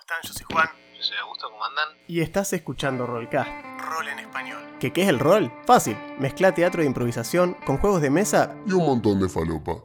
[0.00, 0.18] están?
[0.22, 0.68] Yo soy Juan.
[0.96, 1.88] Yo soy Augusto, ¿cómo andan?
[2.08, 3.50] Y estás escuchando Rollcast.
[3.78, 4.58] Rol en español.
[4.80, 5.52] ¿Qué, ¿Qué es el rol?
[5.66, 5.96] Fácil.
[6.18, 9.84] Mezcla teatro de improvisación con juegos de mesa y un montón de falopa.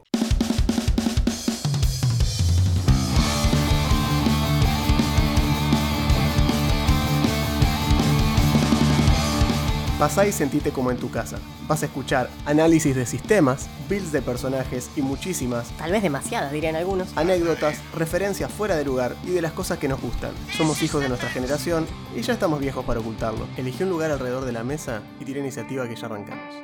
[9.98, 11.38] Pasá y sentite como en tu casa.
[11.66, 16.76] Vas a escuchar análisis de sistemas, builds de personajes y muchísimas, Tal vez demasiadas, dirían
[16.76, 17.16] algunos.
[17.16, 20.32] anécdotas, referencias fuera de lugar y de las cosas que nos gustan.
[20.54, 23.46] Somos hijos de nuestra generación y ya estamos viejos para ocultarlo.
[23.56, 26.54] Elegí un lugar alrededor de la mesa y tira iniciativa que ya arrancamos.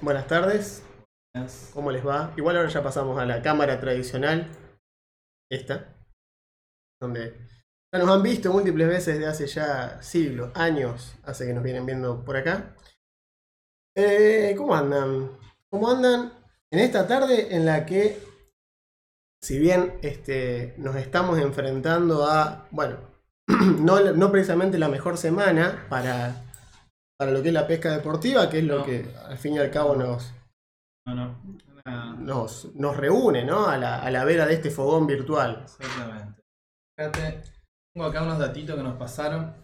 [0.00, 0.82] Buenas tardes,
[1.74, 2.32] ¿cómo les va?
[2.36, 4.48] Igual ahora ya pasamos a la cámara tradicional,
[5.50, 5.94] esta,
[7.00, 7.38] donde
[7.92, 11.86] ya nos han visto múltiples veces de hace ya siglos, años, hace que nos vienen
[11.86, 12.74] viendo por acá.
[13.96, 15.30] Eh, ¿Cómo andan?
[15.70, 16.32] ¿Cómo andan
[16.70, 18.20] en esta tarde en la que,
[19.42, 22.98] si bien este, nos estamos enfrentando a, bueno,
[23.80, 26.44] no, no precisamente la mejor semana para,
[27.18, 28.84] para lo que es la pesca deportiva, que es lo No.
[28.84, 30.30] que al fin y al cabo nos,
[31.06, 31.58] No, no.
[31.88, 33.66] Una- nos, nos reúne, ¿no?
[33.66, 35.62] A la, a la vera de este fogón virtual.
[35.64, 36.42] Exactamente.
[36.98, 37.42] Fíjate,
[37.94, 39.54] tengo acá unos datitos que nos pasaron.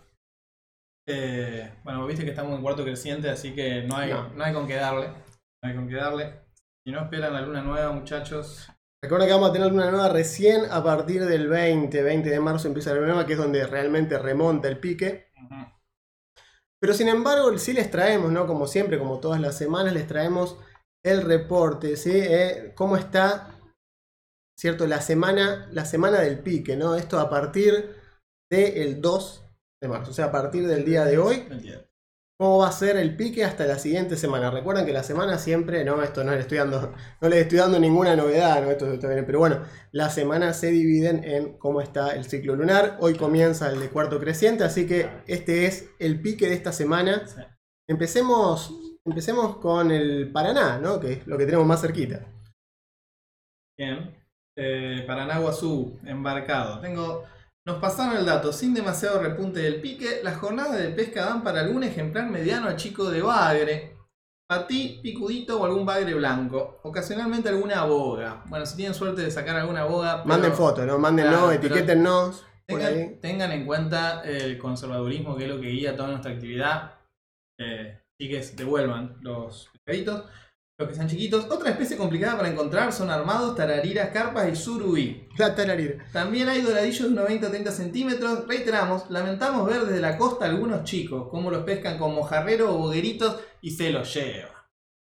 [1.07, 4.29] Eh, bueno, viste que estamos en cuarto creciente, así que no hay, No.
[4.31, 4.45] no.
[4.45, 5.09] hay con qué darle.
[5.09, 6.41] No hay con qué darle.
[6.87, 8.69] Si no esperan la luna nueva, muchachos.
[9.03, 12.69] Recuerda que vamos a tener una nueva recién a partir del 20, 20 de marzo
[12.69, 15.31] empieza la luna nueva, que es donde realmente remonta el pique.
[16.81, 18.47] Pero sin embargo, sí les traemos, ¿no?
[18.47, 20.59] Como siempre, como todas las semanas, les traemos
[21.05, 22.13] el reporte, ¿sí?
[22.15, 23.51] Eh, ¿Cómo está,
[24.59, 24.87] cierto?
[24.87, 26.97] La semana, la semana del pique, ¿no?
[26.97, 27.95] Esto a partir
[28.51, 29.45] del 2
[29.83, 31.47] de marzo, o sea, a partir del día de hoy.
[32.37, 34.51] Cómo va a ser el pique hasta la siguiente semana.
[34.51, 37.79] Recuerden que la semana siempre, no, esto no le estoy dando, no les estoy dando
[37.79, 38.71] ninguna novedad, ¿no?
[38.73, 42.97] Esto está bien, pero bueno, las semanas se dividen en cómo está el ciclo lunar.
[43.01, 47.25] Hoy comienza el de cuarto creciente, así que este es el pique de esta semana.
[47.87, 48.73] Empecemos,
[49.05, 51.01] empecemos con el Paraná, ¿no?
[51.01, 52.25] Que es lo que tenemos más cerquita.
[53.79, 54.15] Bien.
[54.57, 56.81] Eh, Paranaguazú, embarcado.
[56.81, 57.25] Tengo.
[57.67, 61.61] Nos pasaron el dato, sin demasiado repunte del pique, las jornadas de pesca dan para
[61.61, 63.97] algún ejemplar mediano a chico de bagre,
[64.47, 66.81] patí, picudito o algún bagre blanco.
[66.83, 68.45] Ocasionalmente alguna boga.
[68.49, 70.23] Bueno, si tienen suerte de sacar alguna boga.
[70.23, 70.99] pero Manden fotos, ¿no?
[70.99, 72.45] Mándennos, Claro, etiquétennos.
[72.67, 76.95] Tengan, tengan en cuenta el conservadurismo, que es lo que guía toda nuestra actividad.
[77.59, 80.25] Eh, chiques, devuelvan los pescaditos.
[80.77, 81.45] Los que sean chiquitos.
[81.51, 85.29] Otra especie complicada para encontrar son armados, tarariras, carpas y surubí.
[85.39, 86.05] La tararira.
[86.13, 88.49] También hay doradillos de 90 a 30 centímetros.
[88.49, 93.39] Reiteramos, lamentamos ver desde la costa algunos chicos, cómo los pescan con mojarrero o bogueritos
[93.61, 94.51] y se los llevan.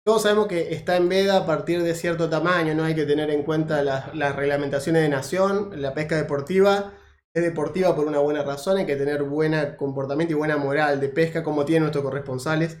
[0.04, 3.30] Todos sabemos que está en veda a partir de cierto tamaño, no hay que tener
[3.30, 5.80] en cuenta las, las reglamentaciones de nación.
[5.80, 6.94] La pesca deportiva
[7.32, 11.10] es deportiva por una buena razón, hay que tener buen comportamiento y buena moral de
[11.10, 12.78] pesca, como tienen nuestros corresponsales.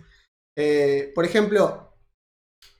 [0.56, 1.94] Eh, por ejemplo,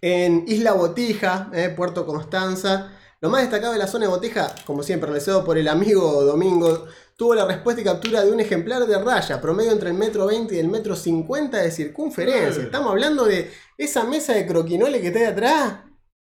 [0.00, 4.82] en Isla Botija, eh, Puerto Constanza, lo más destacado de la zona de Botija, como
[4.82, 6.86] siempre, realizado por el amigo Domingo,
[7.16, 10.54] tuvo la respuesta y captura de un ejemplar de raya, promedio entre el metro 20
[10.54, 12.62] y el metro 50 de circunferencia.
[12.62, 15.81] Estamos hablando de esa mesa de croquinole que está de atrás,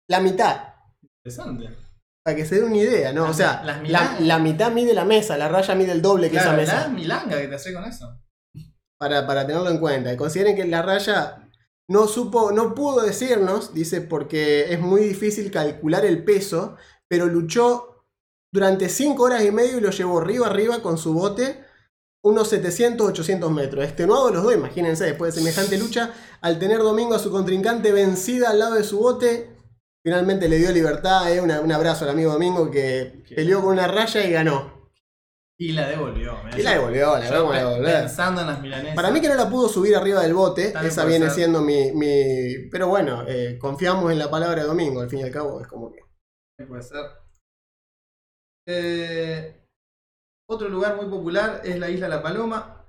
[0.08, 0.76] la mitad.
[1.26, 1.70] Interesante.
[2.24, 3.28] Para que se den una idea, ¿no?
[3.28, 6.62] O sea, la, la mitad mide la mesa, la raya mide el doble que Claro,
[6.62, 6.90] esa la mesa.
[6.90, 8.23] milanga que te hace con eso.
[9.04, 10.14] Para, para tenerlo en cuenta.
[10.14, 11.50] Y consideren que la raya
[11.90, 16.78] no supo, no pudo decirnos, dice, porque es muy difícil calcular el peso,
[17.10, 18.06] pero luchó
[18.54, 21.66] durante 5 horas y medio y lo llevó arriba arriba con su bote
[22.24, 23.84] unos 700, 800 metros.
[23.84, 28.52] Extenuado los dos, imagínense, después de semejante lucha, al tener Domingo a su contrincante vencida
[28.52, 29.58] al lado de su bote,
[30.06, 31.30] finalmente le dio libertad.
[31.34, 34.83] eh, una- un abrazo al amigo Domingo que peleó con una raya y ganó.
[35.64, 36.38] Y la devolvió.
[36.58, 38.00] Y la devolvió, la vamos a devolver.
[38.02, 38.96] Pensando en las milanesas.
[38.96, 41.36] Para mí que no la pudo subir arriba del bote, También esa viene ser.
[41.36, 45.24] siendo mi, mi- Pero bueno, eh, confiamos en la palabra de Domingo, al fin y
[45.24, 46.00] al cabo es como que...
[46.68, 47.06] Puede ser.
[48.68, 49.66] Eh,
[50.50, 52.80] otro lugar muy popular es la isla La Paloma.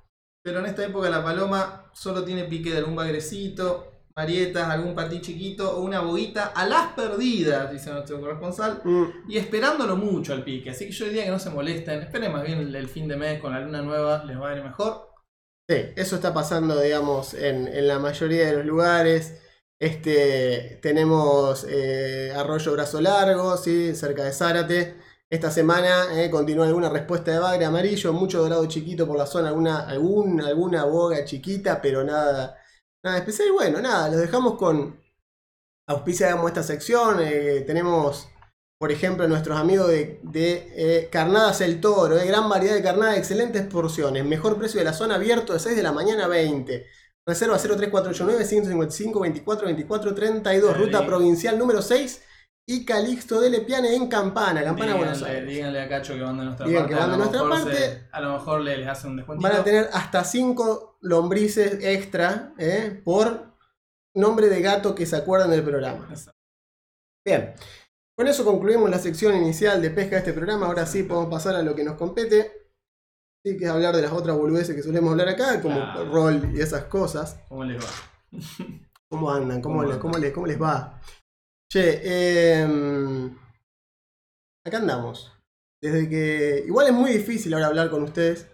[0.44, 5.20] Pero en esta época la paloma solo tiene pique de algún bagrecito, marietas, algún patí
[5.20, 8.82] chiquito o una boguita a las perdidas, dice nuestro corresponsal.
[8.84, 10.70] mm, Y esperándolo mucho al pique.
[10.70, 12.00] Así que yo diría que no se molesten.
[12.02, 14.56] Esperen más bien el, el fin de mes con la luna nueva, les va a
[14.56, 15.08] ir mejor.
[15.68, 19.40] Sí, eso está pasando, digamos, en, en la mayoría de los lugares.
[19.78, 23.94] Este, tenemos eh, Arroyo Brazo Largo, ¿sí?
[23.94, 24.96] cerca de Zárate.
[25.30, 29.48] Esta semana eh, continúa alguna respuesta de bagre amarillo, mucho dorado chiquito por la zona,
[29.48, 32.58] alguna, algún, alguna boga chiquita, pero nada,
[33.04, 33.48] nada especial.
[33.48, 34.98] Y bueno, nada, los dejamos con,
[35.86, 37.18] auspiciamos esta sección.
[37.20, 38.28] eh, tenemos,
[38.78, 42.18] por ejemplo, nuestros amigos de, de, eh, Carnadas El Toro.
[42.18, 44.24] eh, gran variedad de carnadas, excelentes porciones.
[44.24, 46.86] Mejor precio de la zona abierto de 6 de la mañana a 20.
[47.26, 50.76] Reserva 03489 155 24 24 32.
[50.76, 52.22] Ruta provincial número 6.
[52.66, 54.64] Y Calixto de Lepiane en Campana.
[54.64, 55.54] Campana, Buenos díganle, Aires.
[55.54, 56.94] díganle a Cacho que van de nuestra Digan parte.
[56.94, 57.76] que van a lo nuestra mejor parte.
[57.78, 59.48] se- a lo mejor le, les hacen un descuentito.
[59.50, 63.54] Van a tener hasta 5 lombrices extra eh, por
[64.16, 66.06] nombre de gato que se acuerdan del programa.
[66.10, 66.32] Exacto.
[67.26, 67.54] Bien,
[68.16, 70.66] con eso concluimos la sección inicial de pesca de este programa.
[70.66, 72.70] Ahora sí podemos pasar a lo que nos compete.
[73.44, 76.10] Sí, que es hablar de las otras boludeces que solemos hablar acá, como Claro.
[76.10, 77.38] rol y esas cosas.
[77.46, 77.88] ¿Cómo les va?
[79.10, 79.60] ¿Cómo andan?
[79.60, 80.00] ¿Cómo, ¿Cómo le- andan?
[80.00, 80.98] cómo le- cómo les va?
[81.74, 83.36] Che, em,
[84.64, 85.32] acá andamos.
[85.82, 86.62] Desde que.
[86.68, 88.48] Igual es muy difícil ahora hablar con ustedes.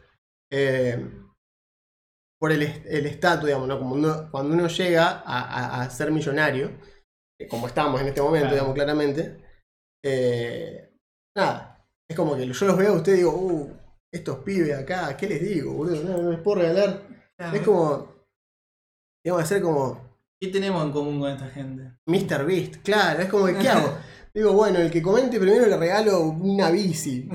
[0.52, 1.28] em,
[2.40, 3.78] por el el estatus, digamos, ¿no?
[3.78, 6.70] Como uno- cuando uno llega a, a- a ser millonario,
[7.38, 8.54] eh, como estamos en este momento, Claro.
[8.56, 9.44] digamos, claramente.
[10.02, 10.96] eh,
[11.36, 11.86] nada.
[12.08, 13.76] Es como que yo los veo a ustedes y digo, uh,
[14.12, 16.02] estos pibes acá, ¿qué les digo, boludo?
[16.04, 17.02] No, no les puedo regalar.
[17.52, 18.14] Es como.
[19.22, 20.09] Que hacer como.
[20.40, 21.92] ¿Qué tenemos en común con esta gente?
[22.06, 22.46] Mr.
[22.46, 23.94] Beast, claro, es como que, ¿qué hago?
[24.34, 27.28] Digo, bueno, el que comente primero le regalo una bici.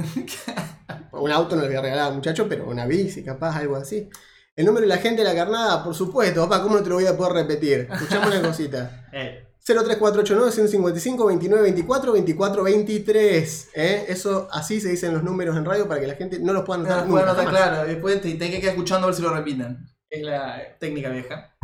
[1.12, 4.10] un auto no le voy a regalar al muchacho, pero una bici, capaz, algo así.
[4.56, 6.96] El número de la gente de la carnada, por supuesto, papá, ¿cómo no te lo
[6.96, 7.88] voy a poder repetir?
[7.92, 9.08] Escuchame una cosita.
[9.14, 14.06] Eh, 03489 155 2924 2423 ¿eh?
[14.10, 16.80] Eso así se dicen los números en radio para que la gente no los pueda
[16.80, 17.08] no, anotar.
[17.08, 17.70] bueno, nunca, está jamás.
[17.70, 17.88] claro.
[17.88, 19.88] Después te, te hay que quedar escuchando a ver si lo repiten.
[20.10, 21.55] Es la técnica vieja.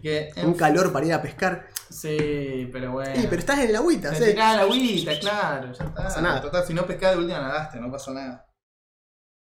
[0.00, 0.32] Que.
[0.42, 1.68] Un calor para ir a pescar.
[1.90, 3.14] Sí, pero bueno.
[3.14, 4.24] Sí, pero estás en la agüita, Te ¿sí?
[4.30, 5.66] tirás la agüita, claro.
[5.66, 5.94] Ya está.
[5.94, 6.40] pasa nada.
[6.40, 8.46] Total, si no pescás de última nadaste, no pasó nada.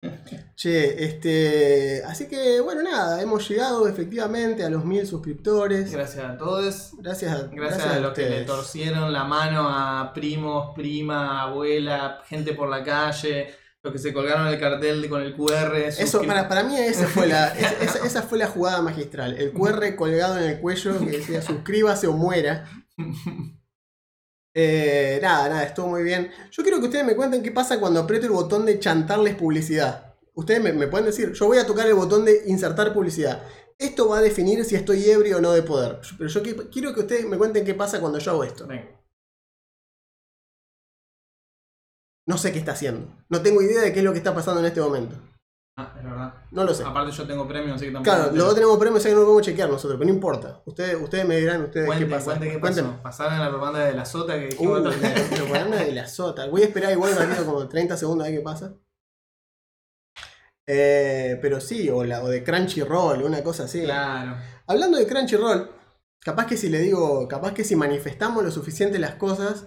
[0.55, 2.05] Che, este.
[2.05, 5.93] Así que, bueno, nada, hemos llegado efectivamente a los mil suscriptores.
[5.93, 6.93] Gracias a todos.
[6.99, 12.55] Gracias a, Gracias, a los que le torcieron la mano a primos, prima, abuela, gente
[12.55, 15.77] por la calle, los que se colgaron el cartel con el QR.
[15.77, 17.49] Eso, para, para mí esa fue, la,
[18.05, 19.37] esa, fue la jugada magistral.
[19.39, 22.69] El QR colgado en el cuello que decía suscríbase o muera.
[24.61, 26.31] Eh, nada, nada, estuvo muy bien.
[26.51, 30.17] Yo quiero que ustedes me cuenten qué pasa cuando aprieto el botón de chantarles publicidad.
[30.35, 33.43] Ustedes me, me pueden decir, yo voy a tocar el botón de insertar publicidad.
[33.79, 36.01] Esto va a definir si estoy ebrio o no de poder.
[36.17, 38.67] Pero yo qui- quiero que ustedes me cuenten qué pasa cuando yo hago esto.
[38.67, 39.01] Venga.
[42.29, 43.09] No sé qué está haciendo.
[43.31, 45.17] No tengo idea de qué es lo que está pasando en este momento.
[45.79, 46.35] Ah, es verdad.
[46.51, 46.85] No lo sé.
[46.85, 48.15] Aparte yo tengo premio, así que tampoco.
[48.17, 48.55] Claro, entero.
[48.55, 50.61] tenemos premios ahí que no lo podemos chequear nosotros, pero no importa.
[50.67, 52.39] Ustedes, ustedes me dirán ustedes Cuente, qué pasa.
[52.41, 53.03] qué pasó.
[53.03, 55.39] Pasaron la propaganda de la sota que Uh, dijimos la otra vez.
[55.39, 56.47] propaganda de la sota.
[56.49, 58.75] Voy a esperar igual un como 30 segundos a ver qué pasa.
[60.67, 63.83] Eh, pero sí, o, la, o de Crunchyroll, una cosa así.
[63.85, 64.37] Claro.
[64.67, 65.71] Hablando de Crunchyroll,
[66.21, 69.67] capaz que si le digo, capaz que si manifestamos lo suficiente las cosas,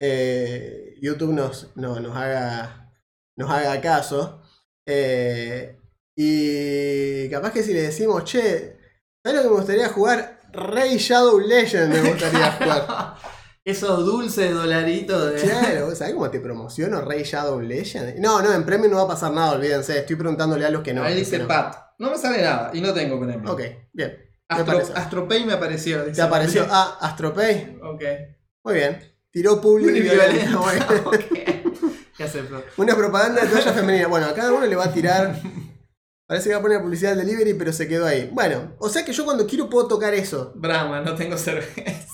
[0.00, 2.92] eh, YouTube nos, no- nos, haga,
[3.36, 4.42] nos haga caso.
[4.86, 5.78] Eh,
[6.16, 8.78] y capaz que si le decimos, che,
[9.24, 10.40] ¿sabes lo que me gustaría jugar?
[10.52, 13.14] Rey Shadow Legend me gustaría jugar.
[13.64, 15.40] Esos dulces dolaritos de.
[15.40, 18.18] Claro, ¿sabes cómo te promociono Rey Shadow Legend?
[18.20, 19.98] No, no, en premio no va a pasar nada, olvídense.
[19.98, 21.02] Estoy preguntándole a los que no.
[21.02, 21.48] Ahí dice no.
[21.48, 21.74] Pat.
[21.98, 23.50] No me sale nada y no tengo premio.
[23.50, 23.62] Ok,
[23.92, 24.16] bien.
[24.48, 24.78] Astro.
[24.94, 26.04] Astropay me apareció.
[26.04, 26.14] dice.
[26.16, 27.78] ¿Te apareció ah, Astropay?
[27.82, 28.02] Ok.
[28.64, 29.15] Muy bien.
[29.36, 30.60] Tiró público y violento.
[30.60, 31.02] Muy bien.
[31.04, 31.14] Ok.
[32.16, 32.64] ¿Qué acepto?
[32.78, 34.08] Una propaganda de toalla femenina.
[34.08, 35.38] Bueno, a cada uno le va a tirar.
[36.26, 38.30] Parece que va a poner publicidad del delivery, pero se quedó ahí.
[38.32, 40.52] Bueno, o sea que yo cuando quiero puedo tocar eso.
[40.54, 42.08] Brahma, no tengo cerveza.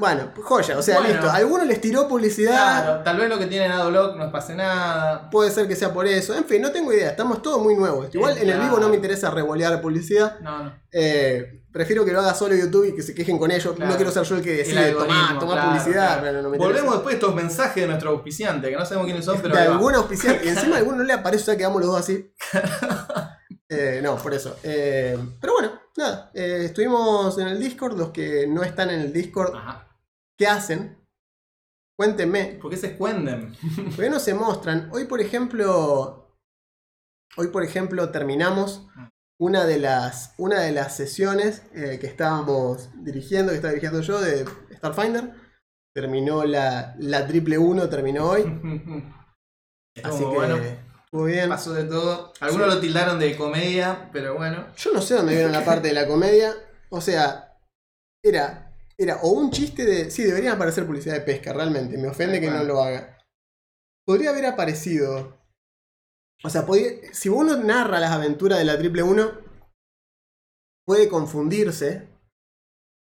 [0.00, 1.12] Bueno, joya, o sea, Bueno.
[1.12, 1.30] listo.
[1.30, 2.82] Alguno les tiró publicidad.
[2.82, 5.30] Claro, tal vez lo que tienen Adblock no pase nada.
[5.30, 6.34] Puede ser que sea por eso.
[6.34, 7.10] En fin, no tengo idea.
[7.10, 8.12] Estamos todos muy nuevos.
[8.12, 10.40] Igual en el vivo no me interesa revolear publicidad.
[10.40, 10.74] No, no.
[10.90, 13.74] Eh, prefiero que lo haga solo YouTube y que se quejen con ellos.
[13.74, 13.90] Claro.
[13.90, 16.06] No quiero ser yo el que decide El tomar, algoritmo, tomar claro, publicidad.
[16.06, 16.22] claro.
[16.22, 16.72] pero no me interesa.
[16.82, 19.54] Volvemos después de estos mensajes de nuestro auspiciante, que no sabemos quiénes son, pero.
[19.54, 20.44] de algún auspiciante.
[20.44, 22.32] Y encima a alguno no le aparece, o sea, quedamos los dos así.
[23.74, 24.58] Eh, no, por eso.
[24.64, 26.30] Eh, pero bueno, nada.
[26.34, 27.96] eh, estuvimos en el Discord.
[27.96, 29.88] Los que no están en el Discord, Ajá.
[30.36, 30.98] ¿qué hacen?
[31.96, 32.58] Cuéntenme.
[32.60, 33.56] ¿Por qué se escuenden?
[33.96, 34.90] ¿Por qué no se muestran?
[34.92, 36.36] Hoy, por ejemplo.
[37.38, 38.86] Hoy, por ejemplo, terminamos
[39.42, 44.20] una de las, una de las sesiones eh, que estábamos dirigiendo, que estaba dirigiendo yo
[44.20, 44.44] de
[44.76, 45.32] Starfinder.
[45.92, 48.42] Terminó la, la triple 1, terminó hoy.
[50.04, 50.56] Así que bueno.
[50.56, 51.48] estuvo bien.
[51.48, 52.32] Pasó de todo.
[52.40, 52.74] Algunos Sí.
[52.76, 54.66] lo tildaron de comedia, pero bueno.
[54.76, 56.54] Yo no sé dónde vieron la parte de la comedia.
[56.88, 57.58] O sea,
[58.24, 60.10] era, era o un chiste de.
[60.12, 61.98] Sí, deberían aparecer publicidad de pesca, realmente.
[61.98, 63.18] Me ofende que no lo haga.
[64.06, 65.41] Podría haber aparecido.
[66.44, 69.30] O sea, podría- si uno narra las aventuras de la triple 1,
[70.86, 72.08] puede confundirse.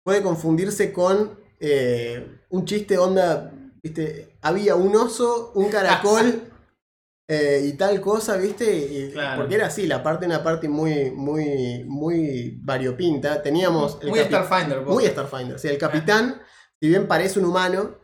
[0.03, 6.51] puede confundirse con eh, un chiste onda, viste, había un oso, un caracol
[7.29, 9.41] eh, y tal cosa, viste, y- Claro.
[9.43, 13.43] porque era así, la parte una parte muy, muy, muy variopinta.
[13.43, 15.55] Teníamos el Muy Starfinder, muy Starfinder.
[15.55, 16.41] O sea, el capitán,
[16.81, 17.95] si bien parece un humano,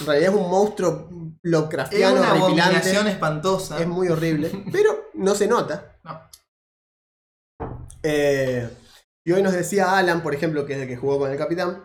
[0.00, 2.62] en realidad es un monstruo Es Lovecraftiano una horripilante.
[2.62, 3.80] abominación espantosa.
[3.80, 5.98] Es muy horrible, pero no se nota.
[6.04, 6.20] No.
[8.02, 8.68] Eh,
[9.24, 11.84] y hoy nos decía Alan, por ejemplo, que es el que jugó con el capitán.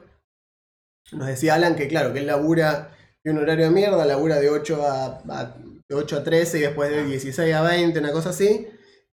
[1.11, 4.49] Nos decía Alan que, claro, que él labura de un horario de mierda, labura de
[4.49, 5.55] 8 a, a-
[5.89, 8.67] de 8 a 13 y después de 16 a 20, una cosa así.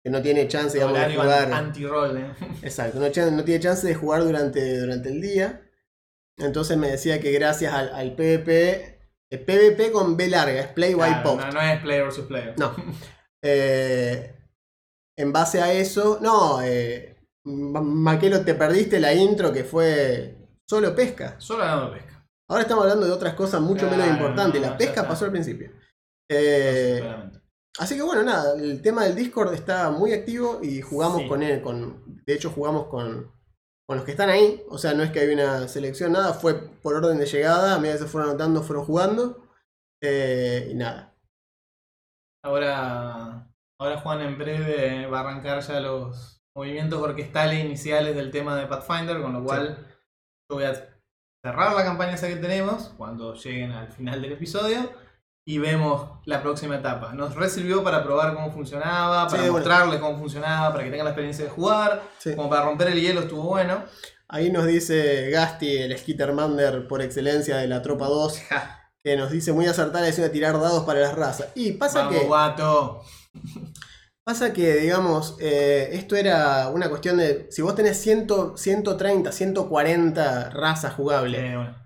[0.05, 1.53] Que no tiene chance, digamos, de jugar.
[1.53, 2.33] anti-roll, eh.
[2.63, 5.66] Exacto, no, no tiene chance de jugar durante, durante el día.
[6.39, 8.99] Entonces me decía que gracias al, al PvP,
[9.31, 11.47] el PvP con B larga, es Play by Claro, Post.
[11.47, 12.55] no, no es player versus player.
[12.59, 12.75] No.
[13.49, 14.35] Eh,
[15.17, 20.37] en base a eso, no, eh, Ma- Maquelo, te perdiste la intro que fue
[20.69, 21.37] solo pesca.
[21.39, 22.27] Solo ganando pesca.
[22.51, 24.61] Ahora estamos hablando de otras cosas mucho Claro, menos importantes.
[24.61, 25.09] no, la pesca está.
[25.09, 25.71] pasó al principio.
[26.29, 27.09] Eh,
[27.79, 31.29] así que bueno, nada, el tema del Discord está muy activo y jugamos Sí.
[31.29, 31.63] con él.
[31.63, 33.31] Con, de hecho, jugamos con,
[33.87, 34.63] con los que están ahí.
[34.69, 36.35] O sea, no es que hay una selección, nada.
[36.35, 37.75] Fue por orden de llegada.
[37.75, 39.49] A medida que se fueron anotando, fueron jugando.
[40.03, 41.15] Eh, y nada.
[42.45, 48.57] Ahora, ahora Juan en breve va a arrancar ya los movimientos orquestales iniciales del tema
[48.57, 49.79] de Pathfinder, con lo cual
[50.49, 50.75] yo voy a
[51.45, 54.91] cerrar la campaña esa que tenemos cuando lleguen al final del episodio
[55.49, 57.13] y vemos la próxima etapa.
[57.15, 60.01] Nos resirvió para probar cómo funcionaba, para Sí, bueno.
[60.01, 62.35] cómo funcionaba, para que tengan la experiencia de jugar, Sí.
[62.35, 63.85] como para romper el hielo estuvo bueno.
[64.29, 69.31] Ahí nos dice Gasti, el Skittermander por excelencia de la tropa 2, Ja, que nos
[69.31, 71.47] dice muy acertada la decisión de tirar dados para las razas.
[71.55, 73.03] Y pasa vamos, que, guato.
[74.25, 77.47] pasa que, digamos, eh, esto era una cuestión de.
[77.53, 78.27] Si vos tenés 100,
[78.57, 81.77] 130, 140 razas jugables, bueno,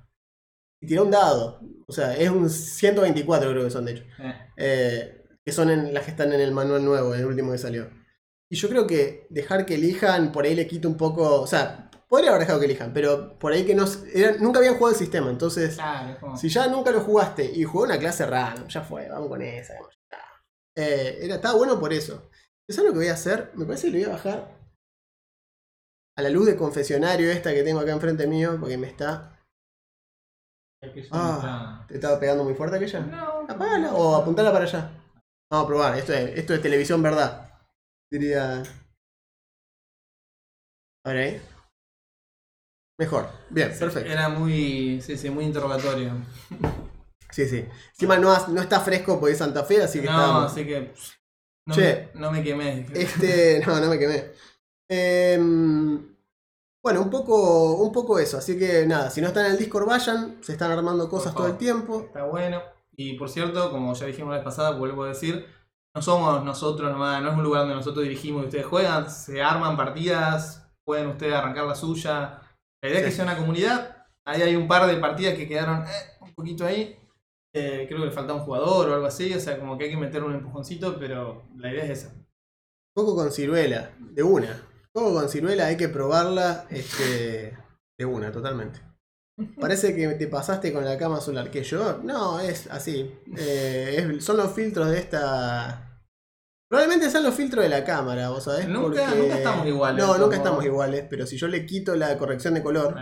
[0.81, 1.61] y tirá un dado.
[1.91, 4.05] O sea, es un 124, creo que son, de hecho.
[4.19, 4.35] eh.
[4.57, 7.91] eh, que son en, las que están en el manual nuevo, el último que salió.
[8.51, 11.41] Y yo creo que dejar que elijan, por ahí le quita un poco.
[11.41, 13.85] O sea, podría haber dejado que elijan, pero por ahí que no.
[14.13, 15.77] era- nunca habían jugado el sistema, entonces.
[15.77, 19.09] Claro, es como- Si ya nunca lo jugaste y jugó una clase random, ya fue,
[19.09, 19.75] vamos con esa.
[20.77, 22.31] Eh, era, estaba bueno por eso.
[22.69, 23.51] ¿Sabes lo que voy a hacer?
[23.55, 24.57] Me parece que le voy a bajar
[26.17, 29.40] a la luz de confesionario esta que tengo acá enfrente mío, porque me está.
[31.13, 33.01] Ah, ¿Te estaba pegando muy fuerte aquella?
[33.01, 34.91] está- No, Apágala o apuntala para allá.
[35.51, 37.51] Vamos a probar, esto es, esto es televisión verdad.
[38.11, 38.63] Diría.
[41.05, 41.43] A ver ahí.
[42.99, 43.29] Mejor.
[43.51, 44.11] Bien, perfecto.
[44.11, 46.13] Era muy, sí, sí, muy interrogatorio.
[47.31, 47.65] Sí, sí.
[47.91, 50.93] Encima no, no está fresco porque es Santa Fe, así que no, estábamos- así que
[51.67, 52.11] no, Che.
[52.15, 52.87] me, no me quemé.
[52.95, 54.33] Este, no, no me quemé.
[54.91, 56.10] Em,
[56.83, 58.39] bueno, un poco, un poco eso.
[58.39, 60.39] Así que nada, si no están en el Discord, vayan.
[60.43, 62.01] Se están armando cosas todo el tiempo.
[62.07, 62.63] Está bueno.
[62.97, 65.47] Y por cierto, como ya dijimos la vez pasada, vuelvo a decir,
[65.95, 69.43] no somos nosotros nomás, no es un lugar donde nosotros dirigimos y ustedes juegan, se
[69.43, 72.41] arman partidas, pueden ustedes arrancar la suya.
[72.83, 74.07] La idea es que sea una comunidad.
[74.25, 76.97] Ahí hay un par de partidas que quedaron eh, un poquito ahí.
[77.53, 79.91] Eh, creo que le falta un jugador o algo así, o sea, como que hay
[79.91, 82.15] que meter un empujoncito, pero la idea es esa.
[82.95, 84.70] Poco con ciruela, de una.
[84.93, 87.57] Poco con ciruela, hay que probarla este,
[87.99, 88.81] de una, totalmente.
[89.59, 91.51] Parece que te pasaste con la cama solar.
[91.51, 91.99] que yo?
[92.03, 93.15] No, es así.
[93.39, 95.87] Eh, es- son los filtros de esta.
[96.69, 98.69] Probablemente sean los filtros de la cámara, vos sabés.
[98.69, 101.95] Nunca- porque- nunca estamos iguales, No, nunca como- estamos iguales, pero si yo le quito
[101.97, 102.95] la corrección de color,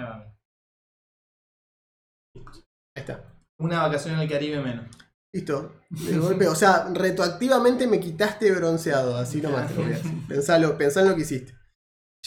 [2.97, 3.25] Ahí está.
[3.59, 4.87] Una vacación en el Caribe menos.
[5.35, 5.75] Listo.
[5.91, 10.13] De golpe, o sea, retroactivamente me quitaste bronceado, así nomás te lo voy a decir.
[10.29, 11.58] Pensalo, pensá en lo que hiciste.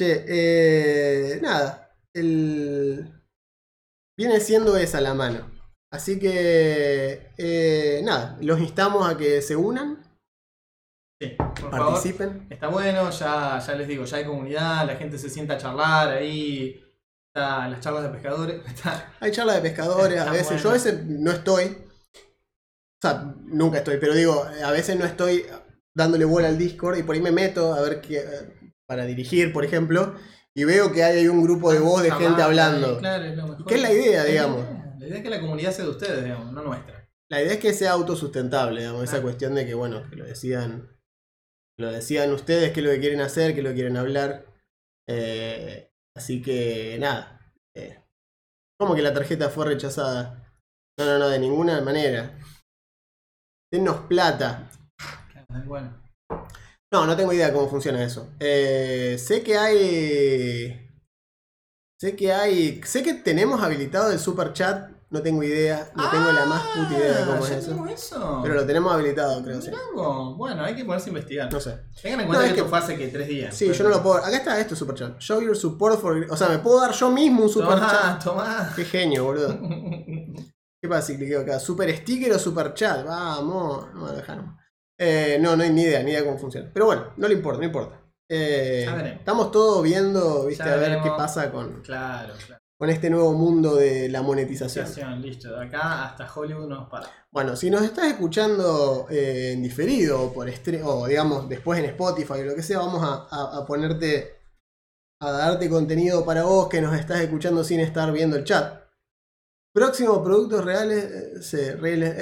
[0.02, 1.96] Che, eh, nada.
[2.12, 3.22] El...
[4.18, 5.52] Viene siendo esa la mano.
[5.94, 10.02] Así que, eh, nada, los instamos a que se unan,
[11.22, 11.94] Sí, por favor.
[11.94, 12.48] participen.
[12.50, 16.08] Está bueno, ya, ya les digo, ya hay comunidad, la gente se sienta a charlar
[16.10, 16.84] ahí.
[17.28, 18.66] Está las charlas de pescadores.
[18.74, 20.48] Está, Hay charlas de pescadores, a veces.
[20.48, 20.64] bueno.
[20.64, 21.66] Yo a veces no estoy.
[21.66, 25.46] O sea, nunca estoy, pero digo, a veces no estoy
[25.96, 28.60] dándole bola al Discord y por ahí me meto a ver qué.
[28.92, 30.16] Para dirigir, por ejemplo,
[30.54, 32.98] y veo que hay un grupo de voz de gente hablando.
[32.98, 33.66] claro, es lo mejor.
[33.66, 34.66] ¿Qué es la idea, digamos?
[35.00, 37.10] La idea, es que la comunidad sea de ustedes, digamos, no nuestra.
[37.30, 39.24] La idea es que sea autosustentable, digamos, esa Claro.
[39.24, 40.90] cuestión de que, bueno, que lo decían.
[41.80, 44.46] Lo decían ustedes, qué es lo que quieren hacer, qué es lo que quieren hablar.
[45.08, 47.40] Eh, así que, nada.
[47.74, 47.98] Eh,
[48.78, 50.54] ¿Cómo que la tarjeta fue rechazada?
[51.00, 52.38] No, no, no, de ninguna manera.
[53.72, 54.70] Denos plata.
[55.32, 56.04] Claro, Bueno,
[56.92, 58.30] No, no tengo idea de cómo funciona eso.
[58.40, 60.90] Eh, sé que hay.
[62.00, 62.82] Sé que hay.
[62.84, 64.90] Sé que tenemos habilitado el super chat.
[65.10, 65.90] No tengo idea.
[65.96, 67.86] No tengo la más puta idea de cómo Ah, es ¿ya eso.
[67.88, 68.40] eso?
[68.42, 69.70] Pero lo tenemos habilitado, creo, sí.
[70.38, 71.52] Bueno, hay que ponerse a investigar.
[71.52, 71.80] No sé.
[72.02, 73.56] Tengan en No, cuenta es que esto fue hace que tres días.
[73.56, 74.16] Sí, yo no lo puedo.
[74.18, 75.20] Acá está esto, super chat.
[75.20, 76.26] Show your support for.
[76.30, 78.24] O sea, me puedo dar yo mismo un super Tomá, chat.
[78.24, 78.74] tomá.
[78.76, 79.58] Qué genio, boludo.
[80.82, 81.60] ¿Qué pasa si cliqueo acá?
[81.60, 83.06] ¿Super sticker o super chat?
[83.06, 83.94] Vamos.
[83.94, 84.56] No, deja nomás.
[85.04, 86.70] Eh, no, no hay ni idea, ni idea cómo funciona.
[86.72, 88.00] Pero bueno, no le importa, no importa.
[88.30, 88.86] Eh,
[89.18, 91.04] estamos todos viendo, viste, Ya a ver veremos.
[91.10, 92.62] qué pasa con, Claro, claro.
[92.78, 94.86] con este nuevo mundo de la monetización.
[95.22, 95.58] Listo.
[95.58, 97.08] De acá hasta Hollywood nos para.
[97.32, 100.48] Bueno, si nos estás escuchando eh, en diferido o por
[100.84, 104.36] o digamos después en Spotify o lo que sea, vamos a, a- a ponerte
[105.20, 108.82] a darte contenido para vos que nos estás escuchando sin estar viendo el chat.
[109.74, 112.16] Próximo productos reales, eh, sí, reales,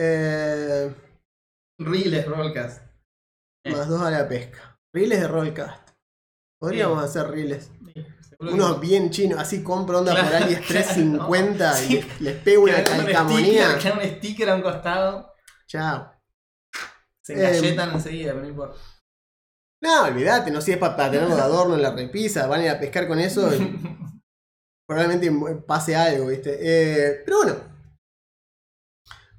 [1.79, 2.81] Reels Rollcast.
[3.65, 3.71] Eh.
[3.71, 4.79] más dos a la pesca.
[4.93, 5.89] Reels de Rollcast.
[6.59, 7.69] Podríamos hacer reels.
[7.85, 8.79] Sí, que Unos no.
[8.79, 11.85] bien chinos, así compro onda por AliExpress claro, 50 no.
[11.85, 13.71] y les, les pego una hagan un calcamonía.
[13.79, 15.33] sticker, un sticker a un costado.
[15.67, 16.11] Chao.
[17.21, 18.77] Se Eh, engalletan enseguida, pero no importa.
[19.81, 22.63] No, olvídate, no si es para, para tenerlo de adorno en la repisa, van a
[22.65, 23.79] ir a pescar con eso y
[24.87, 25.31] probablemente
[25.65, 26.57] pase algo, ¿viste?
[26.59, 27.55] Eh, pero bueno,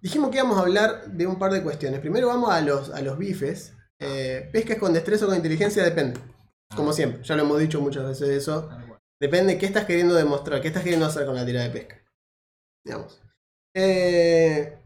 [0.01, 2.01] dijimos que íbamos a hablar de un par de cuestiones.
[2.01, 3.75] Primero vamos a los, a los bifes.
[3.99, 6.21] Eh, pescas con destreza o con inteligencia depende.
[6.75, 8.71] Como siempre, ya lo hemos dicho muchas veces eso.
[9.21, 12.03] Depende qué estás queriendo demostrar, qué estás queriendo hacer con la tira de pesca.
[12.85, 13.21] Digamos.
[13.75, 14.79] Eh,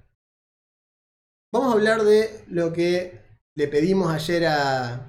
[1.53, 3.21] vamos a hablar de lo que
[3.57, 5.07] le pedimos ayer a.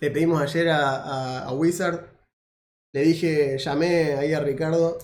[0.00, 2.12] Le pedimos ayer a Wizard.
[2.94, 4.98] Le dije, llamé ahí a Ricardo.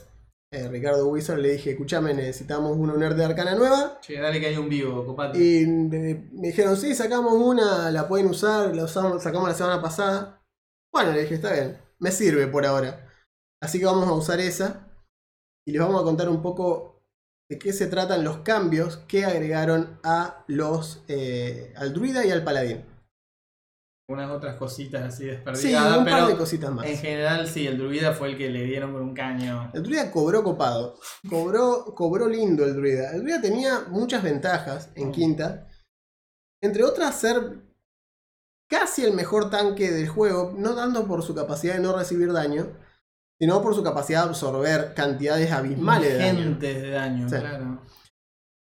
[0.51, 3.99] Eh, Ricardo Wizard, le dije, escuchame, necesitamos una nerd de arcana nueva.
[4.01, 5.39] Che, dale que hay un vivo, copate.
[5.39, 9.83] Y me me dijeron, sí, sacamos una, la pueden usar, la usamos, sacamos la semana
[9.83, 10.43] pasada.
[10.93, 13.07] Bueno, le dije, está bien, me sirve por ahora.
[13.61, 14.89] Así que vamos a usar esa.
[15.67, 17.03] Y les vamos a contar un poco
[17.51, 22.45] de qué se tratan los cambios que agregaron a los eh, al druida y al
[22.45, 22.85] paladín.
[24.11, 26.87] Unas otras cositas así Sí, desperdigadas, un par de pero cositas más.
[26.87, 29.71] en general sí, el druida fue el que le dieron con un caño.
[29.75, 30.99] El druida cobró copado.
[31.29, 33.11] Cobró, cobró lindo el druida.
[33.13, 35.69] El druida tenía muchas ventajas en quinta.
[36.63, 37.61] Entre otras, ser
[38.67, 40.55] casi el mejor tanque del juego.
[40.57, 42.79] No tanto por su capacidad de no recibir daño,
[43.39, 46.57] sino por su capacidad de absorber cantidades abismales de daño.
[46.59, 47.37] De daño, Sí.
[47.37, 47.83] claro.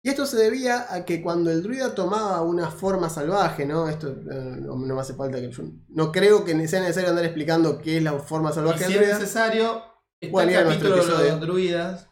[0.01, 3.89] Y esto se debía a que cuando el druida tomaba una forma salvaje, ¿no?
[3.89, 5.63] Esto eh, no, no me hace falta que yo.
[5.89, 9.03] No creo que sea necesario andar explicando qué es la forma Y salvaje si del
[9.03, 9.19] es druida.
[9.19, 9.83] necesario,
[10.21, 12.07] está a el capítulo de los druidas.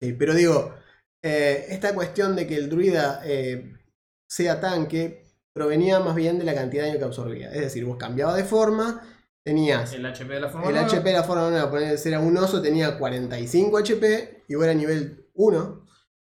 [0.00, 0.74] Sí, pero digo,
[1.22, 3.72] eh, esta cuestión de que el druida eh,
[4.28, 7.52] sea tanque provenía más bien de la cantidad de daño que absorbía.
[7.52, 9.02] Es decir, vos cambiabas de forma,
[9.44, 10.86] tenías El HP de la forma el nueva.
[10.86, 14.64] HP de la forma nueva, poner si era un oso, tenía 45 HP y vos
[14.64, 15.87] era nivel 1.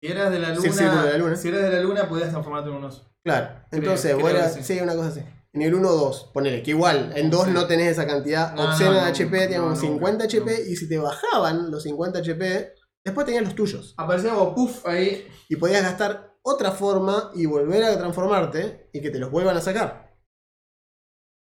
[0.02, 1.36] Si eras de la luna, de la luna.
[1.36, 3.12] si eras de la luna podías transformarte en un oso.
[3.24, 4.64] Claro, entonces creo sí.
[4.64, 4.80] sí.
[4.82, 5.22] una cosa así.
[5.52, 7.52] En el 1 2, ponele, que igual, en 2 Sí.
[7.52, 10.30] no tenés esa cantidad No, obscena no, de HP, teníamos no, no, 50 no.
[10.30, 13.94] HP y si te bajaban los 50 HP, después tenías los tuyos.
[13.98, 15.28] Aparecía como puff ahí.
[15.50, 19.62] y podías gastar otra forma y volver a transformarte y que te los vuelvan a
[19.62, 20.16] sacar.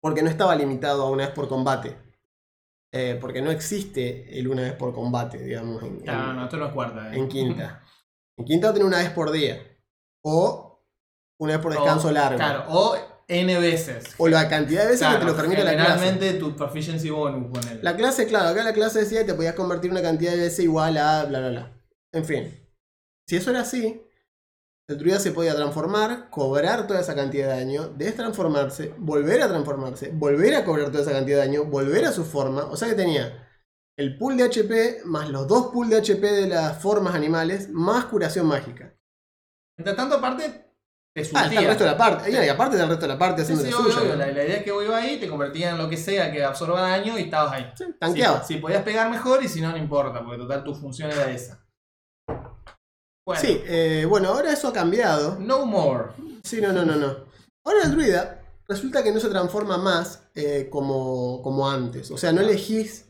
[0.01, 1.97] Porque no estaba limitado a una vez por combate.
[2.93, 6.67] Eh, porque no existe el una vez por combate, digamos, en, No, no, esto no
[6.67, 7.13] es cuarta.
[7.13, 7.17] eh.
[7.19, 7.83] en quinta.
[8.37, 9.61] En quinta tenés una vez por día.
[10.23, 10.83] O
[11.39, 12.37] una vez por descanso O- largo.
[12.37, 12.95] Claro, o
[13.27, 14.05] N veces.
[14.17, 15.93] O la cantidad de veces Claro, que te lo permite la clase.
[15.99, 17.83] Generalmente tu proficiency bonus, ponele.
[17.83, 20.59] La clase, claro, acá la clase decía que te podías convertir una cantidad de veces
[20.59, 21.81] igual a bla bla bla.
[22.13, 22.67] En fin.
[23.27, 24.01] Si eso era así,
[24.87, 30.11] el druida se podía transformar, cobrar toda esa cantidad de daño, destransformarse, volver a transformarse,
[30.13, 32.63] volver a cobrar toda esa cantidad de daño, volver a su forma.
[32.65, 33.46] O sea que tenía
[33.97, 38.05] el pool de HP más los dos pool de HP de las formas animales más
[38.05, 38.93] curación mágica.
[39.77, 40.65] Mientras tanto, aparte,
[41.15, 41.67] te Ah, está el surtía.
[41.67, 42.31] resto de la parte.
[42.31, 44.09] Y aparte del resto de la parte Sí, haciendo sí, obvio, obvio.
[44.11, 44.15] ¿no?
[44.17, 46.43] La, la idea es que vos ibas ahí, te convertías en lo que sea que
[46.43, 47.71] absorba daño y estabas ahí.
[47.75, 48.43] Sí, tanqueaba.
[48.43, 51.29] Si, si podías pegar mejor y si no, no importa, porque total tu función era
[51.31, 51.63] esa.
[53.25, 55.37] Bueno, Sí, eh, bueno, ahora eso ha cambiado.
[55.39, 56.11] no more.
[56.43, 57.15] Sí, no, no, no, no.
[57.65, 62.09] Ahora el druida resulta que no se transforma más eh, como, como antes.
[62.11, 63.06] O sea, no elegís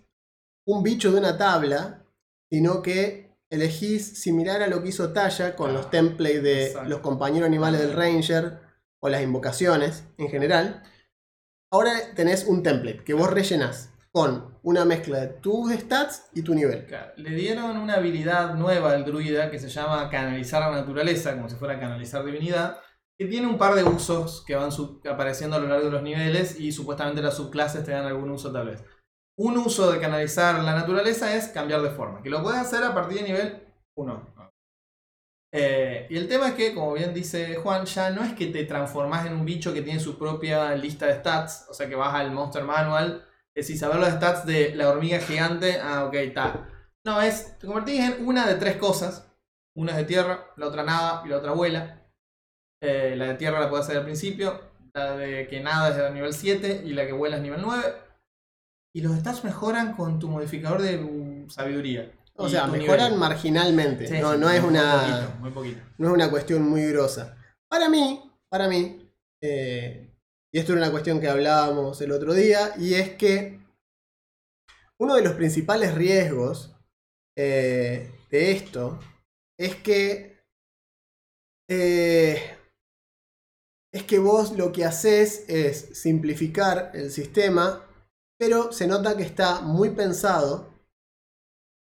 [0.67, 2.05] un bicho de una tabla,
[2.49, 6.89] sino que elegís similar a lo que hizo Talla con los templates de Exacto.
[6.89, 8.59] los compañeros animales del Ranger
[8.99, 10.83] o las invocaciones en general.
[11.71, 16.53] Ahora tenés un template que vos rellenás con una mezcla de tus stats y tu
[16.53, 16.85] nivel.
[17.15, 21.55] Le dieron una habilidad nueva al druida que se llama canalizar la naturaleza, como si
[21.55, 22.79] fuera canalizar divinidad,
[23.17, 24.69] que tiene un par de usos que van
[25.09, 28.51] apareciendo a lo largo de los niveles y supuestamente las subclases te dan algún uso
[28.51, 28.83] tal vez.
[29.37, 32.93] Un uso de canalizar la naturaleza es cambiar de forma, que lo puedes hacer a
[32.93, 34.33] partir de nivel 1.
[35.53, 38.65] Eh, y el tema es que, como bien dice Juan, ya no es que te
[38.65, 42.13] transformas en un bicho que tiene su propia lista de stats, o sea que vas
[42.13, 46.69] al Monster Manual, decís saber los stats de la hormiga gigante, ah, ok, está.
[47.05, 49.23] No, es, te convertís en una de tres cosas.
[49.75, 52.05] Una es de tierra, la otra nada y la otra vuela.
[52.81, 54.59] Eh, la de tierra la puedes hacer al principio,
[54.93, 58.06] la de que nada es de nivel 7 y la que vuela es nivel 9.
[58.97, 62.11] Y los stats mejoran con tu modificador de uh, sabiduría.
[62.35, 63.19] O sea, mejoran nivel.
[63.19, 64.07] marginalmente.
[64.07, 64.91] Sí, no, sí, no es muy una.
[64.91, 65.81] poquito, muy poquito.
[65.99, 67.37] no es una cuestión muy grosa.
[67.69, 69.07] Para mí, para mí,
[69.39, 70.15] eh,
[70.51, 73.59] y esto era una cuestión que hablábamos el otro día, y es que
[74.99, 76.75] uno de los principales riesgos
[77.37, 78.99] eh, de esto
[79.59, 80.41] es que
[81.69, 82.41] eh,
[83.93, 87.86] es que vos lo que haces es simplificar el sistema,
[88.39, 90.73] pero se nota que está muy pensado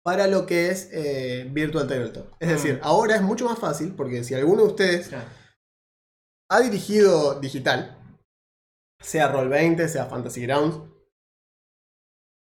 [0.03, 2.27] para lo que es eh, Virtual Tabletop.
[2.39, 2.51] Es Mm.
[2.51, 5.29] decir, ahora es mucho más fácil porque si alguno de ustedes Claro.
[6.49, 7.97] ha dirigido digital,
[8.99, 10.89] sea Roll20, sea Fantasy Grounds,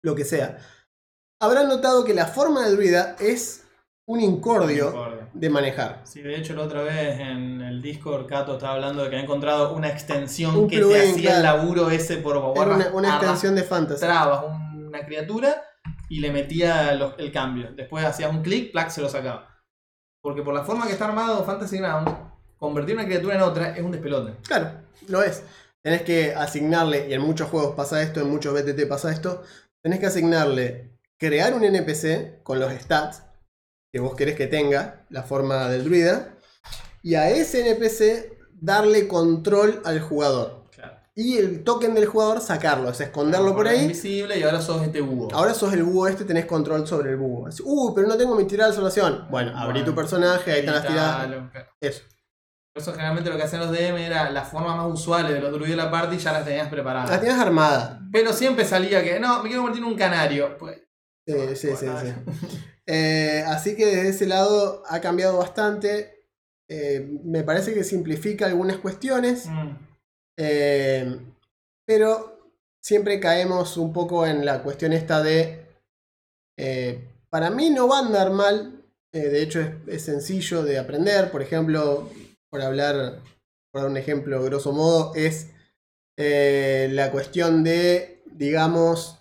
[0.03, 0.59] lo que sea,
[1.41, 3.65] habrán notado que la forma de druida es
[4.09, 5.10] un incordio Incordio.
[5.33, 6.01] De manejar.
[6.05, 9.21] Sí, de hecho la otra vez en el Discord Cato estaba hablando de que ha
[9.21, 13.09] encontrado una extensión Un que plugin, te hacía el laburo ese por Era una, una
[13.17, 14.05] extensión de Fantasy.
[14.05, 15.63] Arrastrabas una criatura
[16.09, 17.71] y le metía los- el cambio.
[17.77, 19.49] Después hacías un clic, plac, se lo sacaba.
[20.23, 22.11] Porque por la forma que está armado Fantasy Grounds,
[22.59, 24.35] convertir una criatura en otra es un despelote.
[24.47, 24.71] Claro,
[25.09, 25.43] lo es.
[25.83, 29.43] Tenés que asignarle, y en muchos juegos pasa esto, en muchos BTT pasa esto,
[29.83, 33.23] tenés que asignarle crear un NPC con los stats
[33.93, 36.35] que vos querés que tenga, la forma del druida,
[37.03, 40.67] y a ese NPC darle control al jugador.
[40.71, 40.97] Claro.
[41.15, 43.83] Y el token del jugador sacarlo, es esconderlo por ahí.
[43.83, 45.29] Invisible y ahora sos este búho.
[45.33, 47.49] Ahora sos el búho este, tenés control sobre el búho.
[47.49, 49.27] Así, Uh, pero no tengo mi tirada de salvación.
[49.31, 51.31] Bueno, abrí tu Bueno, personaje, ahí están las tiradas.
[51.81, 52.03] Eso.
[52.73, 55.51] Por eso generalmente lo que hacían los DM era las formas más usuales de los
[55.51, 57.11] druidos de la party ya las tenías preparadas.
[57.11, 57.99] Las tienes armadas.
[58.13, 60.57] Pero siempre salía que, no, me quiero convertir en un canario.
[60.57, 60.79] Pues,
[61.27, 62.57] Sí, sí, sí, Bueno, sí.
[62.93, 66.27] Eh, así que desde ese lado ha cambiado bastante.
[66.69, 69.47] Eh, me parece que simplifica algunas cuestiones.
[69.47, 69.77] mm,
[70.39, 71.21] eh,
[71.87, 75.67] pero siempre caemos un poco en la cuestión esta de.
[77.29, 78.85] para mí no va a andar mal.
[79.13, 81.31] de hecho, es, es sencillo de aprender.
[81.31, 82.11] Por ejemplo,
[82.49, 83.21] por hablar,
[83.71, 85.51] por dar un ejemplo grosso modo, es
[86.23, 89.19] eh, la cuestión de, digamos,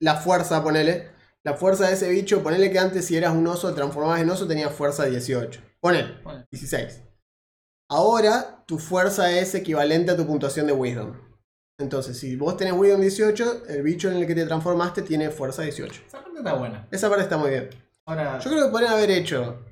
[0.00, 1.11] la fuerza, ponele.
[1.44, 4.46] La fuerza de ese bicho, ponele que antes si eras un oso, transformabas en oso,
[4.46, 5.60] tenía fuerza 18.
[5.80, 6.46] Ponele, Ponele.
[6.50, 7.02] 16.
[7.90, 11.14] Ahora tu fuerza es equivalente a tu puntuación de Wisdom.
[11.78, 15.62] Entonces, si vos tenés Wisdom 18, el bicho en el que te transformaste tiene fuerza
[15.62, 16.02] 18.
[16.06, 16.88] esa parte está buena.
[16.90, 17.70] Esa parte está muy bien.
[18.06, 19.64] Ahora, Yo creo que podrían haber hecho.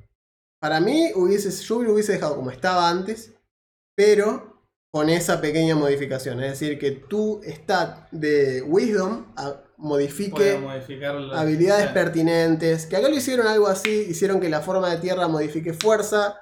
[0.60, 3.32] Para mí, hubiese, yo lo hubiese dejado como estaba antes,
[3.96, 4.60] pero
[4.92, 6.42] con esa pequeña modificación.
[6.42, 9.32] Es decir, que tu stat de Wisdom
[9.80, 10.58] modifique
[11.32, 12.86] habilidades pertinentes.
[12.86, 16.38] Que acá lo hicieron algo así, hicieron que la forma de tierra modifique fuerza,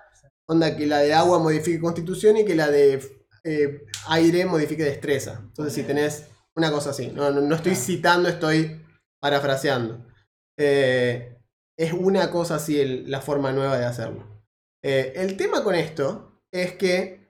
[0.46, 3.01] onda que la de agua modifique constitución y que la de
[3.44, 5.40] eh, aire modifique destreza.
[5.42, 7.87] Entonces si tenés una cosa así, no, no, no estoy Claro.
[7.87, 8.85] citando, estoy
[9.20, 10.05] parafraseando.
[10.59, 11.37] Eh,
[11.79, 14.42] es una cosa así el- la forma nueva de hacerlo.
[14.85, 17.29] Eh, el tema con esto es que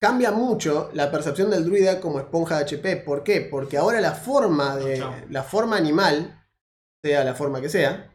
[0.00, 2.96] cambia mucho la percepción del druida como esponja de HP.
[2.98, 3.40] ¿Por qué?
[3.40, 5.14] Porque ahora la forma de Chao.
[5.30, 6.44] la forma animal,
[7.04, 8.14] sea la forma que sea,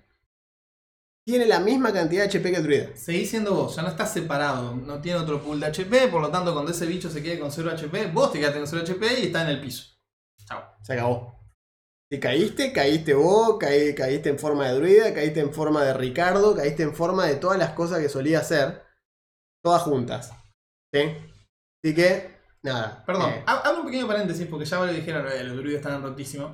[1.26, 2.96] tiene la misma cantidad de HP que el druida.
[2.96, 6.30] Seguís siendo vos, ya no estás separado, no tiene otro pool de HP, por lo
[6.30, 9.19] tanto cuando ese bicho se quede con 0 HP, vos te quedaste con 0 HP
[9.22, 9.86] y está en el piso.
[10.46, 10.62] Chao.
[10.82, 11.39] Se acabó.
[12.12, 16.56] Si caíste, caíste vos, caí- caíste en forma de druida, caíste en forma de Ricardo,
[16.56, 18.84] caíste en forma de todas las cosas que solía hacer,
[19.63, 20.32] todas juntas.
[20.93, 21.02] ¿Sí?
[21.84, 23.04] Así que, nada.
[23.06, 25.80] Perdón, eh, ha- abro un pequeño paréntesis porque ya me lo dijeron, "Eh, los druidas
[25.82, 26.52] estaban rotísimos.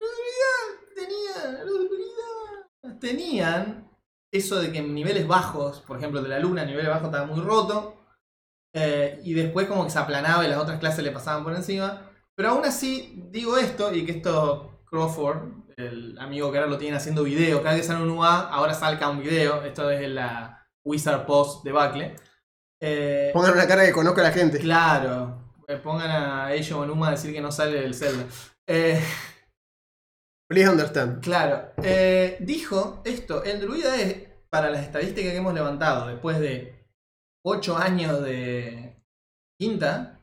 [0.00, 3.90] Los druidas tenían, los druidas tenían
[4.32, 7.26] eso de que en niveles bajos, por ejemplo de la luna, en niveles bajos estaba
[7.26, 7.94] muy roto.
[8.74, 12.02] eh, y después como que se aplanaba y las otras clases le pasaban por encima.
[12.36, 15.38] Pero aún así, digo esto, y que esto Crawford,
[15.78, 18.74] el amigo que ahora lo tienen haciendo video, cada vez que sale un UA, ahora
[18.74, 19.62] salga un video.
[19.64, 22.16] Esto es la Wizard Post de Bacle.
[22.80, 24.58] Eh, pongan una cara que conozca a la gente.
[24.58, 25.36] Claro.
[25.66, 28.24] Eh, Pongan a Eisho Onuma a decir que no sale del Zelda.
[28.66, 29.02] Eh,
[30.48, 31.22] Please understand.
[31.22, 31.72] claro.
[31.82, 33.42] Eh, dijo esto.
[33.44, 36.86] El druida es, para las estadísticas que hemos levantado, después de
[37.44, 38.96] 8 años de
[39.60, 40.20] quinta,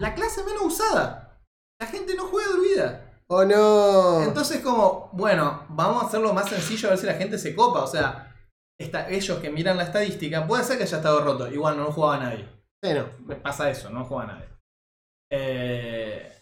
[0.00, 1.40] la clase menos usada.
[1.80, 3.04] La gente no juega druida.
[3.26, 4.22] ¡Oh no!
[4.22, 7.82] Entonces, como, bueno, vamos a hacerlo más sencillo a ver si la gente se copa.
[7.82, 8.32] O sea,
[8.78, 11.50] está, ellos que miran la estadística, puede ser que haya estado roto.
[11.50, 12.48] Igual no lo jugaba nadie.
[12.82, 13.08] No.
[13.26, 14.48] Me pasa eso, no juega nadie.
[15.30, 16.32] Eh,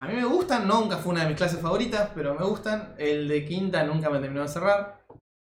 [0.00, 2.94] a mí me gustan, nunca fue una de mis clases favoritas, pero me gustan.
[2.98, 5.04] El de quinta nunca me terminó de cerrar.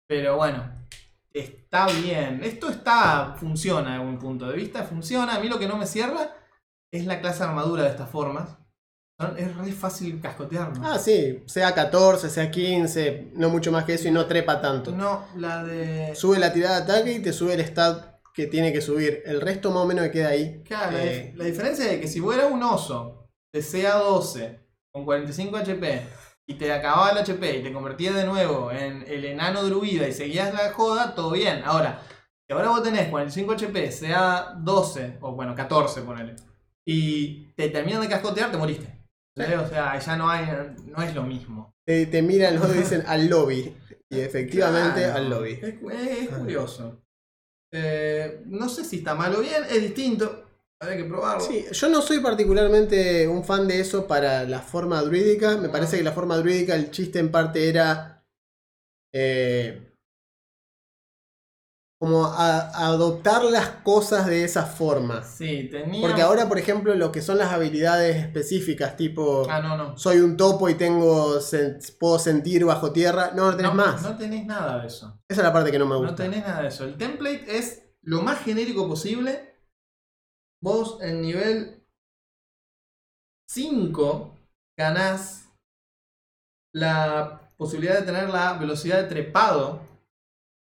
[0.07, 0.87] Pero bueno,
[1.33, 2.43] está bien.
[2.43, 5.35] Esto está, funciona de un punto de vista, funciona.
[5.35, 6.35] A mí lo que no me cierra
[6.91, 8.58] es la clase armadura de estas formas.
[9.37, 10.79] Es re fácil cascotearnos.
[10.81, 14.91] Ah, sí, sea 14, sea 15, no mucho más que eso y no trepa tanto.
[14.91, 16.15] No, la de.
[16.15, 19.21] Sube la tirada de ataque y te sube el stat que tiene que subir.
[19.25, 20.63] El resto más o menos me queda ahí.
[20.63, 24.59] Claro, la, Eh, la diferencia es que si fuera un oso de CA12
[24.93, 26.01] con 45 HP
[26.47, 30.13] y te acababa el HP y te convertías de nuevo en el enano druida y
[30.13, 31.61] seguías la joda, todo bien.
[31.65, 32.01] Ahora,
[32.47, 36.35] si ahora vos tenés 45 HP, CA12, o bueno, 14 ponele,
[36.85, 38.98] y te terminan de cascotear, te moriste.
[39.39, 40.47] O sea, ya no hay,
[40.85, 41.73] no es lo mismo.
[41.85, 43.73] te, te miran los dos y dicen al lobby.
[44.09, 45.51] Y efectivamente Claro, al lobby.
[45.53, 47.01] Es, es- es curioso.
[47.71, 50.45] Eh, no sé si está mal o bien, es distinto.
[50.81, 51.41] Habría que probarlo.
[51.41, 55.57] Sí, yo no soy particularmente un fan de eso para la forma druídica.
[55.57, 58.23] Me parece que la forma druídica, el chiste en parte era.
[59.13, 59.88] eh,
[62.01, 65.21] como a- adoptar las cosas de esa forma.
[65.21, 66.01] Sí, tenía.
[66.01, 69.45] Porque ahora, por ejemplo, lo que son las habilidades específicas, tipo.
[69.49, 69.97] Ah, no, no.
[69.97, 73.31] Soy un topo y tengo sen- puedo sentir bajo tierra.
[73.35, 74.01] No, no tenés más.
[74.01, 75.19] No tenés nada de eso.
[75.27, 76.11] Esa es la parte que no me gusta.
[76.11, 76.85] No tenés nada de eso.
[76.85, 79.55] El template es lo más genérico posible.
[80.63, 81.83] Vos en nivel
[83.49, 84.37] 5
[84.77, 85.49] ganás
[86.73, 89.88] la posibilidad de tener la velocidad de trepado.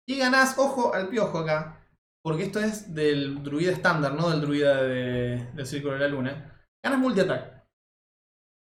[0.09, 1.87] Y ganás, ojo al piojo acá.
[2.25, 6.61] Porque esto es del druida estándar, no del druida de- del círculo de la luna.
[6.85, 7.65] Ganas multi-attack.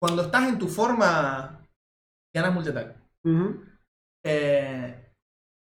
[0.02, 1.66] Cuando estás en tu forma,
[2.36, 2.98] ganas multi-attack.
[4.26, 5.14] Eh,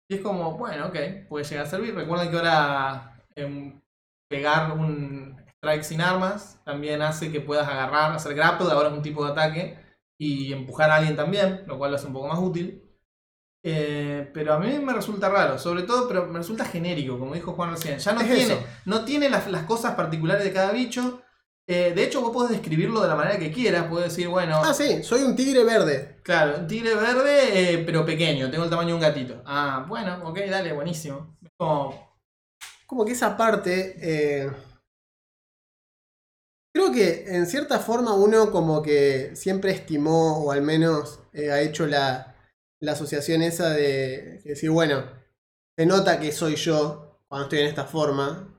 [0.10, 0.96] y es como, bueno, ok,
[1.28, 1.96] puede llegar a servir.
[1.96, 3.80] Recuerden que ahora em,
[4.30, 9.02] pegar un strike sin armas también hace que puedas agarrar, hacer grapple, ahora es un
[9.04, 9.80] tipo de ataque,
[10.20, 12.84] y empujar a alguien también, lo cual lo hace un poco más útil.
[13.64, 17.54] Eh, pero a mí me resulta raro, sobre todo, pero me resulta genérico, como dijo
[17.54, 17.98] Juan recién.
[18.00, 18.64] Ya no Es tiene, eso.
[18.86, 21.22] no tiene las, las cosas particulares de cada bicho.
[21.70, 23.88] Eh, de hecho, vos podés describirlo de la manera que quieras.
[23.88, 26.22] Podés decir, bueno, Ah, sí, soy un tigre verde.
[26.24, 29.42] Claro, un tigre verde, eh, pero pequeño, tengo el tamaño de un gatito.
[29.46, 31.38] Ah, bueno, ok, dale, buenísimo.
[31.58, 32.16] Como,
[32.86, 33.98] Como que esa parte.
[36.74, 41.86] creo que en cierta forma uno como que siempre estimó, o al menos ha hecho
[41.86, 42.37] la,
[42.82, 45.04] la asociación esa de decir, bueno,
[45.78, 48.54] se nota que soy yo cuando estoy en esta forma.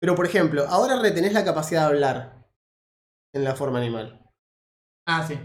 [0.00, 2.48] Pero por ejemplo, ahora retenés la capacidad de hablar
[3.34, 4.22] en la forma animal.
[5.06, 5.38] ah, sí.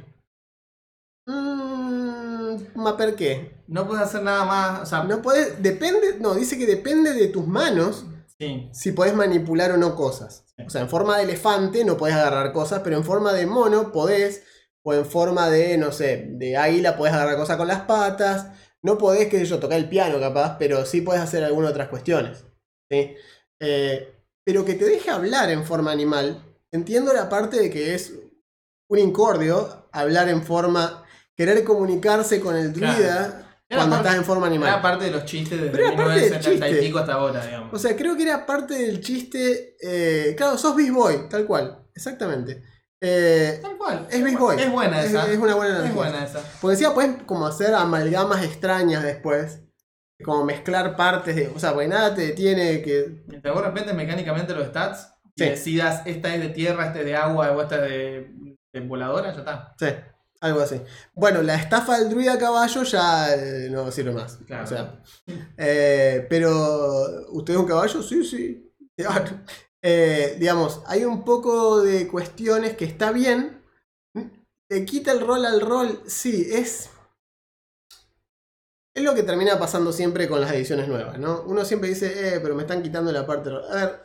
[1.27, 3.63] Mmm, ¿Maper qué?
[3.67, 7.27] No puedes hacer nada más, o sea, No podés, depende, no, dice que depende de
[7.27, 8.05] tus manos
[8.39, 8.69] sí.
[8.73, 10.43] si podés manipular o no cosas.
[10.55, 10.63] Sí.
[10.65, 13.91] O sea, en forma de elefante no podés agarrar cosas, pero en forma de mono
[13.91, 14.43] podés,
[14.87, 18.47] o en forma de, no sé, de águila podés agarrar cosas con las patas.
[18.83, 21.87] No podés, qué sé yo, tocar el piano capaz, pero sí podés hacer algunas otras
[21.89, 22.43] cuestiones.
[22.91, 23.15] ¿sí?
[23.59, 24.13] Eh,
[24.45, 26.39] pero que te deje hablar en forma animal,
[26.71, 28.13] entiendo la parte de que es
[28.87, 31.03] un incordio hablar en forma,
[31.35, 34.69] querer comunicarse con el druida cuando parte- estás en forma animal.
[34.69, 37.43] Era parte de los chistes desde Pero era parte del 1970 y pico hasta ahora,
[37.43, 37.73] digamos.
[37.73, 39.75] O sea, creo que era parte del chiste.
[39.81, 41.87] eh, claro, sos Beast Boy, tal cual.
[41.95, 42.61] Exactamente.
[43.01, 44.07] Eh, Tal cual.
[44.09, 44.59] es Beast Boy.
[44.59, 45.31] Es buena Es- esa.
[45.31, 45.95] Es, una buena Es analogía.
[46.11, 46.39] buena esa.
[46.61, 49.61] Porque decía, puedes como hacer amalgamas extrañas después.
[50.23, 51.47] Como mezclar partes de.
[51.49, 53.23] O sea, porque nada te detiene que.
[53.27, 55.49] Mientras vos respetes mecánicamente los stats y Sí.
[55.49, 58.33] decidas esta es de tierra, esta es de agua o esta es de,
[58.73, 59.75] de voladora, ya está.
[59.77, 59.87] Sí,
[60.39, 60.81] algo así.
[61.13, 64.37] Bueno, la estafa del druida caballo ya eh, no sirve más.
[64.47, 64.63] Claro.
[64.63, 65.01] O sea.
[65.57, 67.25] eh, pero.
[67.31, 68.01] ¿Usted es un caballo?
[68.01, 68.71] Sí, sí.
[69.87, 73.61] Eh, digamos, hay un poco de cuestiones que está bien.
[74.67, 76.01] ¿Te quita el rol al rol?
[76.07, 76.89] Sí, es.
[78.95, 81.43] Es lo que termina pasando siempre con las ediciones nuevas, ¿no?
[81.47, 83.49] Uno siempre dice, eh, pero me están quitando la parte.
[83.49, 83.65] de rol".
[83.69, 84.03] A ver,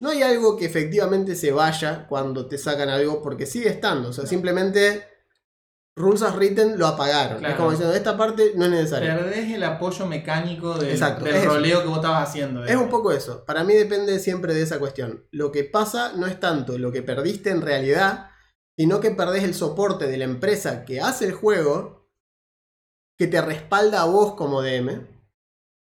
[0.00, 4.08] no hay algo que efectivamente se vaya cuando te sacan algo, porque sigue estando.
[4.10, 5.06] O sea, simplemente.
[6.00, 7.38] Rules as written lo apagaron.
[7.38, 7.52] Claro.
[7.52, 9.16] Es como diciendo, esta parte no es necesaria.
[9.16, 11.54] Perdés el apoyo mecánico del, Exacto, del es eso.
[11.54, 12.64] roleo que vos estabas haciendo.
[12.64, 13.44] Es un poco eso.
[13.44, 15.26] Para mí depende siempre de esa cuestión.
[15.30, 18.30] Lo que pasa no es tanto lo que perdiste en realidad,
[18.78, 22.10] sino que perdés el soporte de la empresa que hace el juego,
[23.18, 25.06] que te respalda a vos como DM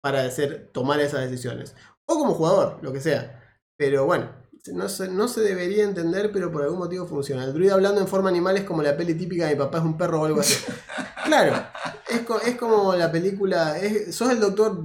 [0.02, 1.76] para hacer, tomar esas decisiones.
[2.08, 3.44] O como jugador, lo que sea.
[3.78, 4.32] Pero bueno,
[4.74, 7.44] no se, no se debería entender, pero por algún motivo funciona.
[7.46, 9.84] El druida hablando en forma animal es como la peli típica de mi papá es
[9.84, 10.56] un perro o algo así.
[11.26, 11.64] claro,
[12.10, 13.78] es, co- es como la película.
[13.80, 14.82] es- sos el doctor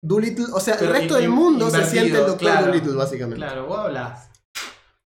[0.00, 0.46] Doolittle.
[0.52, 2.66] O sea, Pero el resto in- del mundo se siente el doctor claro.
[2.66, 3.36] Doolittle, básicamente.
[3.36, 4.30] Claro, vos hablas.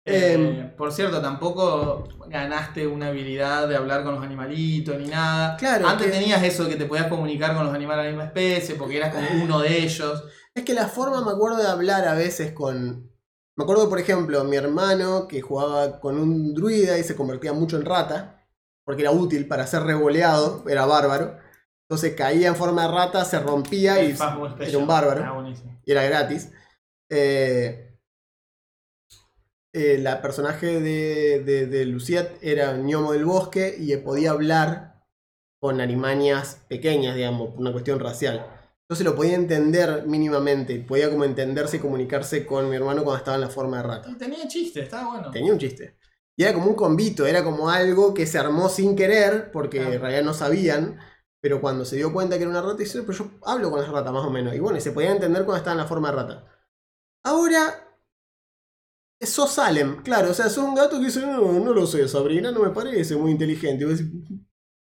[0.07, 0.45] Em.
[0.47, 5.57] Eh, por cierto, tampoco ganaste una habilidad de hablar con los animalitos ni nada.
[5.57, 8.25] Claro, Antes que- tenías eso que te podías comunicar con los animales de la misma
[8.27, 10.25] especie porque eras como uno de ellos.
[10.55, 13.11] Es que la forma, me acuerdo de hablar a veces con.
[13.57, 17.77] Me acuerdo, por ejemplo, mi hermano que jugaba con un druida y se convertía mucho
[17.77, 18.45] en rata,
[18.85, 21.39] porque era útil para ser revoleado, era bárbaro.
[21.89, 25.93] Entonces caía en forma de rata, se rompía y Fastball era un bárbaro Ah, y
[25.93, 26.51] era gratis.
[27.11, 27.97] Eh,
[29.73, 35.03] eh, la personaje de, de, de Luciat era un gnomo del bosque y podía hablar
[35.61, 38.54] con animanias pequeñas, digamos, por una cuestión racial.
[38.87, 43.37] Entonces lo podía entender mínimamente, podía como entenderse y comunicarse con mi hermano cuando estaba
[43.37, 44.17] en la forma de rata.
[44.19, 45.31] Tenía chiste, estaba bueno.
[45.31, 45.97] Tenía un chiste.
[46.37, 49.95] Y era como un convito, era como algo que se armó sin querer, porque Claro.
[49.95, 50.99] en realidad no sabían,
[51.41, 53.89] pero cuando se dio cuenta que era una rata, dice, pero yo hablo con las
[53.89, 54.55] ratas más o menos.
[54.55, 56.45] Y bueno, y se podía entender cuando estaba en la forma de rata.
[57.25, 57.97] Ahora,
[59.21, 62.51] sos Salem, claro, o sea, sos un gato que dice, no, no lo sé, Sabrina,
[62.51, 63.85] no me parece muy inteligente.
[63.85, 64.13] Y vos decís,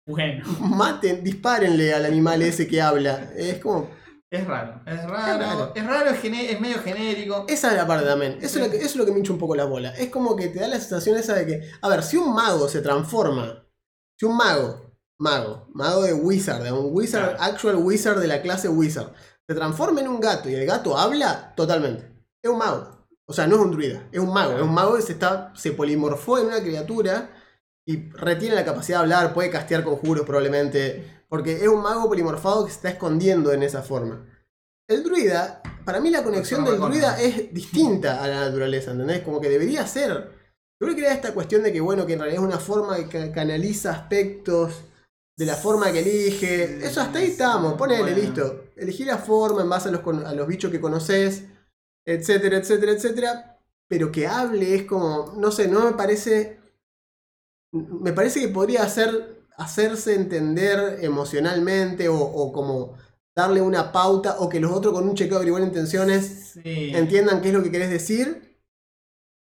[0.09, 3.31] Bueno, maten, dispárenle al animal ese que habla.
[3.35, 3.91] Es como,
[4.31, 4.81] es raro.
[4.87, 5.39] Es raro.
[5.39, 5.71] raro.
[5.75, 7.45] Es raro, es, medio genérico.
[7.47, 8.39] Esa es la parte también.
[8.41, 9.91] Eso es, lo que, eso es lo que me hincha un poco la bola.
[9.91, 12.67] Es como que te da la sensación esa de que, a ver, si un mago
[12.67, 13.67] se transforma,
[14.19, 17.43] si un mago, mago, mago de wizard, de un wizard, Claro.
[17.43, 19.13] actual wizard de la clase wizard,
[19.47, 22.11] se transforma en un gato y el gato habla, totalmente.
[22.41, 23.07] Es un mago.
[23.27, 24.55] O sea, no es un druida, es un mago.
[24.57, 27.29] Es un mago que se, está, se polimorfó en una criatura
[27.89, 32.63] y retiene la capacidad de hablar, puede castear conjuros probablemente, porque es un mago polimorfado
[32.65, 34.27] que se está escondiendo en esa forma.
[34.87, 39.21] El druida, para mí la conexión del druida es distinta a la naturaleza, ¿entendés?
[39.21, 40.11] Como que debería ser.
[40.79, 42.95] Yo creo que era esta cuestión de que, bueno, que en realidad es una forma
[42.97, 44.83] que ca- canaliza aspectos
[45.35, 46.85] de la forma que elige.
[46.85, 48.17] Eso hasta ahí estamos, ponele, Bueno.
[48.17, 48.65] listo.
[48.75, 51.45] Elegí la forma en base a los, a los bichos que conoces,
[52.05, 53.59] etcétera, etcétera, etcétera.
[53.87, 56.58] Pero que hable es como, no sé, no me parece.
[57.71, 62.97] Me parece que podría hacer, hacerse entender emocionalmente o, o como
[63.37, 66.91] darle una pauta o que los otros con un chequeo de averiguar intenciones Sí.
[66.95, 68.59] entiendan qué es lo que querés decir.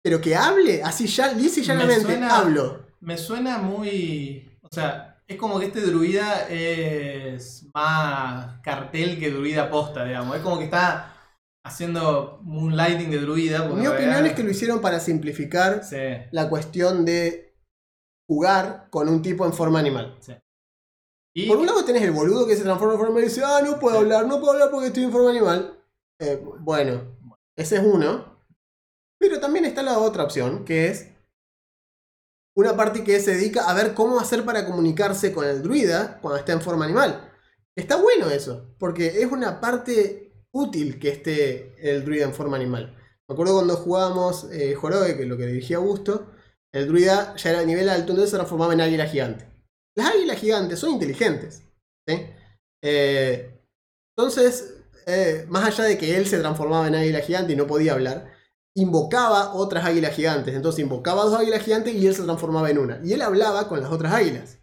[0.02, 2.86] Pero que hable, así ya, y llanamente, suena- hablo.
[3.00, 4.50] Me suena muy.
[4.62, 10.36] O sea, es como que este druida es más cartel que druida posta, digamos.
[10.36, 11.14] Es como que está
[11.64, 13.66] haciendo moonlighting de druida.
[13.68, 15.96] Mi opinión es que lo hicieron para simplificar Sí,
[16.30, 17.49] la cuestión de
[18.30, 20.16] jugar con un tipo en forma animal.
[20.20, 20.32] sí.
[21.34, 23.42] Y Por un lado tenés el boludo que se transforma en forma animal y dice,
[23.44, 24.02] ah, no puedo Sí.
[24.02, 25.80] hablar, no puedo hablar porque estoy en forma animal.
[26.20, 27.16] Eh, bueno,
[27.56, 28.40] ese es uno.
[29.18, 31.08] Pero también está la otra opción, que es
[32.56, 36.38] una parte que se dedica a ver cómo hacer para comunicarse con el druida cuando
[36.38, 37.32] está en forma animal.
[37.76, 42.96] Está bueno eso, porque es una parte útil que esté el druida en forma animal.
[43.28, 46.32] Me acuerdo cuando jugábamos eh, que es lo que dirigía Augusto,
[46.74, 49.46] el druida ya era a nivel alto, entonces se transformaba en águila gigante.
[49.96, 51.62] Las águilas gigantes son inteligentes.
[52.08, 52.26] ¿sí?
[52.84, 53.60] Eh,
[54.16, 57.92] entonces, eh, más allá de que él se transformaba en águila gigante y no podía
[57.94, 58.32] hablar,
[58.76, 60.54] invocaba otras águilas gigantes.
[60.54, 63.00] Entonces invocaba dos águilas gigantes y él se transformaba en una.
[63.04, 64.58] Y él hablaba con las otras águilas.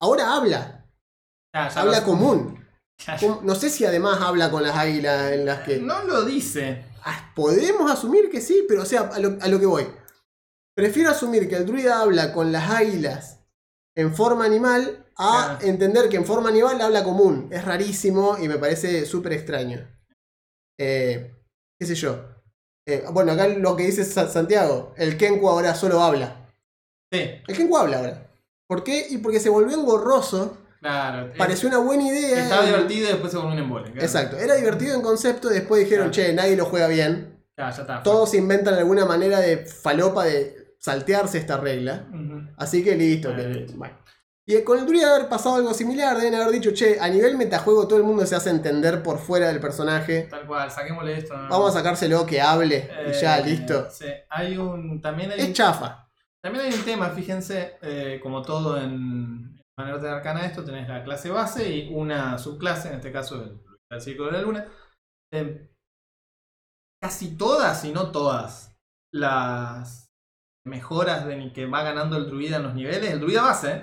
[0.00, 0.86] Ahora habla,
[1.54, 2.64] Ya, ya habla común.
[2.98, 5.78] ya- No sé si además habla con las águilas en las que...
[5.78, 6.84] No lo dice.
[7.04, 9.86] Ah, Podemos asumir que sí, pero o sea, a lo, a lo que voy.
[10.82, 13.38] Prefiero asumir que el druida habla con las águilas
[13.96, 15.66] en forma animal a Claro.
[15.70, 17.48] entender que en forma animal habla común.
[17.52, 19.86] Es rarísimo y me parece súper extraño.
[20.80, 21.36] Eh,
[21.78, 22.18] ¿Qué sé yo?
[22.88, 26.48] Eh, bueno, acá lo que dice Sa- Santiago, el Kenku ahora solo habla.
[27.12, 28.26] Sí, El Kenku habla ahora.
[28.68, 29.06] ¿Por qué?
[29.10, 30.56] Y porque se volvió engorroso.
[30.80, 31.32] claro.
[31.38, 32.42] Pareció una buena idea.
[32.42, 33.84] Estaba y- divertido y después se volvió un embole.
[33.92, 34.04] claro.
[34.04, 34.36] Exacto.
[34.36, 35.48] Era divertido en concepto.
[35.48, 36.28] Después dijeron, Claro.
[36.28, 37.40] che, nadie lo juega bien.
[37.56, 38.02] Ya, ya está.
[38.02, 42.06] Todos inventan alguna manera de falopa de saltearse esta regla.
[42.56, 43.34] Así que listo.
[43.34, 43.76] Que- listo.
[43.76, 43.96] bueno.
[44.44, 47.86] Y con el druida haber pasado algo similar, deben haber dicho, che, a nivel metajuego
[47.86, 50.22] todo el mundo se hace entender por fuera del personaje.
[50.28, 51.36] Tal cual, saquémosle esto.
[51.36, 51.48] ¿no?
[51.48, 53.88] Vamos a sacárselo, que hable y ya, Eh, listo.
[53.88, 55.00] Sí, hay un.
[55.00, 56.10] También hay, Es un, chafa.
[56.42, 61.04] también hay un tema, fíjense, eh, como todo en manera de arcana esto, tenés la
[61.04, 63.60] clase base y una subclase, en este caso el,
[63.92, 64.66] el círculo de la luna.
[65.32, 65.70] Eh,
[67.00, 68.74] casi todas, si no todas,
[69.12, 70.01] las
[70.64, 73.82] mejoras de que va ganando el druida en los niveles, el druida base, ¿eh?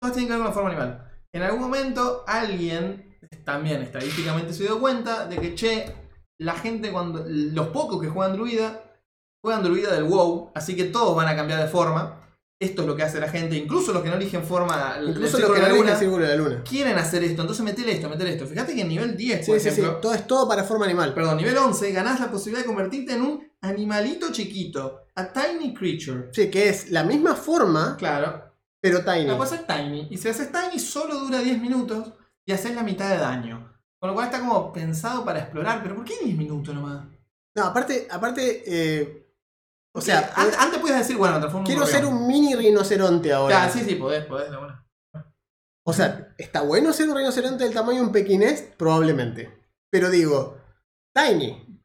[0.00, 1.12] todas tienen que ver con la forma animal.
[1.32, 5.94] En algún momento alguien también estadísticamente se dio cuenta de que, che,
[6.38, 7.24] la gente cuando.
[7.26, 9.00] Los pocos que juegan druida,
[9.42, 12.20] juegan druida del WoW, así que todos van a cambiar de forma.
[12.58, 14.96] Esto es lo que hace la gente, incluso los que no eligen forma.
[15.06, 16.62] Incluso los que no eligen círculo de la luna.
[16.66, 18.46] quieren hacer esto, entonces metele esto, metele esto.
[18.46, 19.80] Fíjate que en nivel 10, Sí, por sí, sí.
[19.80, 21.12] ejemplo, Todo es todo para forma animal.
[21.12, 26.30] perdón, nivel 11, ganás la posibilidad de convertirte en un animalito chiquito, a tiny creature.
[26.32, 28.42] Sí, que es la misma forma, Claro,
[28.80, 29.26] pero tiny.
[29.26, 30.08] la cosa es tiny.
[30.10, 32.14] Y si haces tiny, solo dura 10 minutos
[32.46, 33.70] y haces la mitad de daño.
[33.98, 35.82] Con lo cual está como pensado para explorar.
[35.82, 37.04] Pero ¿por qué 10 minutos nomás?
[37.54, 39.25] No, aparte, aparte, eh,
[39.96, 43.66] o sea, an- eh, antes podías decir, bueno, transformo quiero ser un mini rinoceronte ahora.
[43.66, 44.86] Ya, sí, sí, podés, podés, de una.
[45.88, 48.62] O sea, ¿está bueno ser un rinoceronte del tamaño de un pequinés?
[48.76, 49.50] Probablemente.
[49.90, 50.58] Pero digo,
[51.14, 51.80] tiny.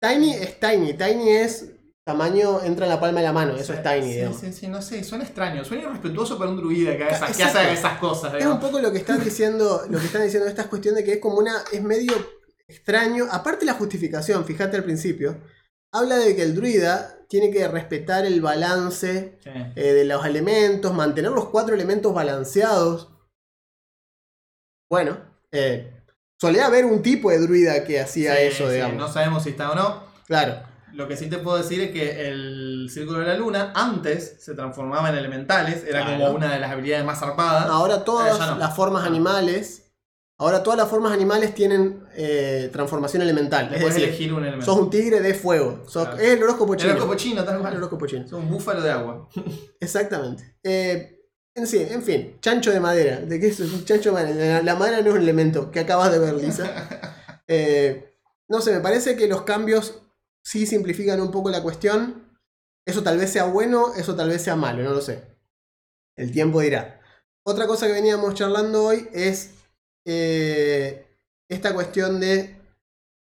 [0.00, 0.92] Tiny es tiny.
[0.94, 1.70] Tiny es
[2.04, 3.54] tamaño, entra en la palma de la mano.
[3.56, 4.40] Eso Sí, es tiny, Sí, digamos.
[4.40, 5.64] sí, sí, no sé, suena extraño.
[5.64, 8.24] Suena irrespetuoso para un druida que, haga esas, que haga esas cosas.
[8.30, 8.60] Es un digamos.
[8.64, 11.36] poco lo que están diciendo, lo que están diciendo estas cuestiones de que es como
[11.38, 12.12] una, es medio
[12.66, 13.26] extraño.
[13.30, 15.38] Aparte la justificación, fíjate al principio,
[15.94, 19.50] habla de que el druida tiene que respetar el balance Sí.
[19.76, 23.08] eh, de los elementos, mantener los cuatro elementos balanceados.
[24.90, 25.16] Bueno,
[25.52, 25.90] eh,
[26.40, 28.78] solía haber un tipo de druida que hacía Sí, eso, sí.
[28.96, 30.04] No sabemos si está o no.
[30.26, 30.62] Claro.
[30.92, 34.54] Lo que sí te puedo decir es que el Círculo de la Luna antes se
[34.54, 36.26] transformaba en elementales, era Claro.
[36.26, 37.66] como una de las habilidades más zarpadas.
[37.66, 38.56] Ahora todas no.
[38.58, 39.83] las formas animales,
[40.38, 43.70] ahora todas las formas animales tienen eh, transformación elemental.
[43.70, 44.66] Le Es puedes decir, elegir un elemento.
[44.66, 45.82] sos un tigre de fuego.
[45.86, 46.18] Sos- Claro.
[46.22, 46.92] Es el horóscopo el chino.
[46.92, 47.76] horóscopo chino, tal El cual.
[47.76, 48.26] horóscopo chino.
[48.28, 49.28] Sos un búfalo de agua.
[49.80, 50.56] Exactamente.
[50.62, 51.20] Eh,
[51.56, 53.20] en, sí, en fin, chancho de madera.
[53.20, 53.60] ¿De qué es?
[53.60, 54.56] Un chancho de madera.
[54.56, 56.64] La, la madera no es un elemento que acabas de ver, Lisa.
[57.46, 58.14] Eh,
[58.48, 60.00] no sé, me parece que los cambios
[60.42, 62.38] sí simplifican un poco la cuestión.
[62.86, 65.24] Eso tal vez sea bueno, eso tal vez sea malo, no lo sé.
[66.16, 67.00] El tiempo dirá.
[67.46, 69.50] Otra cosa que veníamos charlando hoy es
[70.04, 71.06] eh,
[71.48, 72.60] esta cuestión de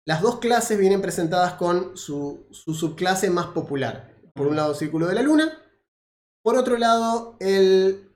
[0.06, 4.14] las dos clases vienen presentadas con su, su subclase más popular.
[4.34, 5.56] Por un lado, Círculo de la Luna.
[6.42, 8.10] Por otro lado, el,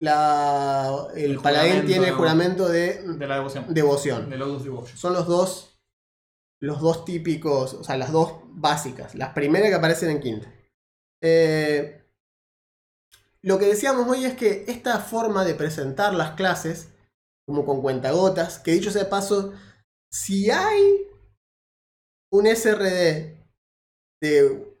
[0.00, 4.30] la, el, El paladín tiene el juramento de De la devoción.
[4.30, 4.96] De.
[4.96, 5.76] Son los dos,
[6.60, 9.14] los dos típicos, o sea, las dos básicas.
[9.14, 10.52] Las primeras que aparecen en quinta.
[11.20, 12.04] Eh,
[13.42, 16.93] lo que decíamos hoy es que esta forma de presentar las clases,
[17.46, 19.52] como con cuentagotas, que dicho sea de paso,
[20.10, 21.08] si hay
[22.32, 23.36] un SRD
[24.22, 24.74] de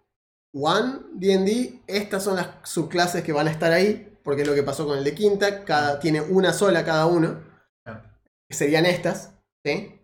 [0.54, 4.62] One D&D, estas son las subclases que van a estar ahí, porque es lo que
[4.62, 7.42] pasó con el de quinta, cada, tiene una sola cada uno,
[7.84, 8.02] Claro.
[8.48, 9.34] que serían estas,
[9.64, 10.00] ¿sí?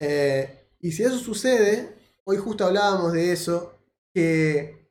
[0.00, 3.78] Eh, y si eso sucede, hoy justo hablábamos de eso,
[4.14, 4.90] que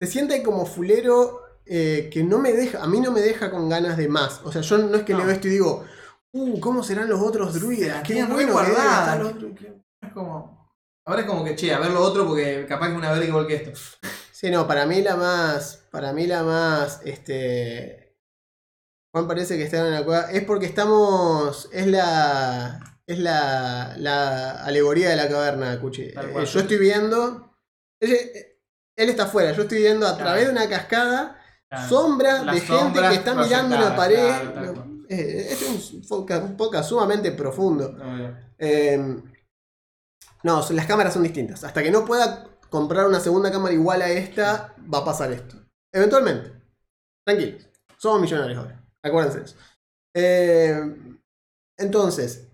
[0.00, 3.68] se siente como fulero eh, que no me deja, a mí no me deja con
[3.68, 4.40] ganas de más.
[4.44, 5.18] O sea, yo no es que No.
[5.18, 5.84] leo esto y digo,
[6.40, 8.02] uh, ¿cómo serán los otros druidas?
[8.02, 9.42] Qué bueno otros".
[10.00, 10.58] Es como.
[11.06, 13.46] Ahora es como que, che, a ver lo otro porque capaz que una verga igual
[13.46, 13.72] que esto.
[14.30, 18.16] Sí, no, para mí la más, para mí la más, este,
[19.12, 24.62] Juan parece que está en la cueva, es porque estamos, es la, es la, la
[24.64, 26.02] alegoría de la caverna, Cuchi.
[26.02, 27.52] Eh, yo estoy viendo,
[28.00, 28.12] él,
[28.96, 30.24] él está afuera, yo estoy viendo a Claro.
[30.30, 31.88] través de una cascada Claro.
[31.88, 34.52] sombra Las de gente sombras que está mirando una pared.
[34.52, 34.86] claro.
[35.08, 37.96] Eh, este es un podcast, un podcast sumamente profundo.
[38.58, 39.22] Eh,
[40.42, 41.64] no, las cámaras son distintas.
[41.64, 45.56] Hasta que no pueda comprar una segunda cámara igual a esta, va a pasar esto.
[45.92, 46.52] Eventualmente.
[47.26, 47.68] Tranquilos.
[47.96, 48.84] Somos millonarios ahora.
[49.02, 49.56] Acuérdense de eso.
[50.14, 50.80] Eh,
[51.78, 52.50] entonces,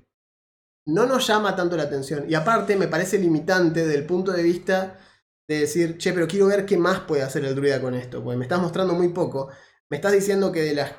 [0.87, 2.25] no nos llama tanto la atención.
[2.29, 5.01] Y aparte, me parece limitante del punto de vista
[5.49, 8.23] de decir, che, pero quiero ver qué más puede hacer el druida con esto.
[8.23, 9.51] Porque me estás mostrando muy poco.
[9.91, 10.93] Me estás diciendo que de las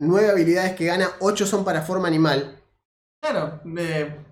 [0.00, 2.60] nueve habilidades que gana, ocho son para forma animal.
[3.22, 3.60] Claro.
[3.78, 4.24] eh,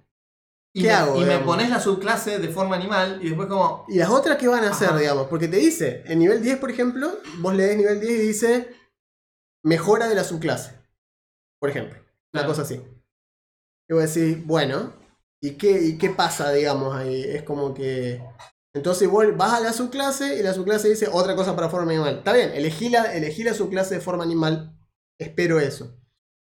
[0.75, 3.87] y ¿Qué me, hago, Y me pones la subclase de forma animal y después como.
[3.89, 4.99] ¿Y las otras qué van a hacer, Ajá.
[4.99, 5.27] digamos?
[5.29, 8.77] Porque te dice, en nivel 10, por ejemplo, vos lees nivel 10 y dice
[9.65, 10.73] mejora de la subclase.
[11.59, 11.99] Por ejemplo.
[11.99, 12.49] Una Claro.
[12.49, 12.83] cosa así.
[13.89, 14.93] Y vos decís, bueno,
[15.43, 17.23] ¿y qué, ¿y qué pasa, digamos, ahí?
[17.25, 18.23] Es como que.
[18.75, 22.19] Entonces vos vas a la subclase y la subclase dice otra cosa para forma animal.
[22.19, 24.76] Está bien, elegí la, elegí la subclase de forma animal.
[25.19, 25.99] Espero eso.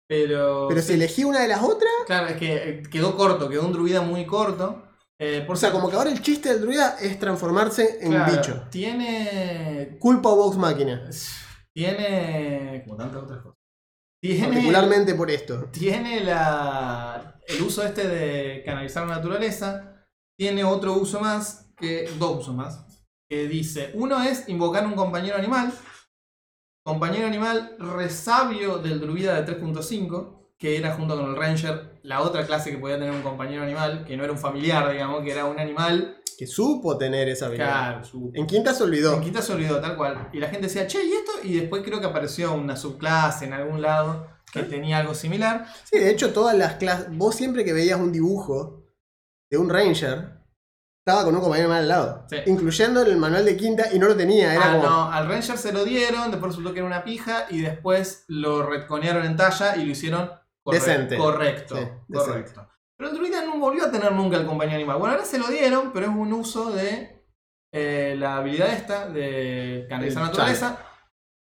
[0.07, 0.67] Pero.
[0.67, 3.73] Pero si elegí una de las otras, Claro, es que eh, quedó corto, quedó un
[3.73, 4.83] druida muy corto.
[5.17, 8.33] Eh, por o sea, como que ahora el chiste del druida es transformarse en claro,
[8.33, 8.67] bicho.
[8.69, 9.97] Tiene.
[9.99, 11.09] Culpa o Vox Máquina.
[11.73, 12.83] Tiene.
[12.83, 13.57] Como tantas otras cosas.
[14.21, 14.47] Tiene.
[14.47, 15.69] Particularmente por esto.
[15.71, 20.05] Tiene la, el uso este de canalizar la naturaleza.
[20.37, 22.83] Tiene otro uso más, que dos usos más.
[23.29, 25.71] Que dice, uno es invocar un compañero animal.
[26.83, 30.37] Compañero animal resabio del druida de 3.5.
[30.57, 34.03] que era junto con el Ranger la otra clase que podía tener un compañero animal,
[34.05, 36.17] que no era un familiar, digamos, que era un animal.
[36.37, 37.67] Que supo tener esa habilidad.
[37.93, 39.15] Claro, su- En quinta se olvidó.
[39.15, 40.29] En quinta se olvidó, tal cual.
[40.33, 41.31] Y la gente decía, che, ¿y esto?
[41.43, 45.65] Y después creo que apareció una subclase en algún lado que tenía algo similar.
[45.83, 47.07] Sí, de hecho, todas las clases.
[47.17, 48.83] Vos siempre que veías un dibujo
[49.49, 50.40] de un Ranger,
[51.05, 52.25] estaba con un compañero animal al lado.
[52.29, 52.37] Sí.
[52.45, 54.53] Incluyendo el manual de quinta y no lo tenía.
[54.53, 54.83] Era Ah, como.
[54.89, 58.63] no, al Ranger se lo dieron, después resultó que era una pija y después lo
[58.63, 60.29] retconearon en talla y lo hicieron
[60.63, 61.17] corre- Decente.
[61.17, 61.75] correcto.
[61.75, 62.13] Sí, decente.
[62.31, 62.67] correcto.
[62.97, 64.97] Pero el druida no volvió a tener nunca el compañero animal.
[64.99, 67.25] Bueno, ahora se lo dieron, pero es un uso de
[67.73, 70.77] eh, la habilidad esta de canalizar naturaleza.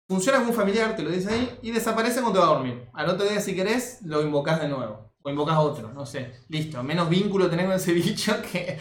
[0.08, 2.88] Funciona como un familiar, te lo dice ahí, y desaparece cuando te va a dormir.
[2.94, 5.09] Al otro día, si querés, lo invocás de nuevo.
[5.24, 6.32] O invocás otro, no sé.
[6.50, 6.82] Listo.
[6.84, 8.80] Menos vínculo tenés con ese bicho que.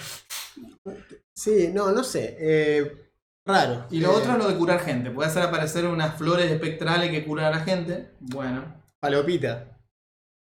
[1.35, 2.37] Sí, no, no sé.
[2.39, 3.11] eh,
[3.47, 3.87] raro.
[3.91, 5.11] Y lo Eh, otro es lo de curar gente.
[5.11, 8.13] Puede hacer aparecer unas flores espectrales que curan a la gente.
[8.21, 8.83] Bueno.
[9.01, 9.79] Palopita.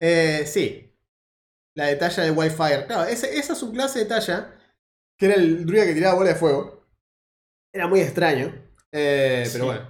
[0.02, 0.84] Eh, sí.
[1.76, 2.86] La de talla de Wildfire.
[2.88, 4.56] Claro, ese- esa subclase de talla,
[5.18, 6.88] que era el druida que tiraba bola de fuego,
[7.74, 8.54] era muy extraño.
[8.92, 9.52] Eh, Sí.
[9.54, 9.82] Pero bueno.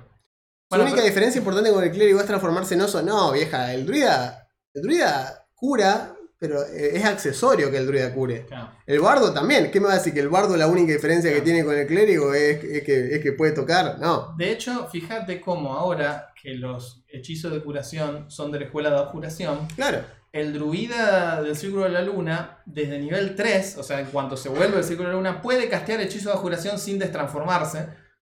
[0.70, 3.02] Bueno, la única pero- diferencia importante con el clérigo es transformarse en oso.
[3.02, 4.50] No, vieja, el druida.
[4.76, 8.46] El druida cura, pero eh, es accesorio que el druida cure.
[8.46, 8.70] Claro.
[8.86, 9.72] El bardo también.
[9.72, 10.14] ¿Qué me va a decir?
[10.14, 13.22] Que el bardo la única diferencia que tiene con el clérigo es, es que, es
[13.24, 13.98] que puede tocar.
[14.00, 14.36] No.
[14.38, 19.12] De hecho, fíjate cómo ahora que los hechizos de curación son de la escuela de
[19.12, 20.02] curación, Claro.
[20.32, 24.50] el druida del Círculo de la Luna, desde nivel 3, o sea, en cuanto se
[24.50, 27.88] vuelve el Círculo de la Luna, puede castear hechizos de juración sin destransformarse.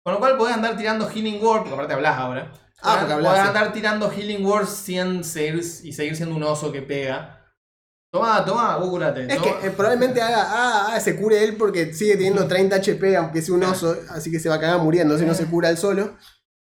[0.04, 2.52] Con lo cual podés andar tirando Healing Word, porque aparte hablas ahora.
[2.82, 3.48] Ah, porque Podés sí.
[3.48, 7.34] andar tirando Healing Word sin seguir, y seguir siendo un oso que pega.
[8.12, 9.26] Tomá, tomá, vos curate.
[9.28, 9.60] Es Tomá.
[9.60, 13.42] que eh, probablemente haga, ah, ah, se cure él porque sigue teniendo 30 HP, aunque
[13.42, 15.78] sea un oso, así que se va a cagar muriendo si no se cura él
[15.78, 16.18] solo.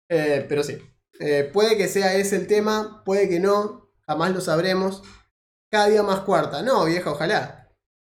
[0.09, 0.79] Eh, pero sí.
[1.21, 5.03] Eh, puede que sea ese el tema, puede que no, jamás lo sabremos.
[5.71, 6.62] Cada día más cuarta.
[6.62, 7.73] No, vieja, ojalá.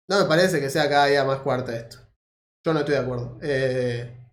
[0.08, 1.98] No me parece que sea cada día más cuarta esto.
[2.64, 3.38] Yo no estoy de acuerdo.
[3.42, 4.30] Eh,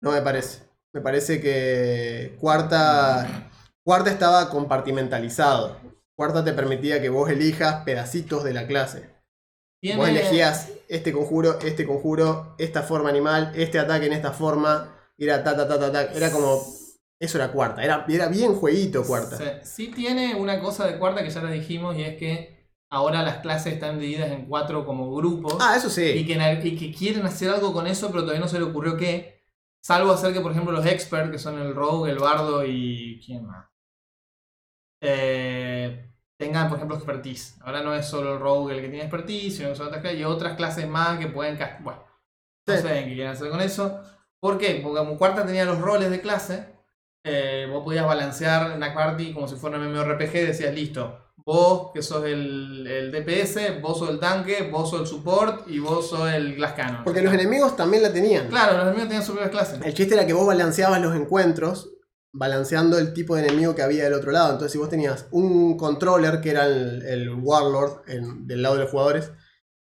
[0.00, 0.62] no me parece.
[0.94, 3.50] Me parece que cuarta,
[3.84, 5.76] cuarta estaba compartimentalizado.
[6.16, 9.10] Cuarta te permitía que vos elijas pedacitos de la clase.
[9.82, 14.94] Tiene- Vos elegías este conjuro, este conjuro, esta forma animal, este ataque en esta forma,
[15.18, 16.04] y era ta ta ta ta ta.
[16.04, 16.62] Era como.
[17.20, 17.82] Eso era cuarta.
[17.82, 19.36] Era, era bien jueguito cuarta.
[19.36, 23.22] Sí, sí tiene una cosa de cuarta que ya la dijimos y es que ahora
[23.22, 26.26] las clases están divididas en cuatro como grupos Ah, eso y, sí.
[26.26, 28.64] que, en al- y que quieren hacer algo con eso pero todavía no se le
[28.64, 29.42] ocurrió qué.
[29.84, 33.20] Salvo hacer que por ejemplo los experts, que son el rogue, el bardo y...
[33.24, 33.66] ¿quién más?
[35.02, 37.60] Eh, tengan por ejemplo expertise.
[37.60, 40.18] Ahora no es solo el rogue el que tiene expertise, sino que son otras clases
[40.20, 41.58] y otras clases más que pueden...
[41.82, 42.02] Bueno,
[42.66, 42.80] no Sí.
[42.80, 44.00] sé qué quieren hacer con eso.
[44.40, 44.80] ¿Por qué?
[44.82, 46.66] Porque como cuarta tenía los roles de clase,
[47.22, 52.02] eh, vos podías balancear una party como si fuera un MMORPG, decías, listo, vos que
[52.02, 56.30] sos el, el DPS, vos sos el tanque, vos sos el support y vos sos
[56.32, 57.04] el Glass Cannon.
[57.04, 58.48] Porque los enemigos también la tenían.
[58.48, 59.80] Claro, los enemigos tenían sus propias clases.
[59.84, 61.90] El chiste era que vos balanceabas los encuentros,
[62.32, 64.46] balanceando el tipo de enemigo que había del otro lado.
[64.52, 68.82] Entonces, si vos tenías un controller, que era el, el Warlord en- del lado de
[68.82, 69.30] los jugadores,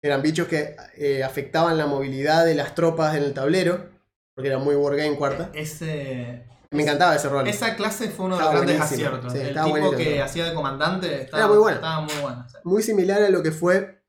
[0.03, 3.91] eran bichos que eh, afectaban la movilidad de las tropas en el tablero,
[4.35, 5.51] porque era muy wargame cuarta.
[5.55, 7.47] Ese, Me encantaba ese rol.
[7.47, 9.07] esa clase fue uno de los grandes buenísimo.
[9.09, 9.33] aciertos.
[9.33, 9.97] Sí, el tipo buenísimo.
[9.99, 11.75] que hacía de comandante estaba, muy bueno.
[11.77, 12.47] estaba muy bueno.
[12.49, 12.57] sí.
[12.65, 14.03] Muy similar a lo que fue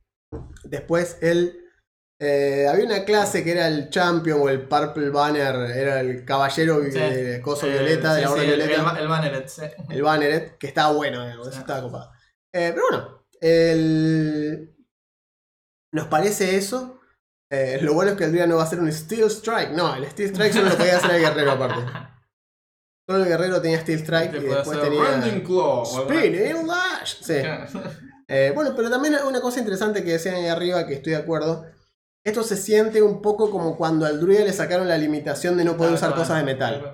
[0.64, 1.60] después el...
[2.20, 6.82] eh, había una clase que era el Champion o el Purple Banner, era el caballero
[6.84, 6.98] Sí.
[7.00, 8.92] eh, coso Eh, violeta, de la el- violeta.
[8.92, 9.62] El, el Banneret, sí.
[9.90, 11.62] el Banneret, que estaba bueno, digamos, eso Sí.
[11.62, 12.12] estaba copado.
[12.54, 14.76] Eh, pero bueno, el...
[15.94, 17.02] nos parece eso.
[17.52, 19.72] Eh, lo bueno es que el día no va a ser un Steel Strike.
[19.74, 21.82] No, el Steel Strike solo lo podía hacer el guerrero aparte.
[23.08, 25.86] Solo el guerrero tenía Steel Strike Te y después tenía Claw.
[25.86, 27.22] Spinning Lash.
[27.22, 27.36] Sí.
[28.30, 31.66] Eh, bueno, pero también una cosa interesante que decían ahí arriba, que estoy de acuerdo.
[32.26, 35.76] Esto se siente un poco como cuando al druida le sacaron la limitación de no
[35.76, 36.92] poder usar cosas de metal.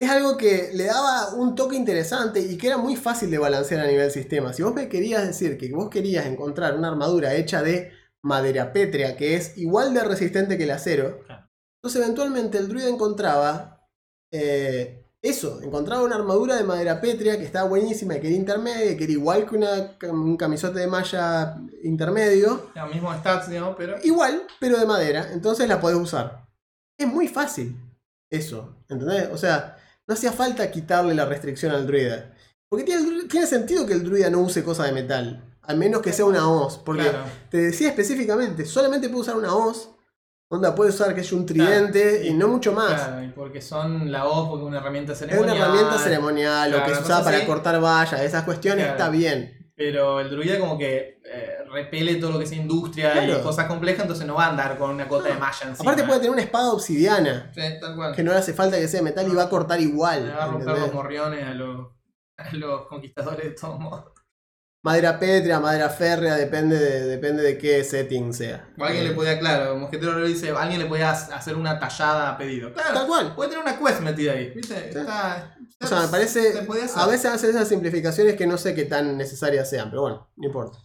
[0.00, 3.82] Es algo que le daba un toque interesante y que era muy fácil de balancear
[3.82, 4.52] a nivel sistema.
[4.52, 7.92] Si vos me querías decir que vos querías encontrar una armadura hecha de
[8.22, 11.20] madera pétrea que es igual de resistente que el acero,
[11.76, 13.81] entonces eventualmente el druida encontraba
[14.32, 19.04] eh, eso, encontraba una armadura de madera pétrea que estaba buenísima, que era intermedia, que
[19.04, 23.96] era igual que una, un camisote de malla intermedio, Los mismos stats, digamos, pero.
[24.02, 26.44] igual, pero de madera, entonces la podés usar.
[26.98, 27.76] Es muy fácil
[28.30, 29.28] eso, ¿entendés?
[29.32, 29.76] O sea,
[30.08, 32.34] no hacía falta quitarle la restricción al druida.
[32.68, 36.12] Porque tiene, tiene sentido que el druida no use cosas de metal, al menos que
[36.12, 37.24] sea una hoz, porque Claro.
[37.50, 39.90] te decía específicamente, solamente puede usar una hoz
[40.54, 42.92] Onda puede usar que es un tridente y no mucho más.
[43.06, 45.56] Claro, y porque son la voz, porque es una herramienta Es ceremonial.
[45.56, 49.72] una herramienta ceremonial, lo que se usaba para cortar vallas, esas cuestiones está bien.
[49.74, 53.38] Pero el druida como que eh, repele todo lo que sea industria Claro.
[53.38, 55.90] y cosas complejas, entonces no va a andar con una cota de malla encima.
[55.90, 58.14] Aparte puede tener una espada obsidiana, Sí, tal cual.
[58.14, 60.26] que no le hace falta que sea de metal y va a cortar igual.
[60.26, 60.82] Le va a romper ¿entendés?
[60.84, 61.86] los morriones a los,
[62.36, 64.04] a los conquistadores de todos modos.
[64.84, 68.68] Madera pétrea, madera férrea, depende de, depende de qué setting sea.
[68.76, 72.36] O alguien le podía, claro, Mosquetero le dice, alguien le podía hacer una tallada a
[72.36, 72.72] pedido.
[72.72, 73.34] Claro, Tal cual.
[73.36, 74.88] puede tener una quest metida ahí, ¿viste?
[74.88, 76.52] Está, O sea, me parece.
[76.52, 76.98] se.
[76.98, 80.46] A veces hacen esas simplificaciones que no sé qué tan necesarias sean, pero bueno, no
[80.48, 80.78] importa.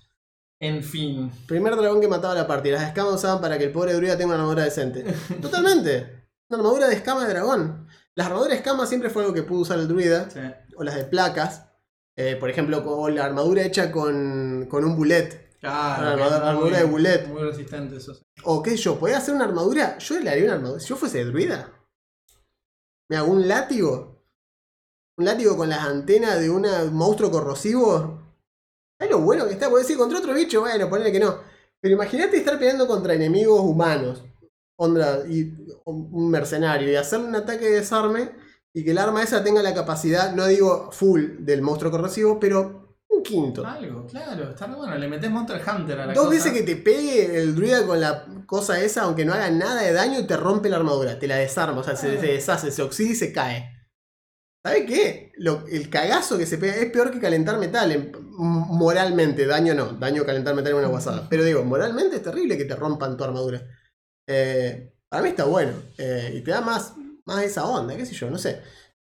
[0.59, 1.31] En fin.
[1.47, 2.69] Primer dragón que mataba a la party.
[2.71, 5.03] Las escamas usaban para que el pobre druida tenga una armadura decente.
[5.41, 6.27] Totalmente.
[6.49, 7.87] Una armadura de escama de dragón.
[8.15, 10.29] Las armaduras de escama siempre fue algo que pudo usar el druida.
[10.29, 10.39] Sí.
[10.75, 11.66] O las de placas.
[12.19, 15.47] Eh, por ejemplo, con la armadura hecha con, con un bullet.
[15.61, 17.27] La que armadura- es muy- armadura de bullet.
[17.27, 18.17] Muy resistente eso.
[18.43, 19.97] O qué yo, podía hacer una armadura.
[19.99, 20.79] Yo le haría una armadura.
[20.79, 21.71] Si yo fuese druida,
[23.09, 24.23] me hago un látigo.
[25.19, 28.21] Un látigo con las antenas de un monstruo corrosivo.
[28.99, 29.69] Es lo bueno que está.
[29.69, 31.39] Puedes decir contra otro bicho, bueno, ponele que no.
[31.79, 34.23] Pero imagínate estar peleando contra enemigos humanos.
[34.79, 35.53] Onda, y
[35.85, 36.91] un mercenario.
[36.91, 38.31] Y hacerle un ataque de desarme.
[38.73, 42.95] Y que el arma esa tenga la capacidad, no digo full del monstruo corrosivo, pero
[43.09, 43.65] un quinto.
[43.65, 44.95] Algo, claro, está bueno.
[44.95, 46.35] Le metes Monster Hunter a la Dos cosa.
[46.37, 49.93] veces que te pegue el druida con la cosa esa, aunque no haga nada de
[49.93, 53.09] daño, te rompe la armadura, te la desarma, o sea, se, se deshace, se oxida
[53.11, 53.73] y se cae.
[54.63, 55.31] ¿Sabes qué?
[55.37, 59.93] Lo- el cagazo que se pega es peor que calentar metal, en- moralmente, daño no,
[59.93, 61.27] daño calentar metal es una guasada.
[61.29, 63.61] Pero digo, moralmente es terrible que te rompan tu armadura.
[64.27, 66.93] Eh, para mí está bueno, eh, y te da más,
[67.27, 68.61] más esa onda, qué sé yo, no sé.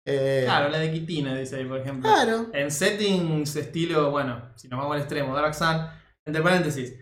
[0.06, 2.10] Eh, Claro, la de Kitina, dice ahí, por ejemplo.
[2.10, 2.48] claro.
[2.54, 5.86] En settings estilo, bueno, si nos vamos al extremo, Dark Sun,
[6.26, 6.94] entre paréntesis.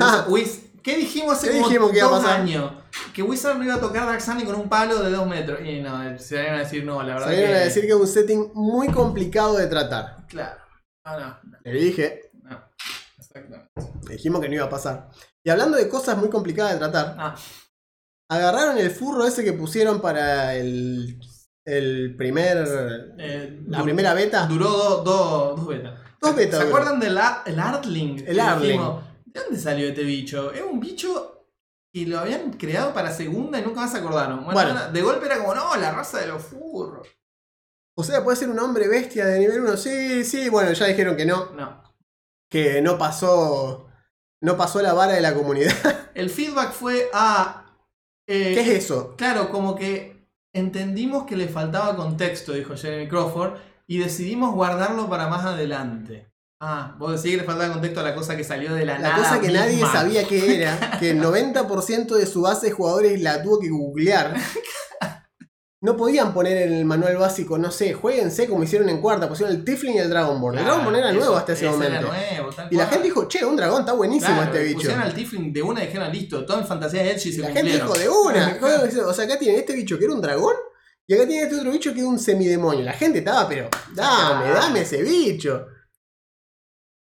[0.00, 0.24] Ah.
[0.28, 2.72] Wiz- ¿Qué dijimos hace ¿Qué como dijimos que dos años?
[3.12, 5.60] Que Wizard no iba a tocar Dark Sun ni con un palo de dos metros.
[5.62, 7.56] Y no, se van a decir no, la verdad Salieron que...
[7.58, 10.24] a decir que es un setting muy complicado de tratar.
[10.28, 10.60] Claro.
[11.04, 12.58] Ah, no, Le dije, no.
[13.18, 13.68] Exactamente.
[14.06, 15.10] Le dijimos que no iba a pasar.
[15.44, 17.34] Y hablando de cosas muy complicadas de tratar, Ah,
[18.28, 21.18] agarraron el furro ese que pusieron para el,
[21.64, 22.64] el primer.
[23.18, 24.46] eh, la primera beta.
[24.46, 25.98] Duró do- do- dos betas.
[26.20, 26.76] Dos betas ¿Se duró.
[26.76, 28.24] acuerdan del el Artling?
[28.26, 28.68] El Artling.
[28.72, 30.52] dijimos, ¿De dónde salió este bicho?
[30.52, 31.46] Es un bicho
[31.92, 34.44] que lo habían creado para segunda y nunca más se acordaron.
[34.44, 37.06] Bueno, de golpe era como, no, la raza de los furros.
[37.96, 39.76] O sea, puede ser un hombre bestia de nivel 1.
[39.76, 41.50] Sí, sí, bueno, ya dijeron que no.
[41.52, 41.82] No.
[42.50, 43.86] Que no pasó.
[44.40, 45.72] No pasó la vara de la comunidad.
[46.14, 47.67] El feedback fue a.
[48.28, 49.16] eh, ¿Qué es eso?
[49.16, 53.54] Claro, como que entendimos que le faltaba contexto, dijo Jeremy Crawford,
[53.86, 56.30] y decidimos guardarlo para más adelante.
[56.60, 59.10] Ah, vos decís que le faltaba contexto a la cosa que salió de la, La
[59.10, 59.16] nada.
[59.16, 63.42] cosa que nadie sabía que era, que el 90% de su base de jugadores la
[63.42, 64.34] tuvo que googlear.
[65.80, 69.54] No podían poner en el manual básico, no sé, jueguense como hicieron en cuarta, pusieron
[69.54, 70.58] el Tiflin y el Dragonborn.
[70.58, 72.08] El Claro, Dragonborn era eso- nuevo hasta ese momento.
[72.08, 74.76] nuevo, Y la gente dijo, che, un dragón está buenísimo Claro, este bicho.
[74.78, 77.40] Pusieron al Tiflin de una y dijeron, listo, todo en fantasía de Edge y se
[77.42, 78.58] la gente dijo, de una.
[79.06, 80.54] o sea, acá tienen este bicho que era un dragón
[81.06, 82.82] y acá tiene este otro bicho que era un semidemonio.
[82.84, 85.64] La gente estaba, pero dame, dame ese bicho.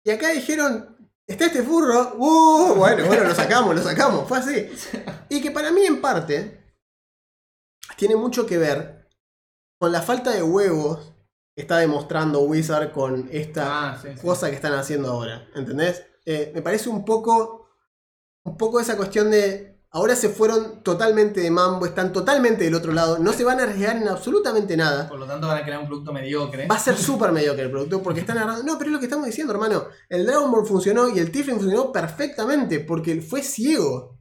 [0.04, 0.96] Y acá dijeron,
[1.26, 2.14] está este furro.
[2.16, 4.28] Uh, bueno, bueno, lo sacamos, lo sacamos.
[4.28, 4.68] Fue así.
[5.28, 6.59] Y que para mí, en parte,
[8.00, 9.06] tiene mucho que ver
[9.78, 11.12] con la falta de huevos
[11.54, 14.26] que está demostrando Wizard con esta Ah, sí, sí.
[14.26, 15.46] cosa que están haciendo ahora.
[15.54, 16.06] ¿Entendés?
[16.24, 17.68] Eh, me parece un poco.
[18.44, 19.78] Un poco esa cuestión de.
[19.90, 23.64] Ahora se fueron totalmente de mambo, están totalmente del otro lado, no se van a
[23.64, 25.08] arriesgar en absolutamente nada.
[25.08, 26.66] Por lo tanto van a crear un producto mediocre.
[26.68, 28.62] Va a ser súper mediocre el producto porque están agarrando.
[28.62, 29.88] No, pero es lo que estamos diciendo, hermano.
[30.08, 34.18] El Dragon Ball funcionó y el Tiflin funcionó perfectamente porque fue ciego.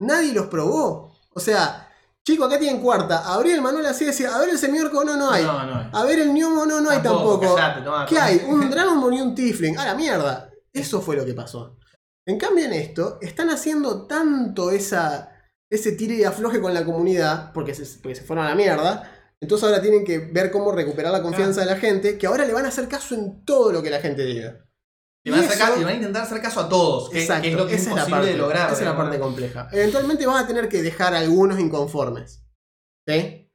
[0.00, 1.16] Nadie los probó.
[1.34, 1.87] O sea,
[2.28, 3.32] chico, acá tienen cuarta.
[3.32, 5.44] Abrí el manual así decía, a ver el semiorco, no, no hay.
[5.44, 5.90] No, no.
[5.92, 7.54] A ver el Newmo, no, no hay tampoco.
[7.54, 8.42] Callate, ¿Qué hay?
[8.46, 9.78] Un Dragon Ball y un Tifling.
[9.78, 10.50] A la mierda.
[10.70, 11.78] Eso fue lo que pasó.
[12.26, 15.30] En cambio, en esto, están haciendo tanto esa,
[15.70, 19.10] ese tire y afloje con la comunidad, porque se, porque se fueron a la mierda.
[19.40, 22.52] Entonces ahora tienen que ver cómo recuperar la confianza de la gente, que ahora le
[22.52, 24.67] van a hacer caso en todo lo que la gente diga.
[25.24, 27.10] Y van, a Y hacer ca- eso- y van a intentar hacer caso a todos,
[27.10, 28.70] que, Exacto, que es lo que es esa es la parte, de lograr.
[28.72, 29.68] esa es la parte compleja.
[29.72, 32.42] Eventualmente van a tener que dejar a algunos inconformes.
[33.06, 33.50] ¿Sí?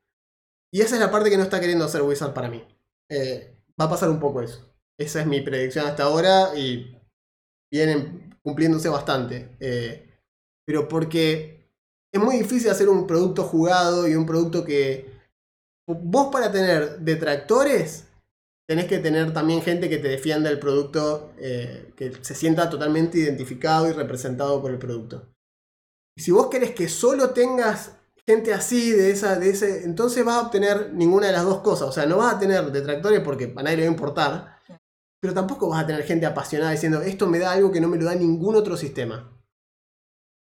[0.74, 2.64] Y esa es la parte que no está queriendo hacer Wizard para mí.
[3.10, 4.68] Eh, va a pasar un poco eso.
[5.00, 6.96] Esa es mi predicción hasta ahora y
[7.72, 9.56] vienen cumpliéndose bastante.
[9.60, 10.10] Eh,
[10.66, 11.70] pero porque
[12.14, 15.12] es muy difícil hacer un producto jugado y un producto que
[15.88, 18.03] vos para tener detractores
[18.74, 23.20] tenés que tener también gente que te defienda el producto, eh, que se sienta totalmente
[23.20, 25.32] identificado y representado por el producto.
[26.18, 30.38] Y si vos querés que solo tengas gente así, de esa, de ese, entonces vas
[30.38, 31.88] a obtener ninguna de las dos cosas.
[31.88, 34.60] O sea, no vas a tener detractores porque a nadie le va a importar,
[35.22, 37.98] pero tampoco vas a tener gente apasionada diciendo, esto me da algo que no me
[37.98, 39.40] lo da ningún otro sistema.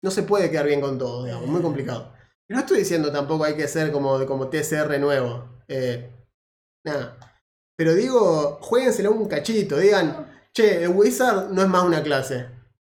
[0.03, 2.15] No se puede quedar bien con todo, digamos, muy complicado.
[2.49, 5.61] No estoy diciendo tampoco hay que ser como, como TCR nuevo.
[5.67, 6.09] Eh,
[6.83, 7.32] nada.
[7.75, 12.47] Pero digo, jueguenselo un cachito, digan, che, el Wizard no es más una clase.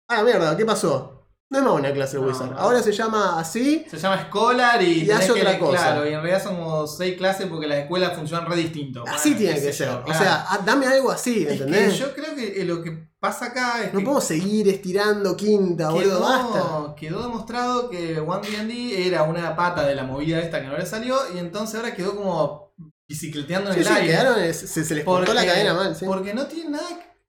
[0.09, 1.13] Ah, mierda, ¿qué pasó?
[1.49, 2.51] No es más una clase No, Wizard.
[2.51, 2.59] no.
[2.59, 3.87] Ahora se llama así.
[3.89, 5.79] Se llama Scholar y, Y hace otra cosa.
[5.79, 9.05] Claro, y en realidad son como seis clases porque las escuelas funcionan re distinto.
[9.07, 9.89] Así Bueno, tiene que ser.
[9.89, 11.93] yo, O sea, ah, dame algo así, Es ¿entendés?
[11.93, 15.37] que yo creo que eh, lo que pasa acá es No que podemos seguir estirando
[15.37, 16.53] quinta, boludo, basta.
[16.53, 20.77] quedó, quedó demostrado que One D&D era una pata de la movida esta que no
[20.77, 22.73] le salió y entonces ahora quedó como
[23.09, 24.07] bicicleteando en Sí, el sí, aire.
[24.09, 26.05] quedaron, se, se les cortó la cadena mal, sí.
[26.07, 26.89] Porque no tiene nada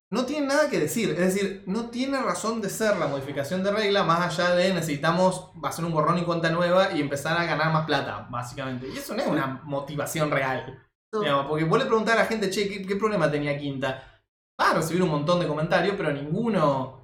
[0.09, 3.71] no tiene nada que decir, es decir, no tiene razón de ser la modificación de
[3.71, 7.73] regla más allá de necesitamos hacer un borrón y cuenta nueva y empezar a ganar
[7.73, 8.88] más plata, básicamente.
[8.88, 10.82] Y eso no es una motivación real.
[11.11, 11.19] No.
[11.21, 14.21] digamos, porque vos le preguntás a la gente, che, ¿qué, qué problema tenía Quinta?
[14.59, 17.01] Va a recibir un montón de comentarios, pero ninguno,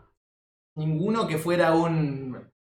[0.75, 2.22] ninguno que fuera un...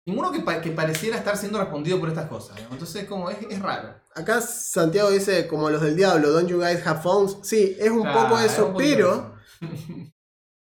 [0.07, 2.59] Ninguno que, pa- que pareciera estar siendo respondido por estas cosas.
[2.71, 3.95] Entonces, como es, es raro.
[4.15, 7.39] Acá Santiago dice, como los del diablo, don't you guys have phones?
[7.43, 9.35] Sí, es un Claro, poco es eso, un pero eso.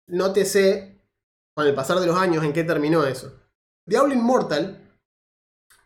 [0.07, 1.01] nótese
[1.55, 3.41] con el pasar de los años en qué terminó eso.
[3.87, 4.81] Diablo Immortal,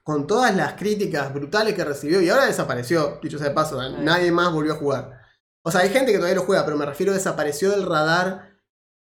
[0.04, 4.32] con todas las críticas brutales que recibió, y ahora desapareció, dicho sea de paso, nadie
[4.32, 5.22] más volvió a jugar.
[5.66, 8.49] O sea, hay gente que todavía lo juega, pero me refiero a desapareció del radar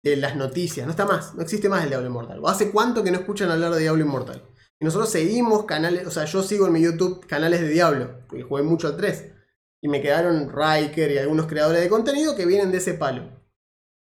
[0.03, 0.85] de las noticias.
[0.85, 2.39] No está más, no existe más el Diablo Immortal.
[2.41, 4.43] ¿O ¿Hace cuánto que no escuchan hablar de Diablo Immortal?
[4.79, 8.43] Y nosotros seguimos canales, o sea, yo sigo en mi YouTube canales de Diablo, porque
[8.43, 9.33] jugué mucho al 3.
[9.81, 13.39] Y me quedaron Riker y algunos creadores de contenido que vienen de ese palo.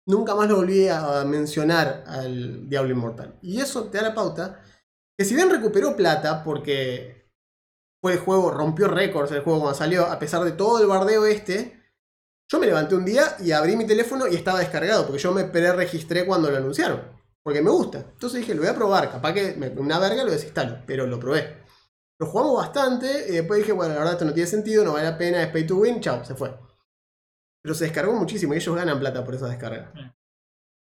[0.06, 3.38] Nunca más lo volví a mencionar al Diablo Inmortal.
[3.41, 4.62] Y eso te da la pauta
[5.18, 7.32] que si bien recuperó plata porque
[8.02, 11.26] fue el juego, rompió récords el juego cuando salió, a pesar de todo el bardeo
[11.26, 11.77] este,
[12.50, 15.43] yo me levanté un día y abrí mi teléfono y estaba descargado, porque yo me
[15.45, 17.02] pre-registré cuando lo anunciaron.
[17.43, 18.00] Porque me gusta.
[18.00, 21.20] Entonces dije, lo voy a probar, capaz que me- una verga lo desinstalo, pero lo
[21.20, 21.64] probé.
[22.20, 25.06] Lo jugamos bastante y después dije, bueno, la verdad esto no tiene sentido, no vale
[25.10, 26.54] la pena, es pay to win, chao, se fue.
[27.62, 29.91] Pero se descargó muchísimo y ellos ganan plata por esa descarga.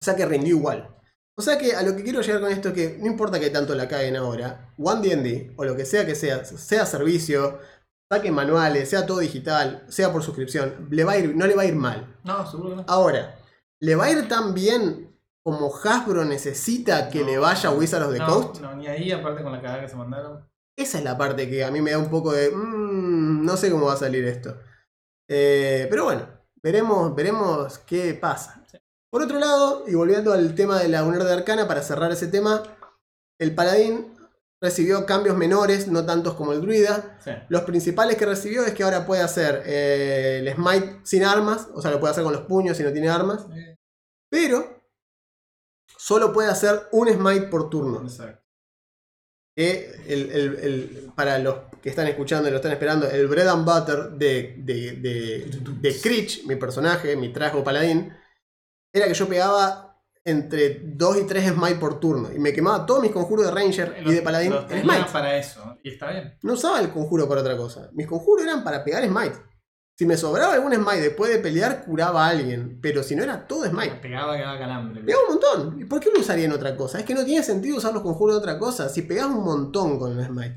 [0.01, 0.95] O sea que rindió igual.
[1.35, 3.49] O sea que a lo que quiero llegar con esto es que no importa que
[3.49, 7.59] tanto la caguen ahora, OneDND o lo que sea que sea, sea servicio,
[8.15, 11.63] saquen manuales, sea todo digital, sea por suscripción, le va a ir, no le va
[11.63, 12.15] a ir mal.
[12.23, 12.85] No, seguro que no.
[12.87, 13.35] Ahora,
[13.79, 15.09] ¿le va a ir tan bien
[15.43, 17.25] como Hasbro necesita que No.
[17.27, 18.61] le vaya a Wizard of the Coast?
[18.61, 20.47] no, ni ahí, aparte con la cagada que se mandaron.
[20.77, 22.49] Esa es la parte que a mí me da un poco de.
[22.49, 24.57] "Mm, no sé cómo va a salir esto.
[25.29, 26.27] Eh, pero bueno,
[26.63, 28.63] veremos, veremos qué pasa.
[28.71, 28.77] Sí.
[29.11, 32.27] Por otro lado, y volviendo al tema de la Unidad de Arcana, para cerrar ese
[32.27, 32.63] tema,
[33.39, 34.13] el Paladín
[34.63, 37.19] recibió cambios menores, no tantos como el Druida.
[37.23, 37.31] Sí.
[37.49, 41.81] Los principales que recibió es que ahora puede hacer eh, el Smite sin armas, o
[41.81, 43.45] sea, lo puede hacer con los puños si no tiene armas,
[44.31, 44.81] pero
[45.97, 48.01] solo puede hacer un Smite por turno.
[48.01, 48.39] Exacto.
[49.55, 53.47] que el- el- el- para los que están escuchando y lo están esperando, el bread
[53.49, 58.11] and butter de, de, de, de Critch, mi personaje, mi trajo paladín,
[58.91, 59.92] era que yo pegaba
[60.25, 62.31] entre 2 y 3 smite por turno.
[62.33, 65.11] Y me quemaba todos mis conjuros de Ranger y de paladín Los en tenía smite.
[65.11, 65.77] para eso.
[65.83, 66.37] Y está bien.
[66.43, 67.89] No usaba el conjuro para otra cosa.
[67.93, 69.35] Mis conjuros eran para pegar smite.
[69.95, 72.79] Si me sobraba algún smite después de pelear, curaba a alguien.
[72.81, 73.95] Pero si no era todo smite.
[74.01, 75.01] Pegaba, quedaba calambre.
[75.03, 75.81] Pegaba un montón.
[75.81, 76.99] ¿Y por qué lo usaría en otra cosa?
[76.99, 78.89] Es que no tiene sentido usar los conjuros de otra cosa.
[78.89, 80.55] Si pegás un montón con el smite.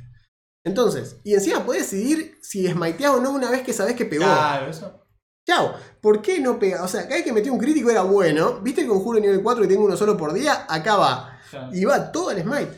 [0.64, 4.24] Entonces, y encima podés decidir si smiteás o no una vez que sabés que pegó.
[4.24, 5.05] Claro, eso.
[5.46, 5.74] Chao.
[6.00, 6.82] ¿Por qué no pega?
[6.82, 8.60] O sea, cada vez que metí un crítico era bueno.
[8.60, 10.66] ¿Viste el conjuro nivel 4 y tengo uno solo por día?
[10.68, 11.40] Acá va.
[11.72, 12.72] Y va todo el smite.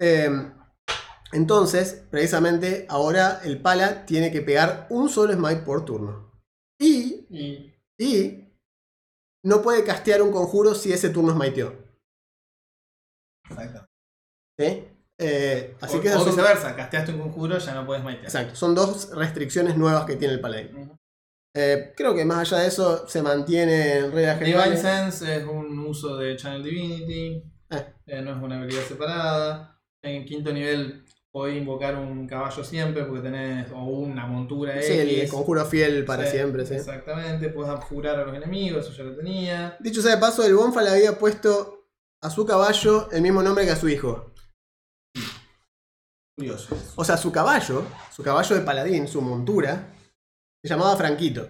[0.00, 0.30] Eh,
[1.32, 6.32] entonces, precisamente, ahora el pala tiene que pegar un solo smite por turno.
[6.78, 8.52] Y Y y
[9.44, 11.74] no puede castear un conjuro si ese turno smiteó.
[13.48, 13.86] Exacto.
[14.58, 14.88] ¿sí?
[15.18, 18.24] Eh, así o, que o son, viceversa, casteaste un conjuro, ya no puedes maitear.
[18.24, 20.98] exacto, son dos restricciones nuevas que tiene el paladín.
[21.56, 24.80] Eh, creo que más allá de eso se mantiene en reglas Divine generales.
[24.80, 27.94] Sense es un uso de Channel Divinity, Eh.
[28.06, 29.80] eh, no es una habilidad separada.
[30.02, 35.28] En quinto nivel podés invocar un caballo siempre porque tenés o una montura Sí, el
[35.28, 36.74] conjuro fiel para Sí, siempre, sí.
[36.74, 39.76] Exactamente, puedes abjurar a los enemigos, eso ya lo tenía.
[39.80, 41.86] Dicho sea de paso, el Bonfa le había puesto
[42.20, 44.32] a su caballo el mismo nombre que a su hijo.
[46.36, 46.76] Curioso.
[46.96, 49.93] O sea, su caballo, su caballo de paladín, su montura,
[50.64, 51.46] se llamaba Franquito.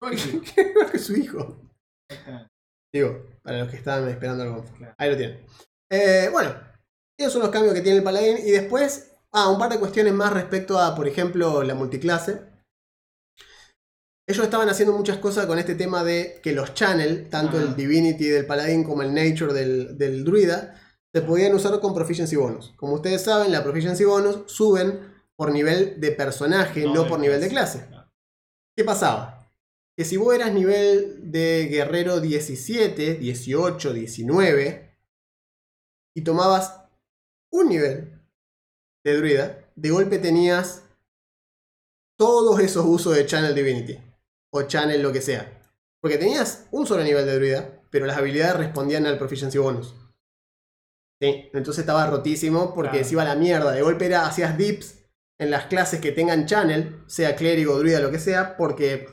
[0.00, 0.16] Igual
[0.92, 1.60] que su hijo.
[2.92, 4.64] Digo, para los que estaban esperando algo.
[4.78, 4.94] Claro.
[4.96, 5.44] Ahí lo tienen.
[5.90, 6.54] Eh, bueno,
[7.18, 8.38] Esos son los cambios que tiene el paladín.
[8.38, 12.40] Y después, ah, un par de cuestiones más respecto a, por ejemplo, la multiclase.
[14.28, 17.76] Ellos estaban haciendo muchas cosas con este tema de que los channel, tanto el.
[17.76, 20.80] Divinity del paladín como el Nature del, del druida,
[21.14, 22.72] se podían usar con Proficiency Bonus.
[22.76, 27.48] Como ustedes saben, la Proficiency Bonus suben por nivel de personaje, no, por nivel de
[27.48, 27.86] clase.
[28.76, 29.50] ¿Qué pasaba?
[29.96, 34.96] Que si vos eras nivel de guerrero 17, 18, 19
[36.14, 36.82] y tomabas
[37.50, 38.20] un nivel
[39.04, 40.82] de druida, de golpe tenías
[42.18, 43.98] todos esos usos de Channel Divinity
[44.52, 45.52] o Channel lo que sea.
[46.02, 49.94] Porque tenías un solo nivel de druida, pero las habilidades respondían al Proficiency Bonus.
[51.20, 53.04] Sí, entonces estaba rotísimo porque Claro.
[53.06, 53.72] se iba a la mierda.
[53.72, 54.95] De golpe era, hacías dips
[55.38, 59.08] en las clases que tengan channel, sea clérigo, druida, lo que sea, porque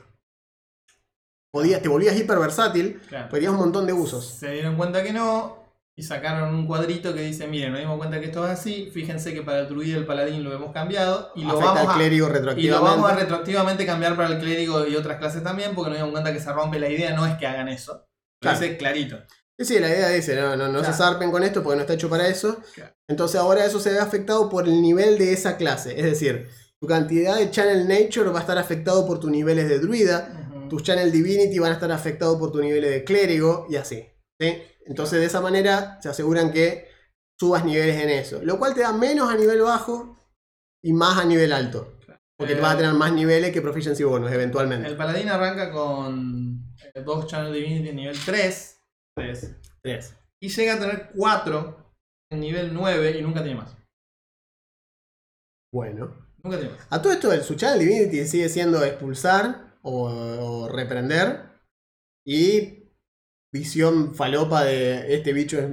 [1.52, 3.28] podías, te volvías hiper versátil, Claro.
[3.30, 4.26] tenías un montón de usos.
[4.26, 5.62] Se dieron cuenta que no
[5.96, 9.32] y sacaron un cuadrito que dice, miren, nos dimos cuenta que esto es así, fíjense
[9.32, 11.90] que para el druida y el paladín lo hemos cambiado y lo, Afecta vamos al
[11.90, 15.74] a, clérigo y lo vamos a retroactivamente cambiar para el clérigo y otras clases también
[15.74, 17.92] porque nos dimos cuenta que se rompe la idea, no es que hagan eso.
[17.92, 18.58] Lo Claro.
[18.58, 19.18] dice clarito.
[19.58, 20.84] Sí, sí, la idea dice, no, no, no Claro.
[20.92, 22.58] se zarpen con esto porque no está hecho para eso.
[22.74, 22.92] Claro.
[23.08, 25.96] Entonces ahora eso se ve afectado por el nivel de esa clase.
[25.98, 26.48] Es decir,
[26.80, 30.82] tu cantidad de Channel Nature va a estar afectado por tus niveles de druida, tus
[30.82, 34.04] Channel Divinity van a estar afectados por tus niveles de clérigo y así.
[34.40, 34.62] ¿sí?
[34.86, 36.88] Entonces de esa manera se aseguran que
[37.38, 38.40] subas niveles en eso.
[38.42, 40.18] Lo cual te da menos a nivel bajo
[40.82, 41.92] y más a nivel alto.
[42.36, 44.88] Porque Eh, te vas a tener más niveles que Proficiency Bonus eventualmente.
[44.88, 48.73] El paladín arranca con eh, dos Channel Divinity nivel 3,
[49.16, 50.16] 3 Tres.
[50.40, 51.92] y llega a tener 4
[52.32, 53.76] en nivel 9 y nunca tiene más.
[55.72, 56.26] Bueno.
[56.42, 56.86] Nunca tiene más.
[56.90, 61.50] A todo esto, el su Channel Divinity sigue siendo expulsar o, o reprender.
[62.26, 62.90] Y
[63.52, 65.68] visión falopa de este bicho es.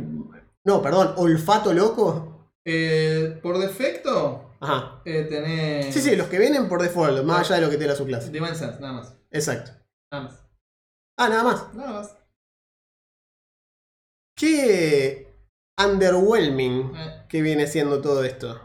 [0.65, 2.51] No, perdón, olfato loco.
[2.65, 5.01] Eh, por defecto, Ajá.
[5.05, 5.93] eh, tenés.
[5.93, 8.05] Sí, sí, los que vienen por default, más allá de lo que te da su
[8.05, 8.29] clase.
[8.31, 9.17] Divine Sense, nada más.
[9.31, 9.71] Exacto.
[10.11, 10.45] Nada más.
[11.17, 11.73] Ah, nada más.
[11.73, 12.17] Nada más.
[14.37, 15.27] Qué
[15.79, 18.59] underwhelming Eh, que viene siendo todo esto.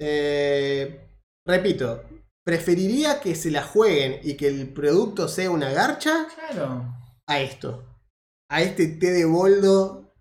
[0.00, 1.08] Eh,
[1.46, 2.04] repito,
[2.44, 6.94] preferiría que se la jueguen y que el producto sea una garcha claro.
[7.28, 7.84] a esto.
[8.50, 10.12] A este té de boldo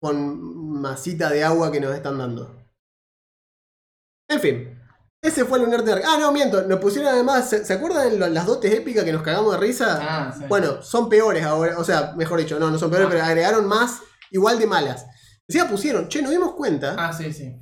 [0.00, 2.54] con masita de agua que nos están dando.
[4.28, 4.75] En fin.
[5.26, 6.62] Ese fue el Lunar de Ah, no, miento.
[6.62, 7.48] Nos pusieron además.
[7.50, 9.98] ¿Se, se acuerdan lo- las dotes épicas que nos cagamos de risa?
[10.00, 10.44] Ah, sí.
[10.48, 11.78] Bueno, son peores ahora.
[11.78, 13.10] O sea, mejor dicho, no, no son peores, Ah.
[13.10, 14.00] pero agregaron más
[14.30, 15.06] igual de malas.
[15.48, 17.56] Encima pusieron, che, nos dimos cuenta Ah, sí, sí.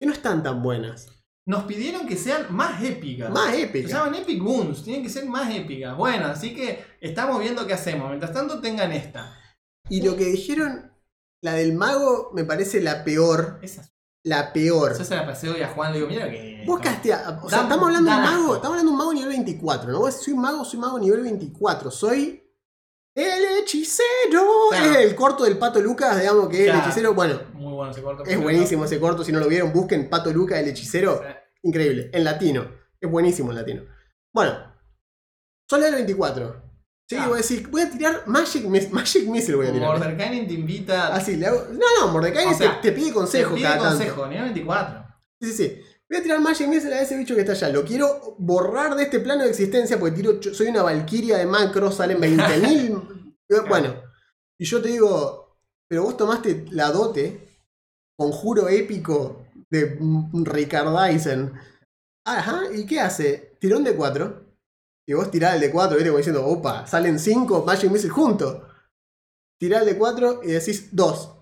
[0.00, 1.06] que no están tan buenas.
[1.46, 3.30] Nos pidieron que sean más épicas.
[3.30, 3.90] Más Se épicas.
[3.92, 5.96] llaman Epic Wounds, tienen que ser más épicas.
[5.96, 8.08] Bueno, así que estamos viendo qué hacemos.
[8.08, 9.34] Mientras tanto, tengan esta.
[9.88, 10.92] Y lo que dijeron,
[11.42, 13.58] la del mago, me parece la peor.
[13.62, 13.88] Esa.
[14.24, 14.96] La peor.
[14.98, 16.64] Yo se la pasé hoy a Juan, le digo, mira que.
[16.66, 19.28] Vos castea, o sea, estamos hablando de un mago, estamos hablando de un mago nivel
[19.28, 20.00] 24, ¿no?
[20.00, 22.44] Vos soy mago, soy mago nivel 24, soy
[23.14, 24.42] el hechicero.
[24.70, 24.90] Claro.
[24.92, 28.02] Es el corto del Pato Lucas, digamos que es el hechicero, bueno, Muy bueno ese
[28.02, 28.24] corto.
[28.24, 31.22] es buenísimo ese corto, si no lo vieron, busquen Pato Lucas, el hechicero,
[31.62, 32.68] increíble, en latino,
[33.00, 33.82] es buenísimo en latino.
[34.32, 34.52] Bueno,
[35.68, 36.67] solo el 24.
[37.08, 37.26] Sí, Ah.
[37.26, 39.98] voy a decir, voy a tirar Magic, Magic Missile, voy a tirar.
[39.98, 41.14] Mordekainen te invita.
[41.14, 44.26] Así, le hago, no, no, O sea, te, te pide consejo te pide cada consejo,
[44.26, 45.04] nivel 24.
[45.40, 45.80] Sí, sí, sí.
[46.10, 47.70] Voy a tirar Magic Missile a ese bicho que está allá.
[47.70, 51.90] Lo quiero borrar de este plano de existencia porque tiro, soy una valquiria de macro,
[51.90, 53.36] salen 20.000.
[53.68, 54.02] bueno,
[54.58, 55.56] y yo te digo,
[55.88, 57.58] pero vos tomaste la dote,
[58.18, 59.98] conjuro épico de
[60.32, 61.52] Ricardaisen.
[62.26, 63.56] Ajá, ¿y qué hace?
[63.60, 64.47] Tirón de 4.
[65.08, 66.10] Y vos tirás el de 4, ¿viste?
[66.10, 68.62] Como diciendo, opa, salen 5 Magic Missile juntos.
[69.58, 71.34] Tirás el de 4 y decís 2.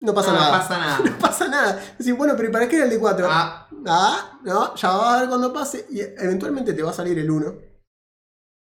[0.00, 0.58] No pasa no nada.
[0.58, 0.98] pasa nada.
[1.10, 1.94] No pasa nada.
[1.98, 3.26] Decís, bueno, pero ¿y para qué era el de 4?
[3.30, 5.86] Ah, Ah, no, ya vas a ver cuando pase.
[5.90, 7.54] Y eventualmente te va a salir el 1.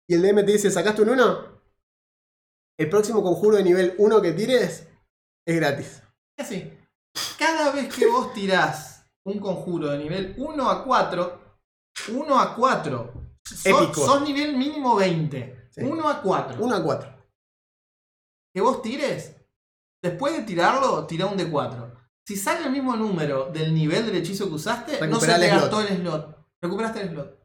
[0.08, 1.60] Y el DM te dice, ¿sacaste un 1?
[2.78, 4.86] El próximo conjuro de nivel 1 que tires
[5.44, 6.00] es gratis.
[6.38, 6.72] así.
[7.36, 11.40] Cada vez que vos tirás un conjuro de nivel 1 a 4,
[12.14, 13.17] 1 a 4.
[13.56, 14.04] Sos, Épico.
[14.04, 15.68] sos nivel mínimo 20.
[15.70, 15.80] Sí.
[15.82, 16.56] 1 a 4.
[16.64, 17.14] 1 a 4.
[18.54, 19.36] que vos tires,
[20.02, 21.94] después de tirarlo, tira un de 4.
[22.26, 25.44] Si sale el mismo número del nivel del hechizo que usaste, no se Recuperá te
[25.44, 26.46] el gastó el slot.
[26.60, 27.38] Recuperaste el slot.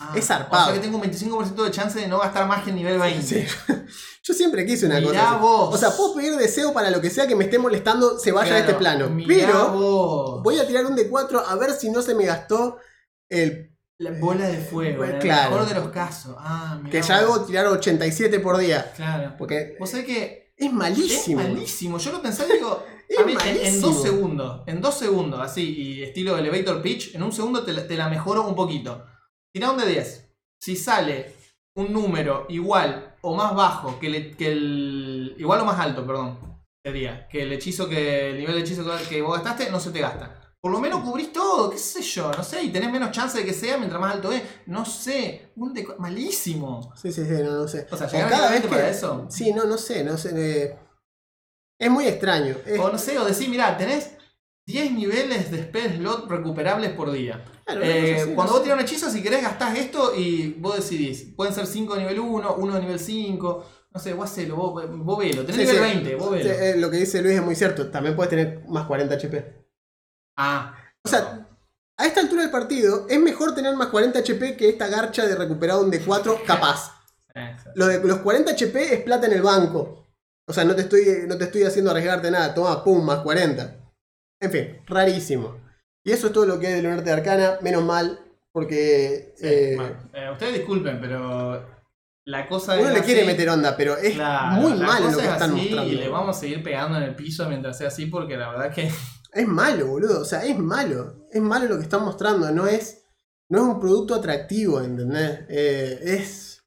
[0.00, 0.62] Ah, Es zarpado.
[0.62, 2.98] O sea que tengo un 25% de chance de no gastar más que el nivel
[2.98, 3.22] 20.
[3.22, 3.44] Sí.
[4.22, 5.30] Yo siempre quise una Mirá cosa.
[5.32, 5.40] así.
[5.40, 5.74] vos.
[5.74, 8.54] O sea, puedo pedir deseo para lo que sea que me esté molestando se vaya
[8.54, 9.24] a este Claro, plano.
[9.26, 10.42] Pero vos.
[10.44, 12.78] voy a tirar un de 4 a ver si no se me gastó
[13.28, 13.76] el.
[13.98, 15.50] La bola de fuego, en el Claro.
[15.56, 16.36] mejor de los casos.
[16.38, 18.92] Ah, Que ya hago tirar 87 por día.
[18.94, 19.34] Claro.
[19.36, 21.42] Porque Vos sabés que es es malísimo.
[21.42, 21.98] malísimo.
[21.98, 22.84] Yo lo pensé y digo,
[23.18, 27.22] A mí, en, en dos segundos, en dos segundos, así, y estilo elevator pitch, en
[27.22, 29.04] un segundo te, la- te la mejoro un poquito.
[29.52, 30.30] Tira un de 10.
[30.60, 31.34] Si sale
[31.74, 35.34] un número igual o más bajo que, le- que el.
[35.38, 36.38] Igual o más alto, perdón.
[36.84, 37.26] Sería.
[37.28, 38.30] Que el hechizo que.
[38.30, 40.37] El nivel de hechizo que vos gastaste no se te gasta.
[40.60, 43.44] Por lo menos cubrís todo, qué sé yo, no sé, y tenés menos chance de
[43.44, 44.42] que sea mientras más alto es.
[44.66, 46.92] No sé, un de- malísimo.
[46.96, 47.86] Sí, sí, sí, no, no sé.
[47.90, 49.26] O sea, llegar cada vez para que- eso.
[49.30, 50.30] Sí, no, no sé, no sé.
[50.34, 50.78] eh,
[51.80, 52.56] Es muy extraño.
[52.66, 54.10] es- O no sé, o decir, mirá, tenés
[54.66, 57.44] 10 niveles de spell slot recuperables por día.
[57.64, 58.62] Claro, Eh, así, cuando no vos sé.
[58.64, 61.34] tirás un hechizo, si querés gastás esto y vos decidís.
[61.36, 63.64] Pueden ser 5 de nivel 1, 1 de nivel 5.
[63.94, 65.42] No sé, vos hacelo, vos, vos velo.
[65.46, 65.94] Tenés Sí, nivel sí.
[65.94, 66.50] 20, vos Sí, velo.
[66.50, 67.90] eh, lo que dice Luis es muy cierto.
[67.92, 69.67] También puedes tener más 40 HP.
[70.38, 70.74] Ah.
[71.04, 71.46] O sea,
[71.98, 75.34] a esta altura del partido es mejor tener más 40 HP que esta garcha de
[75.34, 76.94] recuperar un D4 capaz.
[77.74, 80.06] Lo de los 40 HP es plata en el banco.
[80.46, 82.54] O sea, no te estoy, no te estoy haciendo arriesgarte nada.
[82.54, 83.76] Toma, pum, más 40.
[84.40, 85.60] En fin, rarísimo.
[86.04, 87.58] Y eso es todo lo que hay del Lunarte de Arcana.
[87.60, 88.18] Menos mal,
[88.52, 90.10] porque Sí, eh, mal.
[90.14, 91.66] Eh, ustedes disculpen, pero
[92.24, 95.18] la cosa uno es le quiere meter onda, pero es Claro, muy la malo lo
[95.18, 95.92] que es están mostrando.
[95.92, 98.72] Y le vamos a seguir pegando en el piso mientras sea así, porque la verdad
[98.72, 98.90] que.
[99.32, 100.20] Es malo, boludo.
[100.22, 101.26] O sea, es malo.
[101.30, 102.50] Es malo lo que están mostrando.
[102.50, 103.02] No es,
[103.48, 105.40] no es un producto atractivo, ¿entendés?
[105.48, 106.62] Eh, es.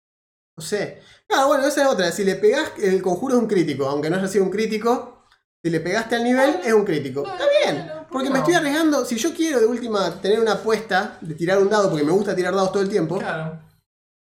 [0.58, 1.02] No sé.
[1.28, 2.12] Claro, bueno, esa es otra.
[2.12, 3.86] Si le pegás, el conjuro es un crítico.
[3.86, 5.24] Aunque no haya sido un crítico,
[5.64, 7.24] si le pegaste al nivel, es un crítico.
[7.26, 7.78] Está bien.
[7.86, 9.06] Bueno, ¿por Porque me estoy arriesgando.
[9.06, 12.36] Si yo quiero de última tener una apuesta de tirar un dado, porque me gusta
[12.36, 13.62] tirar dados todo el tiempo, Claro.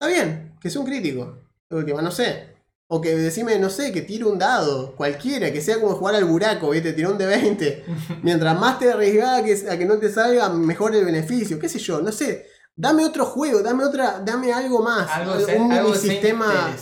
[0.01, 0.57] está bien.
[0.61, 1.39] Que sea un crítico.
[1.70, 2.58] De última, no sé.
[2.91, 6.24] O que decime, no sé, que tire un dado, cualquiera, que sea como jugar al
[6.24, 6.95] buraco, ¿viste?
[6.95, 7.84] Tiró un de 20.
[8.22, 11.59] Mientras más te arriesgás a que, a que no te salga, mejor el beneficio.
[11.59, 12.01] ¿Qué sé yo?
[12.01, 12.47] No sé.
[12.74, 15.11] Dame otro juego, dame otra, dame algo más.
[15.11, 16.74] Algo, un algo sistema.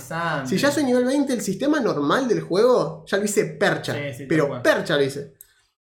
[0.47, 3.95] Si ya soy nivel 20, el sistema normal del juego ya lo hice percha.
[3.95, 5.35] Sí, sí, tal pero percha lo hice.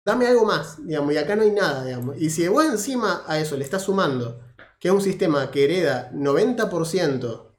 [0.05, 2.15] Dame algo más, digamos, y acá no hay nada, digamos.
[2.19, 4.45] Y si vos encima a eso le estás sumando
[4.79, 7.55] que es un sistema que hereda 90%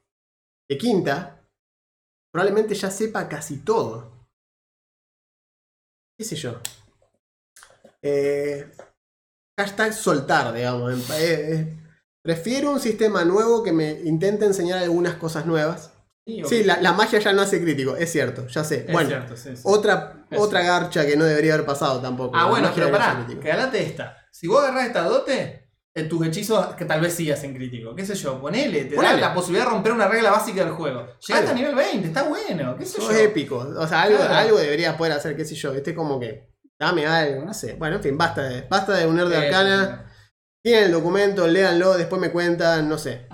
[0.69, 1.36] de quinta,
[2.31, 4.27] probablemente ya sepa casi todo.
[6.17, 6.59] ¿Qué sé yo?
[8.01, 8.71] Eh,
[9.59, 11.09] hashtag soltar, digamos.
[11.11, 11.77] Eh, eh,
[12.23, 15.93] prefiero un sistema nuevo que me intente enseñar algunas cosas nuevas.
[16.25, 18.83] Sí, la, la magia ya no hace crítico, es cierto, ya sé.
[18.85, 19.61] Es bueno, cierto, sí, sí.
[19.63, 22.35] otra, Es otra garcha que no debería haber pasado tampoco.
[22.35, 24.17] Ah, bueno, pero pará, cagate esta.
[24.29, 25.66] Si vos agarrás esta dote,
[25.99, 27.95] eh, tus hechizos que tal vez sí hacen crítico.
[27.95, 28.39] ¿Qué sé yo?
[28.39, 29.15] Ponele, te Ponele.
[29.21, 31.07] da la posibilidad de romper una regla básica del juego.
[31.27, 33.15] Llegaste a nivel 20, está bueno, qué sé Sos yo.
[33.17, 33.57] épico.
[33.57, 34.33] O sea, algo, Claro.
[34.35, 35.73] algo deberías poder hacer, qué sé yo.
[35.73, 36.53] Viste como que.
[36.79, 37.73] Dame algo, no sé.
[37.73, 40.11] Bueno, en fin, basta de, basta de unir de Sí, arcana.
[40.63, 43.27] Tienen el documento, léanlo, después me cuentan, no sé.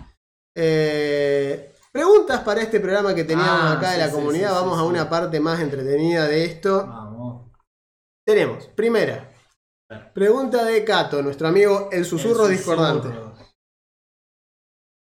[0.55, 4.49] Eh, preguntas para este programa que teníamos Ah, acá de sí, la sí, comunidad.
[4.49, 4.87] sí, sí, Vamos a sí.
[4.87, 6.85] una parte más entretenida de esto.
[6.87, 7.51] Vamos.
[8.25, 9.29] Tenemos, primera.
[10.13, 13.07] Pregunta de Cato, nuestro amigo El Susurro El Discordante.
[13.07, 13.33] susurro.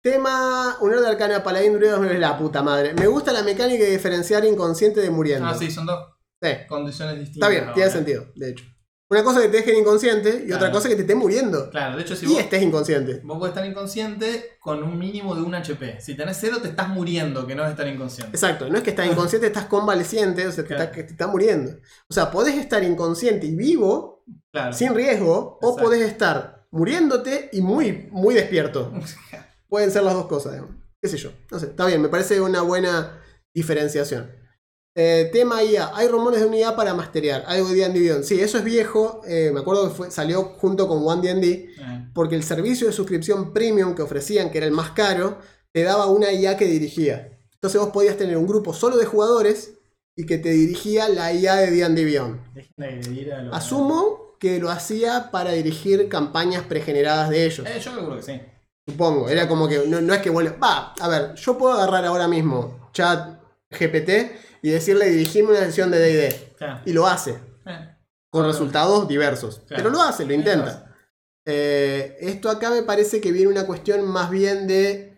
[0.03, 2.95] Tema Unidad de Arcana Paladín Druido es la puta madre.
[2.95, 5.47] Me gusta la mecánica de diferenciar inconsciente de muriendo.
[5.47, 5.99] Ah, sí, son dos
[6.41, 7.51] Sí, condiciones distintas.
[7.51, 8.64] está bien, tiene sentido, de hecho.
[9.11, 10.57] Una cosa que te dejen inconsciente y Claro.
[10.57, 11.70] otra cosa que te esté muriendo.
[11.70, 13.20] Claro, de hecho, si y vos, estés inconsciente.
[13.24, 15.99] vos podés estar inconsciente con un mínimo de un HP.
[16.01, 18.36] Si tenés cero, te estás muriendo, que no es estar inconsciente.
[18.36, 20.82] Exacto, no es que estás inconsciente, estás convaleciente, o sea, te Claro.
[20.84, 21.72] está- que te está muriendo.
[22.09, 24.17] O sea, podés estar inconsciente y vivo,
[24.53, 24.72] Claro.
[24.72, 28.93] sin riesgo, o podés estar muriéndote y muy, muy despierto.
[29.68, 30.74] Pueden ser las dos cosas, digamos.
[31.03, 31.31] qué sé yo.
[31.51, 33.20] No sé, está bien, me parece una buena
[33.55, 34.31] diferenciación.
[34.95, 38.24] Eh, tema IA, hay rumores de una IA para masterear, algo de D&D Beyond.
[38.24, 41.47] Sí, eso es viejo, eh, me acuerdo que fue- salió junto con OneD&D,
[41.79, 45.39] Eh, porque el servicio de suscripción premium que ofrecían, que era el más caro,
[45.72, 47.39] te daba una IA que dirigía.
[47.55, 49.78] Entonces vos podías tener un grupo solo de jugadores
[50.18, 56.08] y que te dirigía la IA de a los- Asumo que lo hacía para dirigir
[56.08, 57.64] campañas pregeneradas de ellos.
[57.68, 58.40] Eh, yo creo que sí.
[58.84, 60.56] Supongo, era como que no, no es que vuelve.
[60.58, 63.38] Va, a ver, yo puedo agarrar ahora mismo chat
[63.70, 66.56] GPT y decirle dirigirme una sesión de DD.
[66.56, 66.80] Claro.
[66.84, 67.96] Y lo hace, Eh,
[68.28, 69.60] con resultados diversos.
[69.68, 69.84] Claro.
[69.84, 70.96] Pero lo hace, lo intenta.
[71.46, 75.16] Eh, esto acá me parece que viene una cuestión más bien de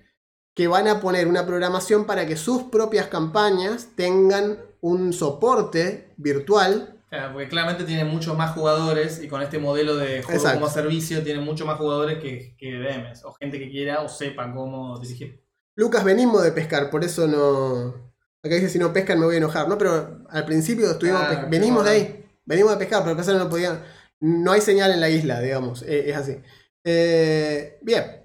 [0.54, 6.96] que van a poner una programación para que sus propias campañas tengan un soporte virtual
[7.10, 10.60] Claro, porque claramente tiene muchos más jugadores y con este modelo de juego Exacto.
[10.60, 14.52] como servicio tiene muchos más jugadores que, que DMs o gente que quiera o sepa
[14.54, 15.42] cómo dirigir.
[15.74, 18.12] Lucas, venimos de pescar, por eso no.
[18.44, 19.76] Acá dice si no pescan me voy a enojar, ¿no?
[19.76, 22.26] Pero al principio estuvimos Venimos de ahí.
[22.44, 23.82] Venimos de pescar, pero que no podían.
[24.20, 25.82] No hay señal en la isla, digamos.
[25.82, 26.36] eh, es así.
[26.84, 28.24] Eh, bien.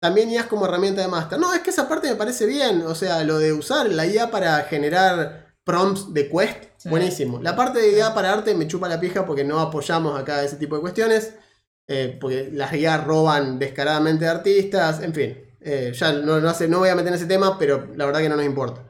[0.00, 1.40] También IAs como herramienta de master.
[1.40, 2.82] No, es que esa parte me parece bien.
[2.82, 6.88] O sea, lo de usar la IA para generar prompts de quest, Sí.
[6.88, 7.40] buenísimo.
[7.40, 10.56] La parte de guía para arte me chupa la pija porque no apoyamos acá ese
[10.56, 11.34] tipo de cuestiones.
[11.92, 15.30] eh, porque las guías roban descaradamente de artistas, en fin.
[15.60, 18.20] eh, ya no, no, hace, no voy a meter en ese tema, pero la verdad
[18.20, 18.80] que no nos importa.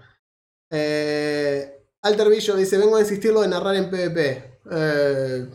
[0.71, 4.61] Eh, Alter Billo dice: Vengo a insistirlo de narrar en PvP.
[4.71, 5.49] Eh,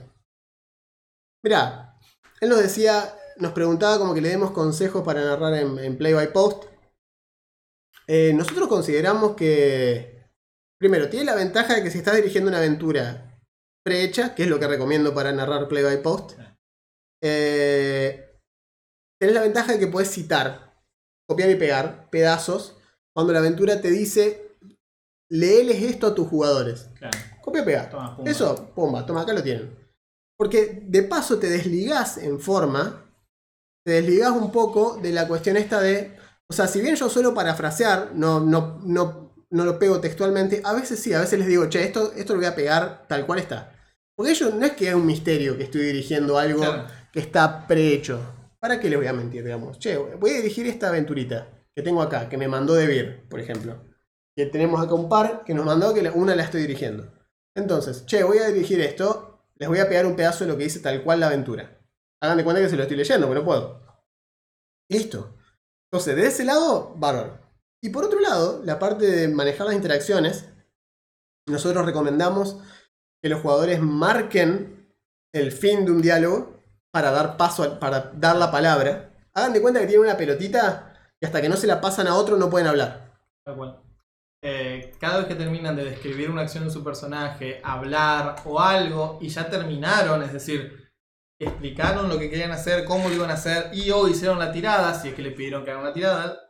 [1.43, 1.95] mirá,
[2.41, 6.13] él nos decía, nos preguntaba como que le demos consejos para narrar en, en Play
[6.13, 6.65] by Post.
[8.07, 10.14] Nosotros consideramos que,
[10.85, 13.41] primero, tiene la ventaja de que si estás dirigiendo una aventura
[13.83, 16.33] prehecha, que es lo que recomiendo para narrar Play by Post,
[17.23, 18.37] eh,
[19.19, 20.79] tenés la ventaja de que puedes citar,
[21.27, 22.77] copiar y pegar pedazos
[23.15, 24.57] cuando la aventura te dice,
[25.31, 26.91] leeles esto a tus jugadores.
[26.99, 27.17] Claro.
[27.41, 27.89] Copia y pega.
[27.89, 28.29] Toma, pumba.
[28.29, 29.75] Eso, pumba, toma, acá lo tienen.
[30.37, 33.11] Porque de paso te desligás en forma,
[33.83, 36.15] te desligás un poco de la cuestión esta de.
[36.47, 39.24] O sea, si bien yo suelo parafrasear, no, no, no,
[39.55, 42.39] no lo pego textualmente, a veces sí, a veces les digo, che, esto, esto lo
[42.39, 43.71] voy a pegar tal cual está.
[44.15, 46.87] Porque ellos no es que es un misterio que estoy dirigiendo algo Claro.
[47.11, 48.19] que está prehecho.
[48.59, 49.77] ¿Para qué les voy a mentir, digamos?
[49.79, 53.83] Che, voy a dirigir esta aventurita que tengo acá, que me mandó Debir, por ejemplo.
[54.35, 57.11] Que tenemos acá un par que nos mandó que una la estoy dirigiendo.
[57.55, 60.63] Entonces, che, voy a dirigir esto, les voy a pegar un pedazo de lo que
[60.65, 61.79] dice tal cual la aventura.
[62.21, 63.81] Hagan de cuenta que se lo estoy leyendo, pero no puedo.
[64.89, 65.35] Listo.
[65.91, 67.39] Entonces, de ese lado, bárbaro.
[67.81, 70.45] Y por otro lado, la parte de manejar las interacciones,
[71.47, 72.57] nosotros recomendamos
[73.21, 74.93] que los jugadores marquen
[75.33, 79.11] el fin de un diálogo para dar paso, para dar la palabra.
[79.33, 82.15] Hagan de cuenta que tienen una pelotita y hasta que no se la pasan a
[82.15, 83.11] otro no pueden hablar.
[83.43, 83.81] Tal cual.
[84.41, 89.17] Eh, cada vez que terminan de describir una acción de su personaje, hablar o algo,
[89.19, 90.87] y ya terminaron, es decir,
[91.39, 94.93] explicaron lo que querían hacer, cómo lo iban a hacer, y o hicieron la tirada,
[94.93, 96.44] si es que le pidieron que hagan una tirada,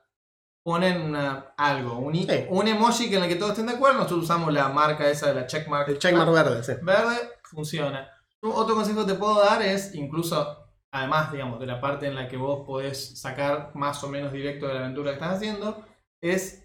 [0.66, 2.45] ponen una, algo, un, Sí.
[2.49, 5.28] un emoji que en el que todos estén de acuerdo, nosotros usamos la marca esa
[5.28, 5.88] de la checkmark.
[5.89, 6.74] El checkmark verde, sí.
[6.82, 8.09] Verde funciona.
[8.41, 12.28] Otro consejo que te puedo dar es, incluso, además, digamos, de la parte en la
[12.28, 15.86] que vos podés sacar más o menos directo de la aventura que estás haciendo,
[16.22, 16.63] es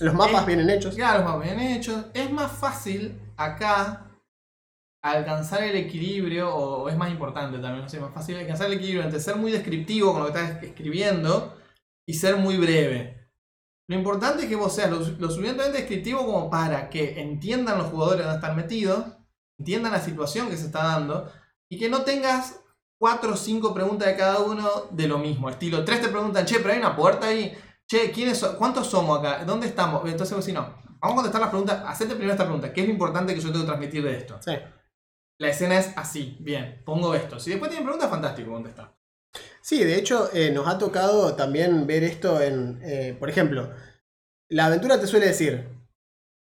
[0.00, 0.96] Los mapas vienen hechos.
[0.96, 2.06] ya los más bien hechos.
[2.14, 4.10] Es más fácil acá
[5.04, 9.04] alcanzar el equilibrio, o es más importante también, no sé, más fácil alcanzar el equilibrio
[9.04, 11.55] entre ser muy descriptivo con lo que estás escribiendo
[12.06, 13.28] y ser muy breve.
[13.88, 17.88] Lo importante es que vos seas lo, lo suficientemente descriptivo como para que entiendan los
[17.88, 19.04] jugadores dónde están metidos,
[19.58, 21.30] entiendan la situación que se está dando
[21.68, 22.60] y que no tengas
[22.98, 25.50] cuatro o cinco preguntas de cada uno de lo mismo.
[25.50, 27.56] Estilo, tres te preguntan, che, pero hay una puerta ahí.
[27.86, 28.42] Che, ¿quiénes?
[28.58, 29.44] ¿cuántos somos acá?
[29.44, 30.02] ¿Dónde estamos?
[30.08, 31.82] Entonces vos decís, no, vamos a contestar las preguntas.
[31.86, 32.72] Hacete primero esta pregunta.
[32.72, 34.38] ¿Qué es lo importante que yo tengo que transmitir de esto?
[34.40, 34.52] Sí.
[35.38, 37.38] La escena es así, bien, pongo esto.
[37.38, 38.96] Si después tienen preguntas, fantástico, contestar.
[39.66, 42.78] Sí, de hecho, eh, nos ha tocado también ver esto en.
[42.84, 43.68] eh, por ejemplo,
[44.48, 45.66] la aventura te suele decir.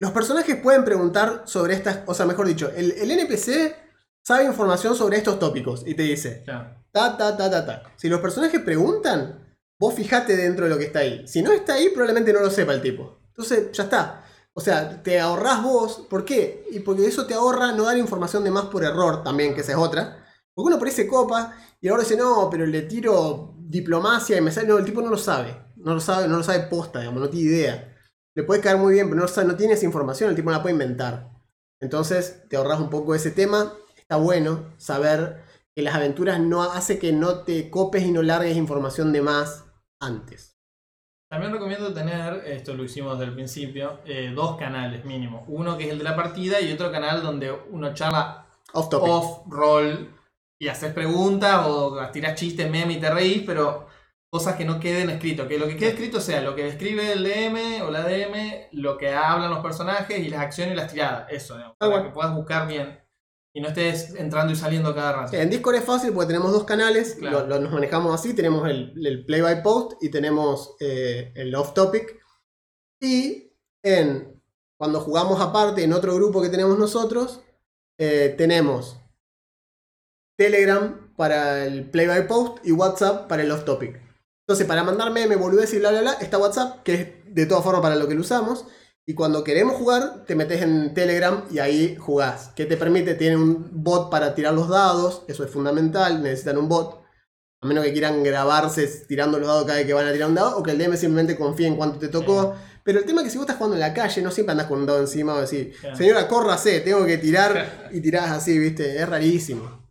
[0.01, 1.99] Los personajes pueden preguntar sobre estas.
[2.07, 3.73] O sea, mejor dicho, el, el NPC
[4.21, 6.41] sabe información sobre estos tópicos y te dice.
[6.43, 6.83] Claro.
[6.91, 7.83] Ta, ta, ta, ta, ta.
[7.95, 11.25] Si los personajes preguntan, vos fijate dentro de lo que está ahí.
[11.25, 13.19] Si no está ahí, probablemente no lo sepa el tipo.
[13.29, 14.25] Entonces, ya está.
[14.53, 16.05] O sea, te ahorrás vos.
[16.09, 16.65] ¿Por qué?
[16.69, 19.71] Y porque eso te ahorra no dar información de más por error también, que esa
[19.71, 20.21] es otra.
[20.53, 21.55] Porque uno por ahí se copa
[21.85, 24.67] y ahora dice, no, pero le tiro diplomacia y me sale.
[24.67, 25.55] No, el tipo no lo sabe.
[25.75, 27.95] No lo sabe, no lo sabe posta, digamos, no tiene idea.
[28.33, 30.57] Le puede caer muy bien, pero no, sabe, no tiene esa información, el tipo no
[30.57, 31.29] la puede inventar.
[31.79, 33.71] Entonces, te ahorras un poco ese tema.
[33.97, 35.43] Está bueno saber
[35.75, 39.65] que las aventuras no hace que no te copes y no largues información de más
[39.99, 40.57] antes.
[41.29, 45.45] También recomiendo tener, esto lo hicimos desde el principio, eh, dos canales mínimo.
[45.49, 49.07] Uno que es el de la partida y otro canal donde uno charla Off topic.
[49.07, 50.14] off-roll
[50.65, 53.87] y haces preguntas o tiras chistes, meme y te reís, pero
[54.31, 55.47] cosas que no queden escrito.
[55.47, 58.97] Que lo que quede escrito sea lo que describe el DM o la DM, lo
[58.97, 61.27] que hablan los personajes y las acciones y las tiradas.
[61.29, 62.07] Eso, digamos, Ah, para bueno.
[62.07, 62.99] que puedas buscar bien
[63.53, 65.31] y no estés entrando y saliendo cada rato.
[65.31, 67.41] Sí, en Discord es fácil porque tenemos dos canales, Claro.
[67.41, 71.53] lo- lo- nos manejamos así, tenemos el, el play by post y tenemos eh, el
[71.55, 72.19] off topic.
[73.01, 74.41] Y en
[74.77, 77.41] cuando jugamos aparte en otro grupo que tenemos nosotros,
[77.99, 78.99] eh, tenemos
[80.37, 83.99] Telegram para el play by post y WhatsApp para el off topic.
[84.47, 87.63] Entonces, para mandarme me boludez y bla bla bla, está WhatsApp, que es de todas
[87.63, 88.65] formas para lo que lo usamos.
[89.07, 92.51] Y cuando queremos jugar, te metes en Telegram y ahí jugás.
[92.55, 93.13] ¿Qué te permite?
[93.15, 97.03] Tiene un bot para tirar los dados, eso es fundamental, necesitan un bot.
[97.61, 100.35] A menos que quieran grabarse tirando los dados cada vez que van a tirar un
[100.35, 102.55] dado, o que el DM simplemente confíe en cuánto te tocó.
[102.83, 104.67] Pero el tema es que si vos estás jugando en la calle, no siempre andás
[104.67, 105.95] con un dado encima o decir, Claro.
[105.95, 108.99] señora, córrase, tengo que tirar y tirás así, ¿viste?
[108.99, 109.84] Es rarísimo.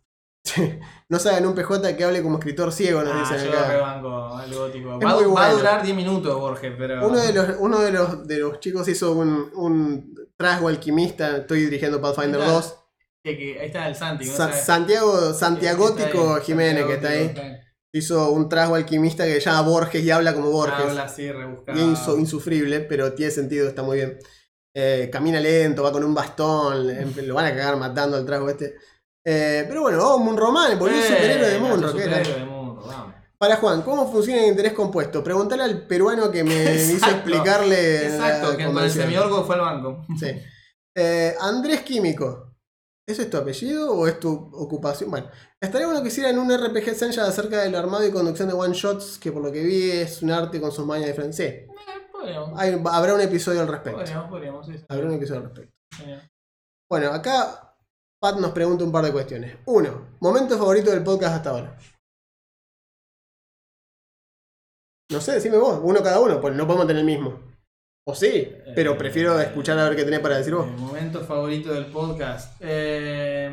[1.09, 3.71] No saben un PJ que hable como escritor ciego, nos Ah, dicen yo acá.
[3.73, 4.99] rebanco el gótico.
[4.99, 5.05] Es
[5.35, 7.07] Va, a durar 10 minutos, Borges, pero.
[7.07, 11.61] Uno de los, uno de los, de los chicos hizo un, un trasgo alquimista, estoy
[11.61, 12.51] dirigiendo Pathfinder está.
[12.51, 12.75] 2.
[13.23, 14.25] Que, que ahí está el Santi.
[14.25, 14.31] ¿no?
[14.33, 17.33] Sa- Santiago, Santiagótico ahí, Jiménez, que está ahí,
[17.91, 20.85] hizo un trasgo alquimista que se llama Borges y habla como Borges.
[20.85, 21.75] Habla así, rebuscado.
[21.77, 24.19] Bien insu- insufrible, pero tiene sentido, está muy bien.
[24.77, 26.85] Eh, camina lento, va con un bastón,
[27.25, 28.75] lo van a cagar matando al trago este.
[29.27, 32.83] Eh, pero bueno, oh, Munroman, boludo, Eh, superhéroe de Munro, de Munro.
[33.37, 35.23] Para Juan, ¿cómo funciona el interés compuesto?
[35.23, 38.05] Preguntale al peruano que me hizo explicarle.
[38.07, 40.05] Exacto, que con el semiorgo fue al banco.
[40.17, 40.27] Sí.
[40.95, 42.51] Eh, Andrés Químico.
[43.07, 45.11] ¿Ese es tu apellido o es tu ocupación?
[45.11, 45.27] Bueno,
[45.61, 49.19] estaría bueno que hicieran un RPG Essential acerca del armado y conducción de one shots,
[49.19, 51.37] que por lo que vi es un arte con sus mañas diferentes.
[51.37, 51.67] Sí, Eh,
[52.11, 53.99] podríamos, hay- habrá un episodio al respecto.
[53.99, 54.85] podríamos, podríamos, sí, sí.
[54.89, 55.75] Habrá un episodio al respecto.
[56.89, 57.64] Bueno, acá
[58.25, 59.55] Pat nos pregunta un par de cuestiones.
[59.67, 61.77] Uno, momento favorito del podcast hasta ahora.
[65.11, 67.39] No sé, decime vos, uno cada uno, pues no podemos tener el mismo.
[68.07, 70.65] O sí, pero Eh, prefiero escuchar a ver qué tenés para decir vos.
[70.65, 72.55] eh, momento favorito del podcast.
[72.61, 73.51] Eh,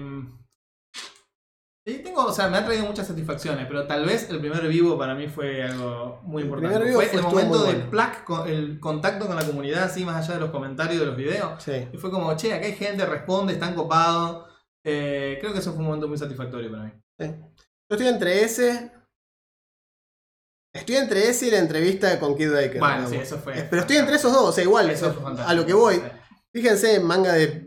[1.87, 4.97] sí, tengo, o sea, me ha traído muchas satisfacciones, pero tal vez el primer vivo
[4.97, 6.79] para mí fue algo muy El importante.
[6.79, 7.91] primer vivo fue fue- el momento del bueno.
[7.91, 11.63] plac, el contacto con la comunidad, así más allá de los comentarios de los videos.
[11.63, 11.89] Sí.
[11.93, 14.51] Y fue como, che, acá hay gente, responde, están copados.
[14.85, 16.93] Eh, creo que eso fue un momento muy satisfactorio para mí.
[17.19, 17.27] Sí.
[17.27, 18.93] Yo estoy entre ese.
[20.75, 22.79] Estoy entre ese y la entrevista con Kid Baker.
[22.79, 23.55] Bueno, sí, eso fue.
[23.69, 24.91] Pero estoy entre esos dos, o sea, igual.
[24.91, 25.15] Eso
[25.47, 26.03] a lo que voy.
[26.53, 27.67] Fíjense, manga de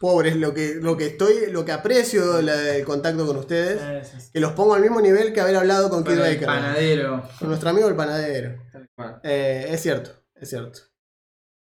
[0.00, 4.06] pobres, lo que, lo que estoy, lo que aprecio del contacto con ustedes.
[4.06, 4.30] Sí, sí, sí.
[4.32, 6.46] Que los pongo al mismo nivel que haber hablado con Kid el Baker.
[6.46, 7.28] panadero.
[7.38, 8.60] Con nuestro amigo el panadero.
[9.22, 10.80] Eh, es cierto, es cierto.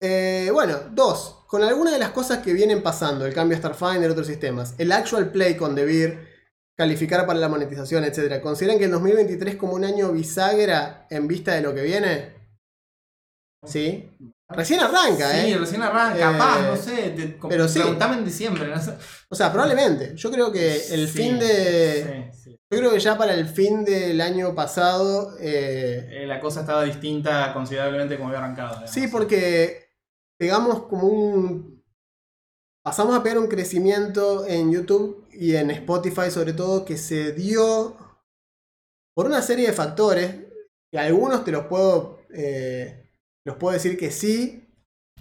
[0.00, 1.41] Eh, bueno, dos.
[1.52, 4.90] Con alguna de las cosas que vienen pasando, el cambio a Starfinder, otros sistemas, el
[4.90, 6.26] actual play con Beer,
[6.74, 8.40] calificar para la monetización, etc.
[8.40, 12.32] ¿Consideran que el 2023 como un año bisagra en vista de lo que viene?
[13.66, 14.10] Sí.
[14.48, 15.58] Recién arranca, Sí, ¿eh?
[15.58, 17.10] recién arranca, Eh, capaz, no sé.
[17.10, 17.80] Te, pero sí.
[17.80, 18.94] Preguntame en diciembre, no sé.
[19.28, 20.12] O sea, probablemente.
[20.16, 22.30] Yo creo que el Sí, fin de...
[22.32, 22.58] sí, sí.
[22.70, 25.36] Yo creo que ya para el fin del año pasado...
[25.38, 28.70] eh, Eh, la cosa estaba distinta considerablemente como había arrancado.
[28.70, 28.90] digamos.
[28.90, 29.91] Sí, porque
[30.42, 31.80] pegamos como un.
[32.84, 37.96] Pasamos a pegar un crecimiento en YouTube y en Spotify, sobre todo, que se dio
[39.14, 40.34] por una serie de factores.
[40.90, 42.18] Que algunos te los puedo.
[42.34, 43.08] eh,
[43.44, 44.66] los puedo decir que sí.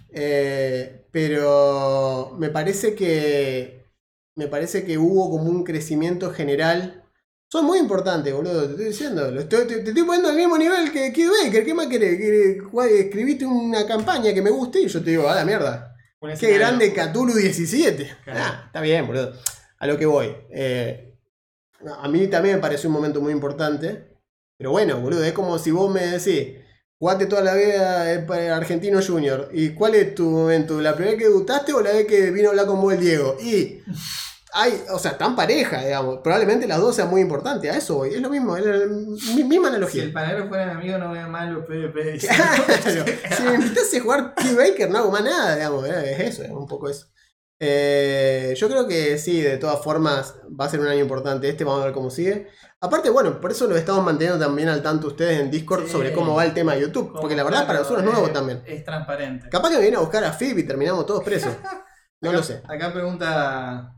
[0.09, 3.85] eh, pero me parece que.
[4.35, 7.00] Me parece que hubo como un crecimiento general.
[7.51, 9.27] Son muy importantes, boludo, te estoy diciendo.
[9.37, 11.65] Estoy- te, te estoy poniendo al mismo nivel que Kid Baker.
[11.65, 12.17] ¿Qué más querés?
[12.17, 15.93] ¿Querés- cuál- Escribiste una campaña que me guste y yo te digo, a la mierda.
[16.39, 18.09] Qué grande Cthulhu 17.
[18.23, 18.39] Claro.
[18.41, 19.33] Ah, está bien, boludo.
[19.79, 20.33] A lo que voy.
[20.49, 21.17] Eh,
[21.99, 24.15] a mí también me pareció un momento muy importante.
[24.57, 26.55] Pero bueno, boludo, es como si vos me decís,
[26.99, 29.49] jugaste toda la vida eh, para Argentino Junior.
[29.51, 30.79] ¿Y cuál es tu momento?
[30.79, 33.35] ¿La primera que debutaste o la vez que vino a hablar con vos el Diego?
[33.41, 33.81] Y
[34.53, 36.19] hay, o sea, tan pareja, digamos.
[36.23, 37.71] Probablemente las dos sean muy importantes.
[37.71, 38.13] A eso voy.
[38.13, 40.03] Es lo mismo, es la mi- misma Si analogía.
[40.03, 42.19] el panadero fuera mi amigo, no vea mal los PvP.
[42.83, 43.05] Claro.
[43.37, 45.87] Si me invitaste a jugar Kid Baker, no hago más nada, digamos.
[45.87, 47.07] eh, Es eso, es un poco eso.
[47.63, 51.63] Eh, yo creo que sí, de todas formas, va a ser un año importante este.
[51.63, 52.47] Vamos a ver cómo sigue.
[52.79, 55.91] Aparte, bueno, por eso lo estamos manteniendo también al tanto ustedes en Discord Sí.
[55.91, 57.13] sobre cómo va el tema de YouTube.
[57.21, 58.63] Porque la verdad, para Claro, nosotros es nuevo también.
[58.65, 59.47] Es transparente.
[59.49, 61.53] Capaz que me viene a buscar a Fib y terminamos todos presos.
[62.23, 62.61] No lo sé.
[62.69, 63.95] Acá pregunta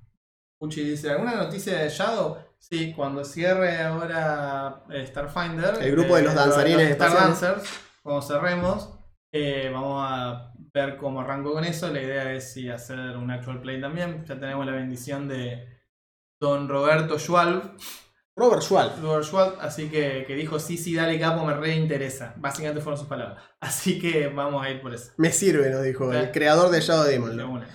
[0.64, 2.38] Puchi, dice, ¿alguna noticia de Shadow?
[2.58, 5.76] Sí, cuando cierre ahora eh, Starfinder.
[5.82, 7.42] El grupo de los danzarines Star espaciales.
[7.42, 8.90] Dancers, cuando cerremos,
[9.34, 11.90] eh, vamos a ver cómo arranco con eso.
[11.90, 14.24] La idea es si hacer un actual play también.
[14.24, 15.68] Ya tenemos la bendición de
[16.40, 17.76] Don Roberto Schwalb,
[18.38, 18.94] Robert Schwal.
[19.02, 22.36] Robert Schwalb, así que, que dijo, sí, sí, dale capo, me reinteresa.
[22.38, 23.44] Básicamente fueron sus palabras.
[23.60, 25.12] Así que vamos a ir por eso.
[25.18, 27.66] Me sirve, nos dijo el creador de Shadow Demon.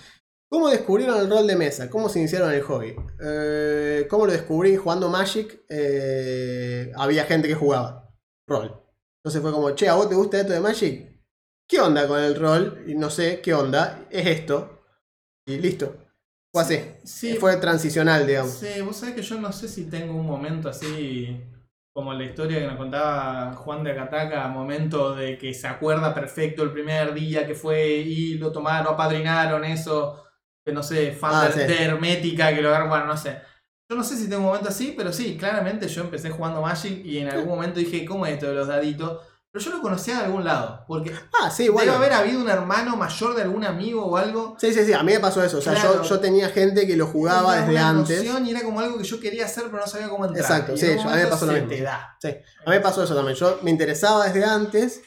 [0.49, 1.89] ¿Cómo descubrieron el rol de mesa?
[1.89, 2.95] ¿Cómo se iniciaron el hobby?
[3.21, 4.75] Eh, ¿Cómo lo descubrí?
[4.75, 8.11] Jugando Magic, eh, había gente que jugaba
[8.47, 8.83] rol.
[9.19, 11.09] Entonces fue como, che, ¿a vos te gusta esto de Magic?
[11.67, 12.83] ¿Qué onda con el rol?
[12.87, 14.07] Y no sé, ¿qué onda?
[14.09, 14.81] Es esto.
[15.45, 15.95] Y listo.
[16.51, 16.79] Fue así.
[17.03, 18.53] Sí, Fue transicional, digamos.
[18.53, 21.43] Sí, vos sabés que yo no sé si tengo un momento así
[21.93, 26.63] como la historia que nos contaba Juan de Acataca, momento de que se acuerda perfecto
[26.63, 30.28] el primer día que fue y lo tomaron, apadrinaron eso,
[30.73, 31.59] no sé, fan Ah, de, sí.
[31.59, 33.37] de Hermética, que lo agarran, bueno, no sé.
[33.91, 37.03] Yo no sé si tengo un momento así, pero sí, claramente yo empecé jugando Magic
[37.03, 39.19] y en algún momento dije, ¿cómo es esto de los daditos?
[39.51, 41.93] Pero yo lo conocía de algún lado, porque Ah, sí, bueno.
[41.93, 45.01] debe haber habido un hermano mayor de algún amigo o algo Sí, sí, sí, a
[45.01, 45.57] mí me pasó eso.
[45.57, 46.03] O sea, Claro.
[46.03, 48.23] yo, yo tenía gente que lo jugaba desde una antes.
[48.23, 50.43] Y era como algo que yo quería hacer, pero no sabía cómo entrar.
[50.45, 51.67] Exacto, Y sí, yo- a mí me pasó lo mismo.
[51.69, 52.15] te da.
[52.21, 53.35] Sí, a mí me pasó eso también.
[53.35, 55.01] Yo me interesaba desde antes,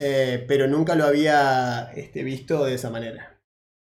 [0.00, 3.29] eh, pero nunca lo había este, visto de esa manera.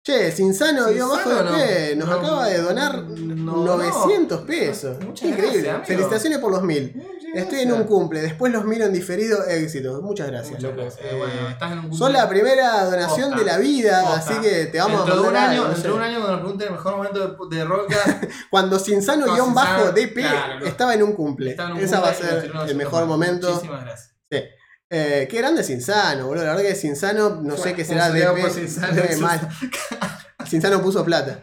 [0.06, 1.96] Che, Sinsano dio bajo de pie.
[1.96, 5.02] Nos no, acaba de donar no, 900 pesos.
[5.02, 5.62] Muchas Increíble.
[5.62, 5.88] gracias.
[5.88, 7.02] Felicitaciones por los mil.
[7.34, 8.20] Estoy en un cumple.
[8.20, 9.42] Después los miro en diferido.
[9.46, 10.02] Éxito.
[10.02, 10.82] Muchas gracias, Muchas loco.
[10.82, 11.06] gracias.
[11.10, 14.16] Eh, Bueno, estás en un Sos la primera donación de la vida, Posta.
[14.18, 16.14] así que te vamos dentro a de un mandar año, no dentro de un año
[16.18, 20.14] cuando nos pregunten el mejor momento de, de Rollcast, Cuando Sinsano No, guion bajo DP
[20.16, 21.52] claro, estaba en un cumple.
[21.58, 23.48] en un Esa va a ser el mejor momento.
[23.50, 24.14] Muchísimas gracias.
[24.30, 24.38] Sí.
[24.90, 26.44] Eh, qué grande Sinsano, boludo.
[26.44, 29.48] La verdad que Sinsano, no sé qué será Eh, mal.
[30.46, 31.42] Sinsano puso plata.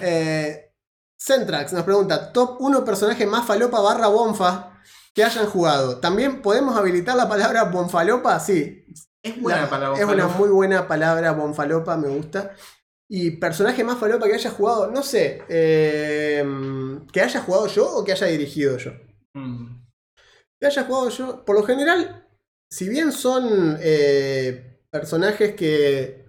[0.00, 0.70] Eh,
[1.18, 4.78] Centrax nos pregunta: Top 1 personaje más falopa barra bonfa
[5.14, 5.98] que hayan jugado.
[5.98, 8.38] ¿También podemos habilitar la palabra bonfalopa?
[8.38, 8.84] Sí.
[9.22, 9.68] Es buena La-
[9.98, 12.52] Es una muy buena palabra, bonfalopa, me gusta.
[13.10, 15.42] Y personaje más falopa que haya jugado, no sé.
[15.48, 16.44] eh,
[17.12, 18.92] que haya jugado yo o que haya dirigido yo.
[19.34, 19.86] Mm.
[20.60, 21.44] Que haya jugado yo.
[21.44, 22.27] Por lo general,
[22.70, 26.26] si bien son eh, personajes que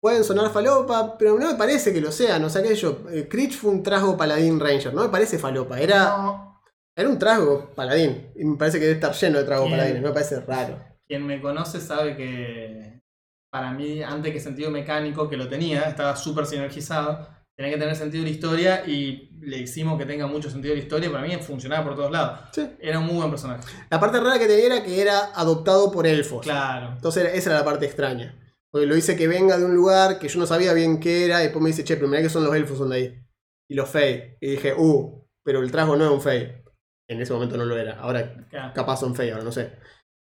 [0.00, 2.44] pueden sonar falopa, pero no me parece que lo sean.
[2.44, 3.02] O sea, que yo.
[3.10, 5.80] Eh, Critch fue un trasgo paladín ranger, no me parece falopa.
[5.80, 6.60] Era, No,
[6.94, 8.32] era un trasgo paladín.
[8.36, 10.78] Y me parece que debe estar lleno de paladines, no me parece raro.
[11.06, 13.02] quien me conoce sabe que
[13.50, 17.26] para mí, antes que sentido mecánico, que lo tenía, estaba súper sinergizado,
[17.56, 21.10] tenía que tener sentido la historia y le hicimos que tenga mucho sentido la historia.
[21.10, 22.40] Para mí funcionaba por todos lados.
[22.52, 22.68] Sí.
[22.80, 23.62] Era un muy buen personaje.
[23.90, 26.42] La parte rara que tenía era que era adoptado por elfos.
[26.42, 26.92] Claro.
[26.92, 28.38] Entonces esa era la parte extraña.
[28.70, 31.40] Porque lo hice que venga de un lugar que yo no sabía bien qué era,
[31.40, 33.22] y después me dice, che, pero mirá que son los elfos son de ahí.
[33.70, 34.36] Y los Fey.
[34.40, 36.62] Y dije, uh, pero el trasgo no es un Fey.
[37.08, 37.98] En ese momento no lo era.
[38.00, 38.72] Ahora claro.
[38.74, 39.72] capaz son Fey, ahora no sé.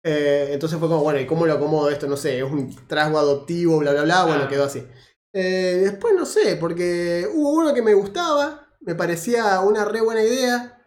[0.06, 2.08] Eh, entonces fue como, bueno, ¿y cómo lo acomodo esto?
[2.08, 4.26] No sé, es un trasgo adoptivo, bla, bla, bla.
[4.26, 4.48] Bueno, Ah.
[4.50, 4.86] quedó así.
[5.34, 10.22] Eh, después no sé, porque hubo uno que me gustaba, me parecía una re buena
[10.24, 10.80] idea.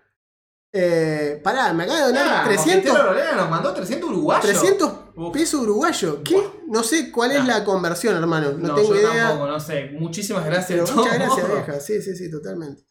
[0.72, 4.44] Eh, pará, me acaba de donar Ah, 300, Mosquetero Rolera nos mandó 300 uruguayos.
[4.44, 5.32] 300 Uf.
[5.32, 6.22] pesos uruguayo.
[6.22, 6.36] ¿Qué?
[6.68, 8.52] No sé cuál es la conversión, hermano.
[8.52, 9.28] No, No, tengo yo idea.
[9.28, 9.90] tampoco, no sé.
[9.98, 10.78] Muchísimas gracias.
[10.80, 11.80] Pero muchas gracias, vieja.
[11.80, 12.82] Sí, sí, sí, totalmente.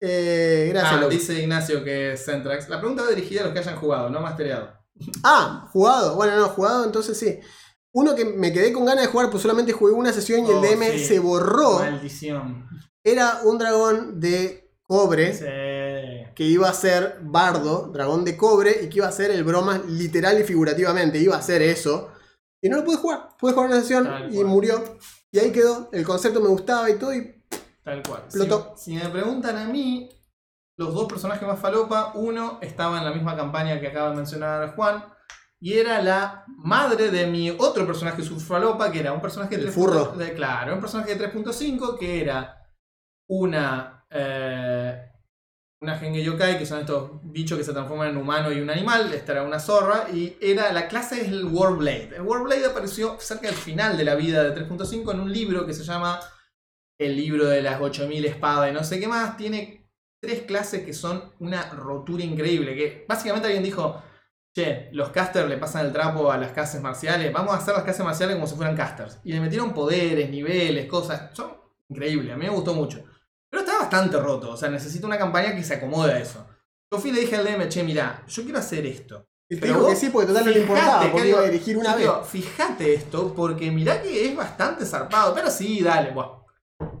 [0.00, 2.68] Eh, gracias, Ah, dice Ignacio que es Centrax.
[2.70, 4.70] La pregunta va dirigida a los que hayan jugado, no mastereado.
[5.22, 6.14] Ah, jugado.
[6.16, 7.38] Bueno, no, jugado, entonces sí.
[7.94, 10.56] Uno que me quedé con ganas de jugar, pues solamente jugué una sesión y el
[10.56, 11.04] Oh, DM sí.
[11.04, 11.78] se borró.
[11.78, 12.68] Maldición.
[13.04, 15.44] Era un dragón de cobre Sí.
[16.34, 19.80] que iba a ser bardo, dragón de cobre, y que iba a ser el broma
[19.88, 21.18] literal y figurativamente.
[21.18, 22.10] Iba a ser eso.
[22.60, 23.28] Y no lo pude jugar.
[23.38, 24.46] Pude jugar una sesión Tal y cual.
[24.46, 24.82] murió.
[25.30, 25.88] Y ahí quedó.
[25.92, 27.14] El concepto me gustaba y todo.
[27.14, 27.42] Y
[27.84, 28.22] Tal cual.
[28.28, 28.74] Si, Explotó.
[28.76, 30.08] si me preguntan a mí,
[30.76, 34.74] los dos personajes más falopa, uno estaba en la misma campaña que acaba de mencionar
[34.74, 35.04] Juan,
[35.64, 39.72] y era la madre de mi otro personaje subfalopa, que era un personaje de El
[39.72, 39.74] 3.
[39.74, 40.04] furro.
[40.16, 42.56] de- claro, un personaje de 3.5 que era
[43.28, 44.04] una.
[44.10, 45.10] eh,
[45.80, 49.12] una Genge Yokai, que son estos bichos que se transforman en humano y un animal.
[49.12, 50.06] Esta era una zorra.
[50.12, 52.16] Y era la clase es el Warblade.
[52.16, 55.74] El Warblade apareció cerca del final de la vida de 3.5 en un libro que
[55.74, 56.20] se llama
[56.98, 59.36] El libro de las 8000 espadas y no sé qué más.
[59.36, 59.90] Tiene
[60.22, 62.74] tres clases que son una rotura increíble.
[62.76, 64.02] Que básicamente alguien dijo.
[64.54, 67.32] Che, los casters le pasan el trapo a las clases marciales.
[67.32, 69.18] Vamos a hacer las clases marciales como si fueran casters.
[69.24, 71.34] Y le metieron poderes, niveles, cosas.
[71.34, 71.56] Son
[71.88, 72.32] increíbles.
[72.32, 73.02] A mí me gustó mucho.
[73.50, 74.50] Pero está bastante roto.
[74.50, 76.46] O sea, necesito una campaña que se acomode a eso.
[76.92, 79.26] Yo fui y le dije al DM, che, mira, yo quiero hacer esto.
[79.50, 81.96] y te que sí, porque total no le importaba, que porque iba a dirigir una
[81.96, 82.04] vez.
[82.04, 85.34] digo, fíjate esto, porque mirá que es bastante zarpado.
[85.34, 86.46] Pero sí, dale, bueno.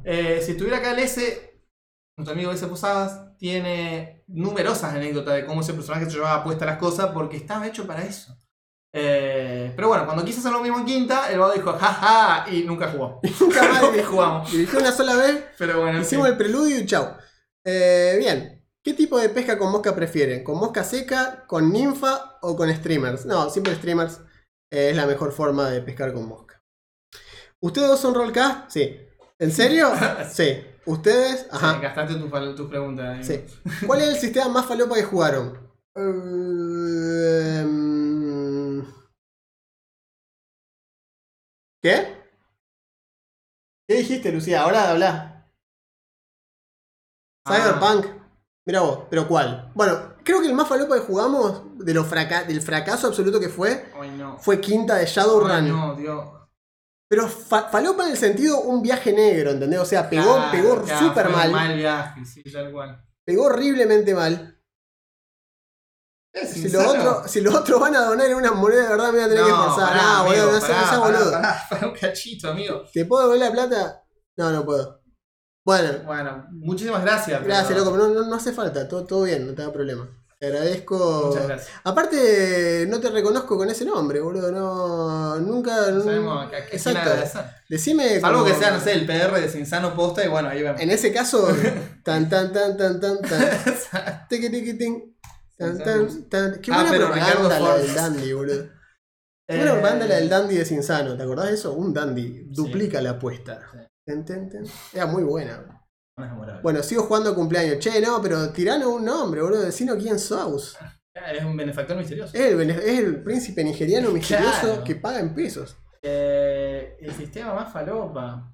[0.02, 1.60] Eh, si estuviera acá el S,
[2.16, 6.78] nuestro amigo S Posadas, tiene numerosas anécdotas de cómo ese personaje se llevaba puesta las
[6.78, 8.34] cosas porque estaba hecho para eso.
[8.90, 12.62] Eh, pero bueno, cuando quise hacer lo mismo en quinta, el vago dijo, jaja, y
[12.62, 13.20] nunca jugó.
[13.40, 14.50] Nunca más jugamos.
[14.50, 17.18] Dirigió una sola vez Pero bueno, en Hicimos el preludio y chau.
[17.66, 18.66] Eh, bien.
[18.82, 20.42] ¿Qué tipo de pesca con mosca prefieren?
[20.42, 23.26] ¿Con mosca seca, con ninfa o con streamers?
[23.26, 24.22] No, siempre streamers
[24.72, 26.62] eh, es la mejor forma de pescar con mosca.
[27.60, 28.70] ¿Ustedes dos son rollcast?
[28.70, 28.96] Sí.
[29.38, 29.92] ¿En serio?
[30.32, 30.64] Sí.
[30.86, 31.40] ¿Ustedes?
[31.42, 31.78] Sí, Ajá.
[31.80, 33.26] gastaste tus tus preguntas.
[33.26, 33.44] Sí.
[33.86, 35.58] ¿Cuál es el sistema más falopa que jugaron?
[37.54, 38.84] Ehm,
[41.82, 42.22] ¿Qué?
[43.88, 44.62] ¿Qué dijiste, Lucía?
[44.62, 45.46] Ahora habla.
[47.46, 47.54] Ah.
[47.54, 48.06] Cyberpunk.
[48.66, 49.70] Mira vos, pero ¿cuál?
[49.74, 53.50] Bueno, creo que el más falopa que jugamos de lo fraca- del fracaso absoluto que
[53.50, 54.38] fue Ay, no.
[54.38, 55.50] fue quinta de Shadowrun.
[55.50, 56.26] Ay, no, Dios.
[57.14, 59.78] Pero fa- falopa en el sentido un viaje negro, ¿entendés?
[59.78, 61.50] O sea, pegó, Claro, pegó claro, súper mal.
[61.52, 63.04] mal viaje, sí, tal cual.
[63.24, 64.60] Pegó horriblemente mal.
[66.32, 67.40] Es Si los otros si
[67.78, 69.88] van a donar en una moneda de verdad me voy a tener que esforzar.
[69.90, 71.30] pará, No, boludo, amigo, no seas no boludo.
[71.30, 72.82] pará, pará un cachito, amigo.
[72.92, 74.04] ¿Te puedo devolver la plata?
[74.36, 75.00] No, no puedo.
[75.64, 77.38] Bueno, Bueno, muchísimas gracias.
[77.38, 79.72] pero- gracias, loco, pero no, no, no hace falta, todo, todo bien, no te da
[79.72, 80.08] problema.
[80.44, 81.26] Te agradezco.
[81.28, 81.70] Muchas gracias.
[81.84, 84.52] Aparte, no te reconozco con ese nombre, boludo.
[84.52, 85.90] No, nunca.
[85.90, 87.10] No sabemos a qué- a qué Exacto.
[87.68, 88.20] Decime.
[88.20, 90.80] Salvo como- que sea, no sé, el PR de Sinsano Posta y bueno, ahí vemos.
[90.80, 91.48] En ese caso,
[92.04, 94.26] tan tan tan tan tan tan.
[94.28, 94.48] Tiqui,
[95.56, 96.60] Tan, tan, tan.
[96.60, 97.94] Qué Ah, buena pero Ricardo propaganda la del.
[97.94, 98.64] Dandy, boludo.
[99.46, 101.16] Qué Eh, buena propaganda la del Dandy de Sinsano.
[101.16, 101.72] ¿Te acordás de eso?
[101.74, 103.60] Un Dandy duplica la apuesta.
[103.72, 103.78] Sí.
[104.06, 104.64] Ten, ten, ten.
[104.92, 105.58] Era muy buena.
[105.58, 105.83] no
[106.62, 107.78] Bueno, sigo jugando a cumpleaños.
[107.78, 109.62] Che, no, pero tiranos un nombre, boludo.
[109.62, 110.76] Decinos quién sos.
[111.14, 112.36] Es un benefactor misterioso.
[112.36, 114.84] Es el, es el príncipe nigeriano misterioso Claro.
[114.84, 115.76] que paga en pesos.
[116.02, 118.50] Eh, el sistema más falopa.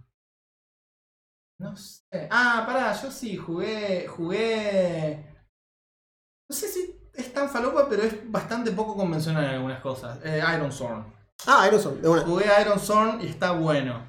[1.58, 2.28] No sé.
[2.30, 4.06] Ah, pará, yo sí jugué.
[4.08, 5.26] Jugué.
[6.48, 10.18] No sé si es tan falopa, pero es bastante poco convencional en algunas cosas.
[10.24, 11.12] Eh, Iron Zorn.
[11.46, 12.22] Ah, Aeroson, de una.
[12.22, 14.06] Jugué Iron Zorn y está bueno.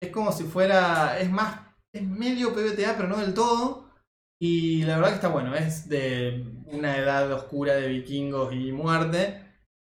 [0.00, 1.18] Es como si fuera.
[1.18, 1.60] Es más.
[1.94, 3.88] Es medio PBTA, pero no del todo.
[4.40, 5.54] Y la verdad que está bueno.
[5.54, 9.40] Es de una edad oscura de vikingos y muerte.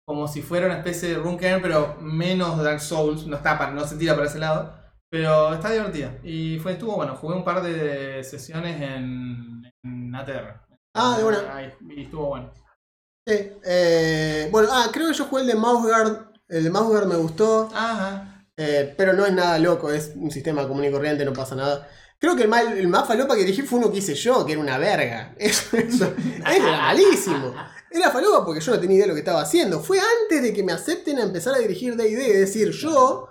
[0.07, 3.27] Como si fuera una especie de Runker, pero menos Dark Souls.
[3.27, 4.73] No está para, no se tira para ese lado.
[5.11, 6.17] Pero está divertida.
[6.23, 7.17] Y fue, estuvo bueno.
[7.17, 10.61] Jugué un par de sesiones en, en ATR.
[10.95, 11.57] Ah, de una.
[11.57, 12.53] Ahí, y estuvo bueno.
[13.27, 16.33] Sí, eh, bueno, ah, creo que yo jugué el de Mouseguard.
[16.49, 17.69] El de Mouseguard me gustó.
[17.75, 18.36] Ajá.
[18.57, 21.89] Eh, pero no es nada loco, es un sistema común y corriente, no pasa nada.
[22.19, 24.53] Creo que el, mal, el más falopa que elegí fue uno que hice yo, que
[24.53, 25.35] era una verga.
[25.39, 26.15] Eso, eso,
[26.47, 27.55] era malísimo.
[27.91, 29.81] Era falopa porque yo no tenía idea de lo que estaba haciendo.
[29.81, 32.31] Fue antes de que me acepten a empezar a dirigir DD.
[32.31, 33.29] Es decir, yo,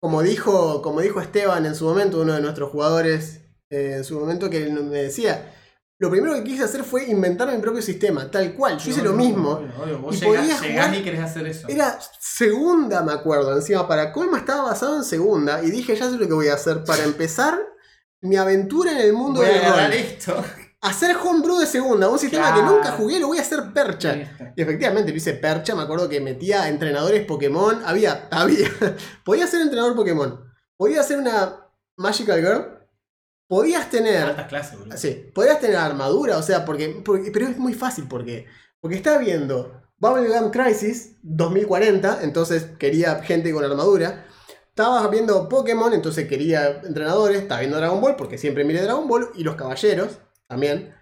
[0.00, 4.18] como dijo, como dijo Esteban en su momento, uno de nuestros jugadores, eh, en su
[4.18, 5.55] momento que me decía,
[5.98, 8.78] lo primero que quise hacer fue inventar mi propio sistema, tal cual.
[8.78, 9.52] Yo hice lo mismo.
[9.82, 9.98] Obvio.
[10.00, 11.66] Vos Y llegás, jugar- y querés hacer eso.
[11.68, 13.54] Era segunda, me acuerdo.
[13.56, 15.62] Encima, para colma estaba basado en segunda.
[15.62, 16.84] Y dije, ya sé lo que voy a hacer.
[16.84, 17.58] Para empezar
[18.20, 19.96] mi aventura en el mundo Voy a del agarrar rol.
[19.98, 20.44] esto.
[20.82, 22.08] Hacer homebrew de segunda.
[22.08, 22.56] Un sistema Claro.
[22.68, 24.12] que nunca jugué, lo voy a hacer percha.
[24.14, 24.44] Listo.
[24.54, 25.74] Y efectivamente lo hice percha.
[25.74, 27.82] Me acuerdo que metía entrenadores Pokémon.
[27.86, 28.68] Había, había.
[29.24, 30.44] Podía ser entrenador Pokémon.
[30.76, 31.66] Podía ser una
[31.96, 32.75] Magical Girl.
[33.48, 34.46] Podías tener.
[34.48, 34.78] Clases.
[34.96, 38.46] Sí, podrías tener armadura, o sea, porque, porque- pero es muy fácil porque
[38.80, 44.26] porque está viendo Bubblegum Crisis 2040, entonces quería gente con armadura.
[44.68, 47.38] Estabas viendo Pokémon, entonces quería entrenadores.
[47.42, 49.30] Estaba viendo Dragon Ball, porque siempre miré Dragon Ball.
[49.34, 50.94] Y los caballeros, también.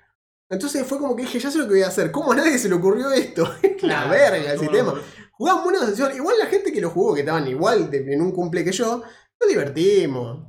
[0.49, 2.13] Entonces fue como que dije, ya sé lo que voy a hacer.
[2.13, 3.51] ¿Cómo a nadie se le ocurrió esto?
[3.83, 4.95] la verga el sistema.
[5.33, 6.15] Jugamos una sesión.
[6.15, 9.03] Igual la gente que lo jugó, que estaban igual de- en un cumple que yo,
[9.41, 10.47] nos divertimos.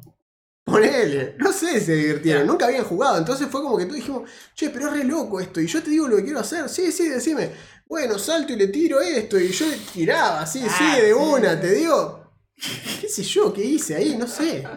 [0.66, 1.36] Ponele.
[1.38, 2.48] No sé si se divirtieron.
[2.48, 3.18] Nunca habían jugado.
[3.20, 5.62] Entonces fue como que todos dijimos, che, pero es re loco esto.
[5.62, 6.68] Y yo te digo lo que quiero hacer.
[6.70, 7.52] Sí, sí, decime.
[7.88, 9.40] Bueno, salto y le tiro esto.
[9.40, 11.60] Y yo le tiraba, sí, Ah, sí, de sí, una.
[11.62, 12.32] Te digo,
[13.00, 14.68] qué sé yo, qué hice ahí, no sé.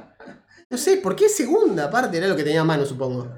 [0.71, 2.19] No sé, ¿por qué segunda aparte?
[2.19, 3.33] Era lo que tenía a mano, supongo.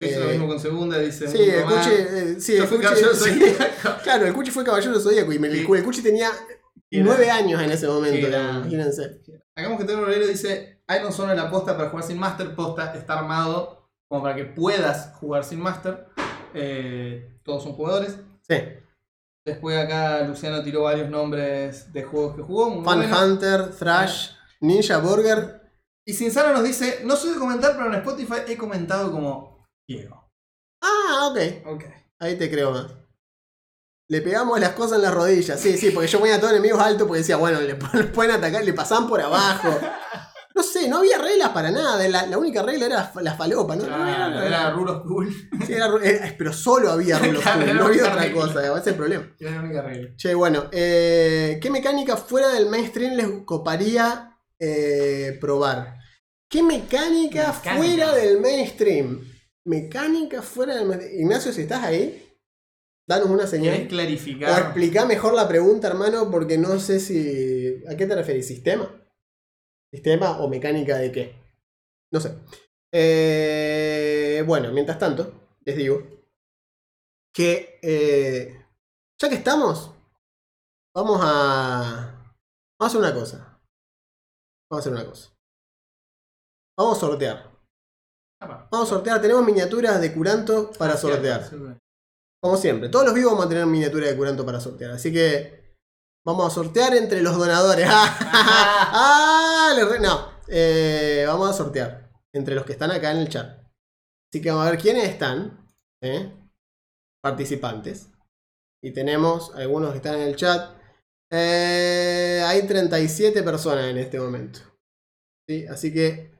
[0.00, 1.28] Hizo lo Eh, mismo con segunda, dice.
[1.28, 1.62] Sí, el.
[1.64, 3.56] Cuchi, eh, sí, el Cuchi- sí.
[4.02, 6.30] Claro, el Cuchi fue caballero zodíaco y me- el, el Cuchi tenía
[6.90, 9.20] nueve años en ese momento, imagínense.
[9.54, 12.54] Hagamos que Pedro Rolero dice: Iron Zone es la posta para jugar sin Master.
[12.54, 16.08] Posta está armado como para que puedas jugar sin Master.
[16.54, 18.18] Eh, todos son jugadores.
[18.46, 18.56] Sí.
[19.44, 22.70] Después acá Luciano tiró varios nombres de juegos que jugó.
[22.70, 23.18] Muy Fun bueno.
[23.24, 24.30] Hunter, Thrash,
[24.60, 25.60] Ninja Burger.
[26.06, 30.30] Y Sinsano nos dice: No soy de comentar, pero en Spotify he comentado como Diego.
[30.82, 31.38] Ah, ok.
[31.74, 31.84] Ok.
[32.20, 32.86] Ahí te creo más.
[34.08, 35.58] Le pegamos las cosas en las rodillas.
[35.58, 38.32] Sí, sí, porque yo ponía a todos enemigos altos porque decía, bueno, le, pu- pueden
[38.36, 39.68] atacar, le pasaban por abajo.
[40.54, 42.06] No sé, no había reglas para nada.
[42.08, 43.86] La, la única regla era la falopa, ¿no?
[43.86, 45.32] No había era Rule of Cool.
[45.66, 48.40] Sí, era eh, pero solo había rulos Claro, cool, no había otra regla.
[48.40, 49.34] cosa, ese es el problema.
[49.38, 50.10] Era la única regla.
[50.16, 55.96] Che, bueno, eh, ¿qué mecánica fuera del mainstream les coparía eh, probar?
[56.50, 57.76] ¿Qué mecánica, Mecánica.
[57.76, 59.20] fuera del mainstream?
[59.64, 61.20] Mecánica fuera del mainstream.
[61.20, 62.28] Ignacio, si estás ahí,
[63.08, 63.82] danos una ¿Querés señal.
[63.84, 64.62] O clarificar?
[64.62, 67.82] explica mejor la pregunta, hermano, porque no sé si.
[67.90, 68.46] ¿A qué te referís?
[68.46, 68.90] ¿Sistema?
[69.92, 71.34] ¿Sistema o mecánica de qué?
[72.12, 72.34] No sé.
[72.92, 76.02] Eh, bueno, mientras tanto, les digo
[77.34, 78.66] que eh,
[79.20, 79.94] ya que estamos,
[80.94, 82.34] vamos a.
[82.78, 83.60] Vamos a hacer una cosa.
[84.70, 85.30] Vamos a hacer una cosa.
[86.76, 87.52] Vamos a sortear.
[88.40, 89.20] Ah, Vamos a sortear.
[89.20, 91.50] Tenemos miniaturas de Curanto para cierto, sortear.
[92.42, 94.90] Como siempre, todos los vivos vamos a tener miniatura de curanto para sortear.
[94.92, 95.61] Así que
[96.24, 97.86] vamos a sortear entre los donadores.
[97.90, 99.74] ¡Ah!
[100.00, 103.58] No, eh, vamos a sortear entre los que están acá en el chat.
[104.30, 105.66] Así que vamos a ver quiénes están.
[106.02, 106.32] ¿eh?
[107.22, 108.10] Participantes.
[108.82, 110.76] Y tenemos algunos que están en el chat.
[111.30, 114.60] Eh, hay 37 personas en este momento.
[115.48, 115.66] ¿sí?
[115.66, 116.32] Así que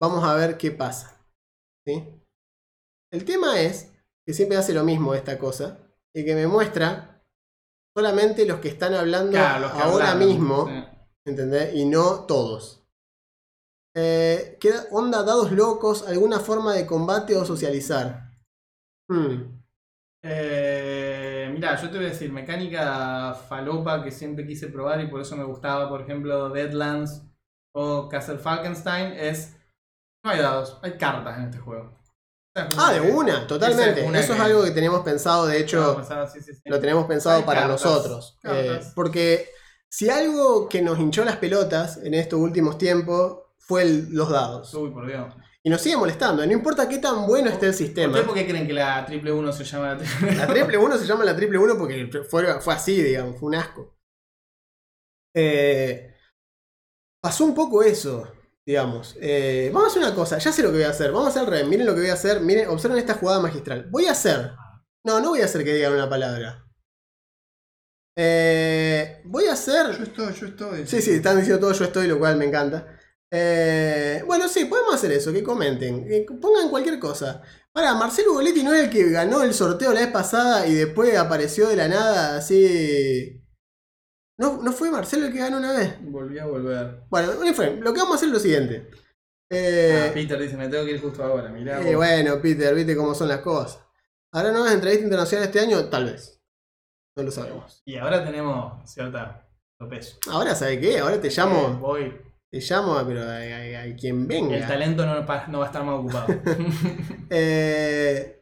[0.00, 1.24] vamos a ver qué pasa.
[1.86, 2.20] ¿sí?
[3.12, 3.92] El tema es
[4.26, 5.78] que siempre hace lo mismo esta cosa,
[6.14, 7.09] y que me muestra
[7.94, 10.84] solamente los que están hablando Claro, los que ahora mismo, sí.
[11.24, 11.74] ¿entendés?
[11.74, 12.80] Y no todos.
[13.94, 18.30] Eh, queda onda dados locos, alguna forma de combate o socializar.
[19.08, 19.60] Hmm.
[20.22, 25.20] Eh, mirá, yo te voy a decir, mecánica falopa que siempre quise probar y por
[25.20, 27.22] eso me gustaba, por ejemplo, Deadlands
[27.74, 29.56] o Castle Falkenstein, es...
[30.22, 31.99] No hay dados, hay cartas en este juego.
[32.54, 34.02] Ah, de una, totalmente.
[34.02, 36.62] una Eso es algo que tenemos pensado, de hecho, Pensaba, sí, sí, sí.
[36.64, 38.38] lo tenemos pensado Hay para cartas, nosotros.
[38.42, 38.86] cartas.
[38.88, 39.48] Eh, porque
[39.88, 44.74] si algo que nos hinchó las pelotas en estos últimos tiempos fue el- los dados.
[44.74, 45.32] Uy, por Dios.
[45.62, 46.44] Y nos sigue molestando.
[46.44, 48.18] No importa qué tan bueno esté el ¿Por sistema.
[48.18, 48.24] qué?
[48.24, 51.06] ¿Por qué creen que la triple 1 se llama la triple La triple 1 se
[51.06, 53.94] llama la triple 1 porque fue, fue así, digamos, fue un asco.
[55.34, 56.14] Eh,
[57.20, 58.26] pasó un poco eso,
[58.66, 59.16] digamos.
[59.20, 61.12] Eh, vamos a hacer una cosa, ya sé lo que voy a hacer.
[61.12, 61.68] Vamos a hacer al revés.
[61.68, 62.40] Miren lo que voy a hacer.
[62.40, 63.88] Miren, observen esta jugada magistral.
[63.90, 64.52] Voy a hacer.
[65.04, 66.66] No, no voy a hacer que digan una palabra.
[68.16, 69.96] Eh, voy a hacer.
[69.96, 70.86] Yo estoy, yo estoy.
[70.86, 72.86] Sí, sí, están diciendo todo yo estoy, lo cual me encanta.
[73.30, 76.06] Eh, bueno, sí, podemos hacer eso, que comenten.
[76.06, 77.42] que pongan cualquier cosa.
[77.72, 81.16] Para, Marcelo Boletti no es el que ganó el sorteo la vez pasada y después
[81.16, 83.39] apareció de la nada así.
[84.40, 85.96] ¿No, ¿no fue Marcelo el que ganó una vez?
[86.00, 87.02] Volví a volver.
[87.10, 88.90] Bueno, lo que vamos a hacer es lo siguiente.
[89.52, 91.80] Eh, Ah, Peter dice, me tengo que ir justo ahora, mirá.
[91.82, 93.84] eh, bueno, Peter, viste cómo son las cosas.
[94.32, 95.84] ¿Habrá nuevas entrevistas internacionales este año?
[95.90, 96.40] Tal vez.
[97.16, 97.82] No lo sabemos.
[97.84, 99.46] Y ahora tenemos cierta
[99.90, 100.16] peso.
[100.30, 100.98] Ahora, ¿sabe qué?
[101.00, 101.76] Ahora te llamo.
[101.78, 102.16] voy.
[102.50, 104.56] Te llamo, pero a, a- a quien venga.
[104.56, 106.28] El talento no, no va a estar más ocupado.
[107.30, 108.39] Eh,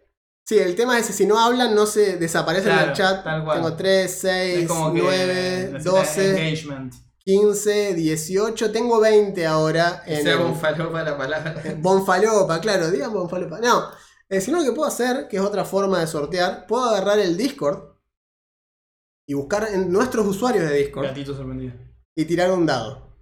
[0.48, 3.22] sí, el tema es que si no hablan, no se desaparecen Claro, del chat.
[3.24, 3.56] tal cual.
[3.58, 6.94] Tengo 3, 6, es como que 9, necesita 12, engagement.
[7.24, 8.72] 15, 18.
[8.72, 10.02] Tengo 20 ahora.
[10.06, 11.62] En sea el- un falopa la palabra.
[11.78, 13.60] Bonfalopa, claro, digan Bonfalopa.
[13.60, 13.84] No,
[14.30, 17.18] eh, si no, lo que puedo hacer, que es otra forma de sortear, puedo agarrar
[17.18, 17.96] el Discord
[19.26, 21.74] y buscar en nuestros usuarios de Discord Gatito sorprendido.
[22.16, 23.14] y tirar un dado.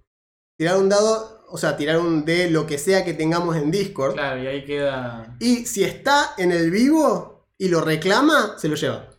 [0.57, 4.13] Tirar un dado, o sea, tirar un de lo que sea que tengamos en Discord.
[4.13, 5.35] Claro, y ahí queda.
[5.39, 9.09] Y si está en el vivo y lo reclama, se lo lleva.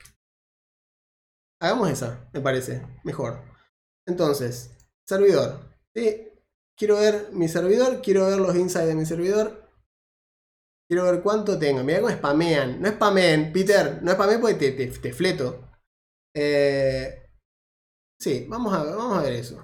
[1.60, 3.42] Hagamos esa, me parece, mejor.
[4.06, 4.76] Entonces,
[5.06, 5.74] servidor.
[5.94, 6.28] ¿sí?
[6.76, 9.68] Quiero ver mi servidor, quiero ver los insights de mi servidor.
[10.88, 11.82] Quiero ver cuánto tengo.
[11.82, 12.80] Mirá cómo spamean.
[12.80, 14.02] No spamen, Peter.
[14.02, 15.68] No spameen porque te, te, te fleto.
[16.34, 17.30] Eh,
[18.18, 19.62] sí, vamos a, vamos a ver eso.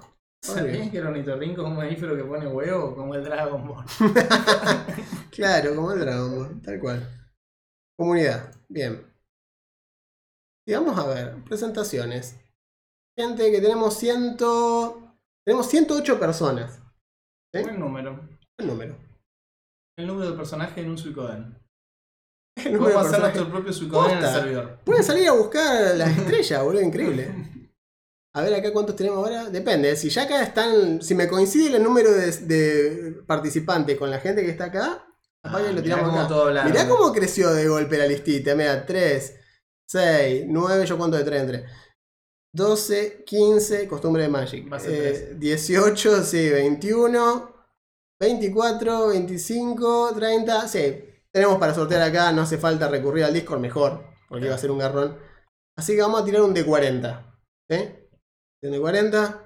[0.53, 3.85] ¿Sabías que el ornitorrinco es un mamífero que pone huevo como el Dragon Ball?
[5.31, 7.29] Claro, como el Dragon Ball, tal cual.
[7.97, 9.05] Comunidad, bien.
[10.67, 12.39] Y vamos a ver, presentaciones.
[13.17, 15.01] Gente que tenemos ciento...
[15.45, 16.81] Tenemos 108 personas.
[17.53, 17.61] ¿Sí?
[17.63, 18.27] Buen número.
[18.57, 18.97] El número.
[19.97, 21.57] El número de personaje en un Suicoden.
[22.57, 23.35] El número de Podemos hacer personajes.
[23.35, 24.79] nuestro propio Suicoden en el servidor.
[24.85, 27.51] Pueden salir a buscar las estrellas, boludo, increíble.
[28.35, 29.45] A ver acá cuántos tenemos ahora.
[29.49, 31.01] Depende, si ya acá están.
[31.01, 35.07] Si me coincide el número de, de participantes con la gente que está acá,
[35.41, 36.27] capaz que Ah, lo mirá tiramos cómo acá.
[36.27, 36.63] todo.
[36.65, 38.53] Mirá cómo creció de golpe la listita.
[38.55, 39.35] Mira, 3,
[39.87, 41.65] 6, 9, yo cuánto de 3 entre.
[42.53, 44.71] 12, 15, costumbre de Magic.
[44.71, 47.53] Va a ser Eh, 18, sí, 21,
[48.19, 50.67] 24, 25, 30.
[50.67, 52.31] Sí, tenemos para sortear acá.
[52.31, 55.17] No hace falta recurrir al Discord, mejor, porque va a ser un garrón.
[55.77, 57.31] Así que vamos a tirar un de 40.
[57.69, 57.77] ¿Sí?
[58.71, 59.43] De 40.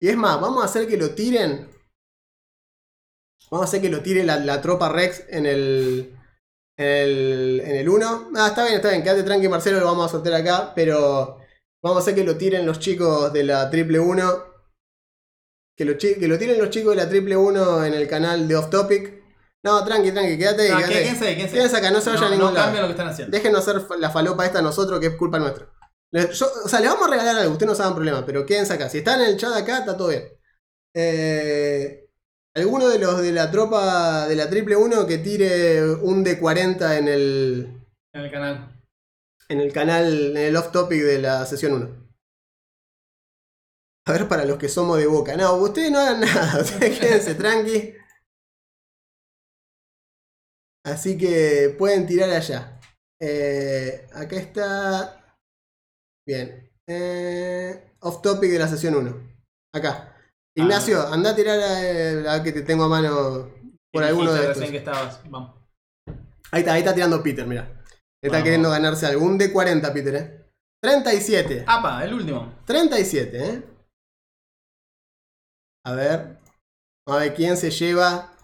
[0.00, 1.68] Y es más, vamos a hacer que lo tiren.
[3.50, 6.14] Vamos a hacer que lo tire la, la tropa Rex en el.
[6.76, 8.30] En el, en el 1.
[8.36, 9.02] Ah, está bien, está bien.
[9.02, 10.72] Quédate tranqui, Marcelo, lo vamos a sortear acá.
[10.74, 11.38] Pero
[11.82, 14.44] vamos a hacer que lo tiren los chicos de la triple 1.
[15.76, 18.56] Que lo, que lo tiren los chicos de la triple 1 en el canal de
[18.56, 19.18] Off Topic.
[19.64, 20.68] No, tranqui, tranqui, quédate.
[20.70, 21.54] No, quédate quédense quédense.
[21.54, 22.80] Quédense acá, no se vayan a No, ningún no lado.
[22.80, 23.36] lo que están haciendo.
[23.36, 25.68] Déjenos hacer la falopa esta a nosotros, que es culpa nuestra.
[26.12, 28.72] Le- yo- o sea, les vamos a regalar algo, ustedes no hagan problema, pero quédense
[28.72, 28.88] acá.
[28.88, 30.24] Si están en el chat acá, está todo bien.
[30.94, 32.08] Eh,
[32.56, 36.98] ¿Alguno de los de la tropa de la triple 1 que tire un de 40
[36.98, 37.82] en el,
[38.14, 38.82] En el canal.
[39.48, 42.08] en el canal, en el off topic de la sesión 1?
[44.06, 45.36] A ver, para los que somos de boca.
[45.36, 47.94] No, ustedes no hagan nada, ustedes quédense tranqui.
[50.84, 52.80] Así que pueden tirar allá.
[53.20, 55.27] Eh, acá está.
[56.28, 56.70] Bien.
[56.86, 59.16] Eh, off topic de la sesión 1.
[59.74, 60.14] Acá.
[60.54, 63.48] Ignacio, anda a tirar a, a que te tengo a mano
[63.90, 64.70] por alguno de estos.
[64.70, 65.22] que estabas.
[65.30, 65.54] Vamos.
[66.50, 67.82] Ahí está, ahí está tirando Peter, mira.
[68.22, 70.50] Está queriendo ganarse algún de 40, Peter, eh.
[70.82, 71.64] 37.
[71.66, 72.58] Apa, el último.
[72.66, 73.62] 37, ¿eh?
[75.86, 76.38] A ver.
[77.06, 78.34] A ver quién se lleva.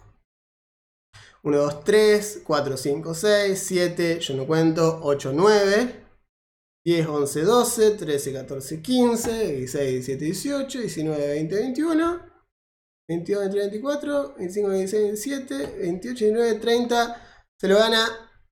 [1.43, 6.04] 1, 2, 3, 4, 5, 6, 7, yo no cuento, 8, 9,
[6.85, 12.21] 10, 11, 12, 13, 14, 15, 16, 17, 18, 19, 20, 21,
[13.07, 17.21] 22, 23, 24, 25, 26, 27, 28, 29, 30.
[17.59, 18.05] Se lo gana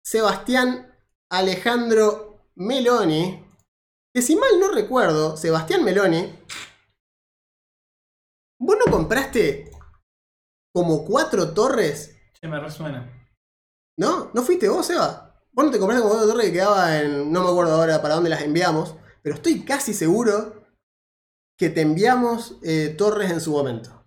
[0.04, 0.92] Sebastián
[1.32, 3.40] Alejandro Meloni.
[4.12, 6.40] Que si mal no recuerdo, Sebastián Meloni.
[8.60, 9.70] ¿Vos no compraste
[10.74, 12.16] como cuatro torres?
[12.40, 13.12] Se me resuena.
[13.98, 14.32] ¿No?
[14.34, 15.23] ¿No fuiste vos, Seba?
[15.54, 17.32] Vos no te compraste como cuatro torres que quedaba en.
[17.32, 18.96] No me acuerdo ahora para dónde las enviamos.
[19.22, 20.66] Pero estoy casi seguro
[21.58, 24.06] que te enviamos eh, torres en su momento.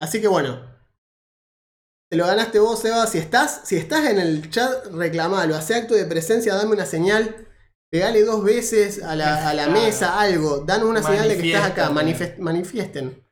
[0.00, 0.74] Así que bueno.
[2.10, 3.06] Te lo ganaste vos, Seba.
[3.08, 5.56] Si estás, si estás en el chat, reclamalo.
[5.56, 7.48] Hace acto de presencia, dame una señal.
[7.90, 10.58] Pegale dos veces a la, a la mesa, algo.
[10.58, 11.90] Danos una señal de que estás acá.
[11.90, 13.26] Manifest- manifiesten.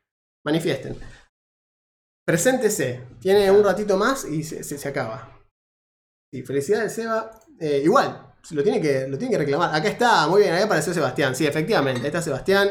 [0.44, 0.98] Manifiesten.
[2.26, 3.06] Preséntese.
[3.20, 5.40] Tiene un ratito más y se, se- se acaba.
[6.32, 7.40] Sí, felicidades, Seba.
[7.60, 9.74] Eh, igual, lo tiene, que, lo tiene que reclamar.
[9.74, 11.34] Acá está, muy bien, ahí apareció Sebastián.
[11.34, 12.68] Sí, efectivamente, ahí está Sebastián.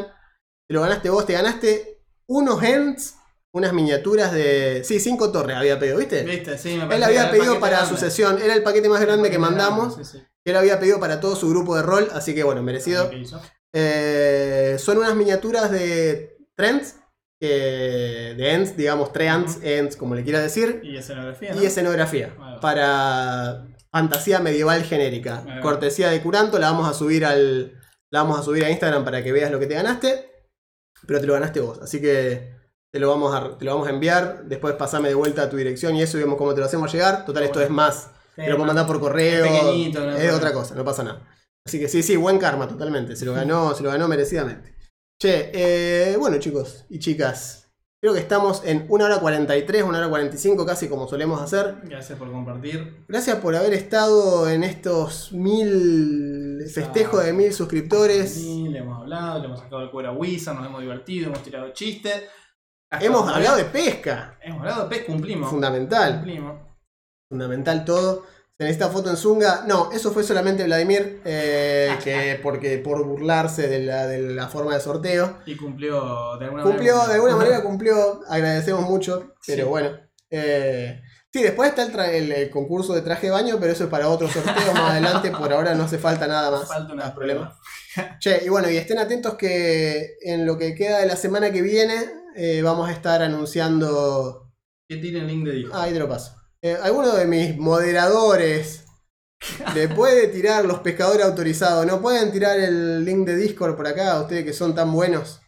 [0.67, 3.15] Te lo ganaste vos, te ganaste unos ends,
[3.53, 4.83] unas miniaturas de.
[4.83, 6.23] Sí, cinco torres había pedido, ¿viste?
[6.23, 6.57] ¿Viste?
[6.57, 7.95] Sí, me Él había pedido para grande.
[7.95, 9.95] su sesión, era el paquete más grande que mandamos.
[9.95, 10.23] sí, sí.
[10.43, 13.09] que Él había pedido para todo su grupo de rol, así que bueno, merecido.
[13.75, 16.97] Eh, son unas miniaturas de Trends,
[17.47, 21.61] que- de Ends, digamos, Treants, Ends, como le quieras decir, Y escenografía, ¿no?
[21.61, 25.43] y escenografía para fantasía medieval genérica.
[25.61, 27.79] Cortesía de Curanto, la vamos a subir al
[28.11, 30.29] la vamos a subir a Instagram para que veas lo que te ganaste,
[31.07, 32.53] pero te lo ganaste vos, así que
[32.91, 35.57] te lo vamos a, te lo vamos a enviar, después pasame de vuelta a tu
[35.57, 37.25] dirección y eso vemos cómo te lo hacemos llegar.
[37.25, 40.75] Total, esto es más, te lo puedo mandar por correo, es no es otra cosa,
[40.75, 41.27] no pasa nada.
[41.65, 44.72] Así que sí, sí, buen karma totalmente, se lo ganó, se lo ganó merecidamente.
[45.23, 50.09] Che, eh, bueno chicos y chicas, creo que estamos en 1 hora 43, 1 hora
[50.09, 51.77] 45 casi como solemos hacer.
[51.85, 53.05] Gracias por compartir.
[53.07, 58.33] Gracias por haber estado en estos mil festejos de mil suscriptores.
[58.33, 61.41] Sí, le hemos hablado, le hemos sacado el cuero a Wizard, nos hemos divertido, hemos
[61.41, 62.23] tirado chistes.
[62.91, 64.37] Hasta Hemos hablado de pesca.
[64.41, 65.49] Hemos hablado de pez, cumplimos.
[65.49, 66.15] Fundamental.
[66.15, 66.61] Cumplimos.
[67.29, 68.25] Fundamental todo.
[68.63, 69.65] Se necesita foto en Zunga.
[69.67, 74.73] No, eso fue solamente Vladimir, eh, que porque por burlarse de la, de la forma
[74.73, 75.39] de sorteo.
[75.45, 77.07] Y cumplió de alguna Cumplió, manera.
[77.09, 78.21] de alguna manera cumplió.
[78.29, 79.69] Agradecemos mucho, pero Sí.
[79.69, 79.89] bueno.
[80.35, 80.99] Eh,
[81.31, 83.89] sí, después está el, tra- el- el concurso de traje de baño, pero eso es
[83.89, 85.29] para otro sorteo más adelante.
[85.31, 86.67] Por ahora no hace falta nada más.
[86.67, 87.55] Falta No hay problema.
[88.19, 91.61] Che, y bueno, y estén atentos que en lo que queda de la semana que
[91.61, 91.95] viene
[92.35, 94.51] eh, vamos a estar anunciando.
[94.87, 95.79] Que tiene el link de Discord.
[95.81, 96.35] Ahí te lo paso.
[96.63, 98.85] Eh, alguno de mis moderadores
[99.75, 101.85] le puede tirar los pescadores autorizados.
[101.85, 104.21] ¿No pueden tirar el link de Discord por acá?
[104.21, 105.41] Ustedes que son tan buenos.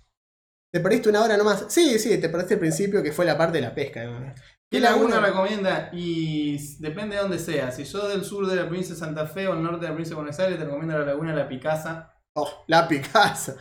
[0.74, 1.68] ¿Te perdiste una hora nomás?
[1.70, 4.36] Sí, sí, te perdiste el principio que fue la parte de la pesca.
[4.70, 5.90] ¿Qué laguna recomienda?
[5.94, 7.72] Y depende de dónde sea.
[7.72, 9.92] Si sos del sur de la provincia de Santa Fe o el norte de la
[9.92, 12.14] provincia de Buenos Aires, te recomiendo la laguna La Picasa.
[12.36, 13.56] Oh, la Picasa.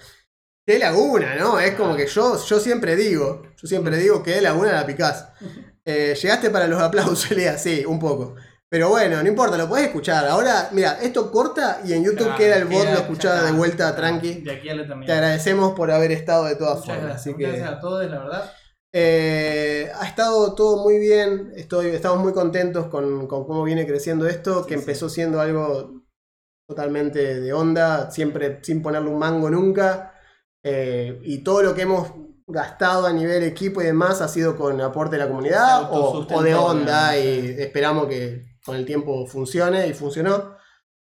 [0.67, 1.61] Qué laguna, ¿no?
[1.61, 5.37] Es como que yo, yo siempre digo, yo siempre digo que laguna la Picasa.
[5.87, 8.35] Eh, Llegaste para los aplausos, Lea, sí, un poco.
[8.71, 10.27] Pero bueno, no importa, lo podés escuchar.
[10.27, 14.43] Ahora, mira, esto corta y en YouTube queda el bot, lo escuchás de vuelta tranqui.
[14.43, 15.17] De aquí a la Te eternidad.
[15.17, 17.05] agradecemos por haber estado de todas Muchas formas.
[17.05, 17.21] gracias.
[17.21, 18.53] Así Muchas que, gracias a todos, la verdad.
[18.93, 21.53] eh, ha estado todo muy bien.
[21.55, 24.81] Estoy, estamos muy contentos con, con cómo viene creciendo esto, que sí.
[24.81, 26.03] empezó siendo algo
[26.69, 30.15] totalmente de onda, siempre sin ponerle un mango nunca.
[30.65, 32.11] Eh, y todo lo que hemos
[32.47, 36.43] gastado a nivel equipo y demás ha sido con aporte de la comunidad o, o
[36.43, 40.57] de onda y esperamos que con el tiempo funcione y funcionó.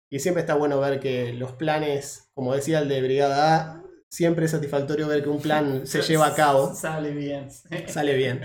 [0.10, 4.46] Y siempre está bueno ver que los planes, como decía el de Brigada A, siempre
[4.46, 7.50] es satisfactorio ver que un plan se lleva a cabo Sale bien.
[7.88, 8.42] sale bien.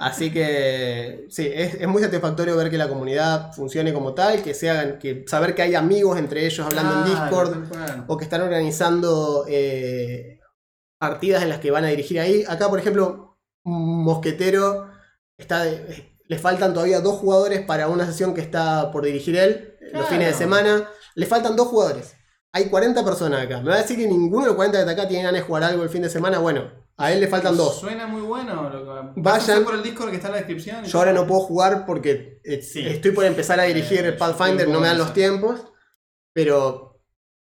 [0.00, 4.54] Así que sí, es, es muy satisfactorio ver que la comunidad funcione como tal, que
[4.54, 8.24] se hagan, que saber que hay amigos entre ellos hablando en Claro, Discord o que
[8.24, 10.40] están organizando eh,
[11.08, 12.44] partidas en las que van a dirigir ahí.
[12.48, 14.90] Acá, por ejemplo, un mosquetero
[15.36, 19.76] está de- le faltan todavía dos jugadores para una sesión que está por dirigir él
[19.92, 20.88] los fines de semana.
[21.14, 22.14] Le faltan dos jugadores.
[22.52, 23.60] Hay 40 personas acá.
[23.60, 25.46] Me va a decir que ninguno de los 40 que está acá tiene ganas de
[25.46, 26.38] jugar algo el fin de semana.
[26.38, 27.80] Bueno, a él le faltan dos.
[27.80, 28.70] Suena muy bueno.
[28.70, 29.20] Lo que...
[29.20, 29.64] Vayan.
[29.64, 30.84] Por el Discord que está en la descripción.
[30.84, 32.86] y Yo ahora no puedo jugar porque eh, Sí.
[32.86, 35.60] estoy por empezar a dirigir Eh, el Pathfinder, no me dan los tiempos.
[36.32, 37.00] Pero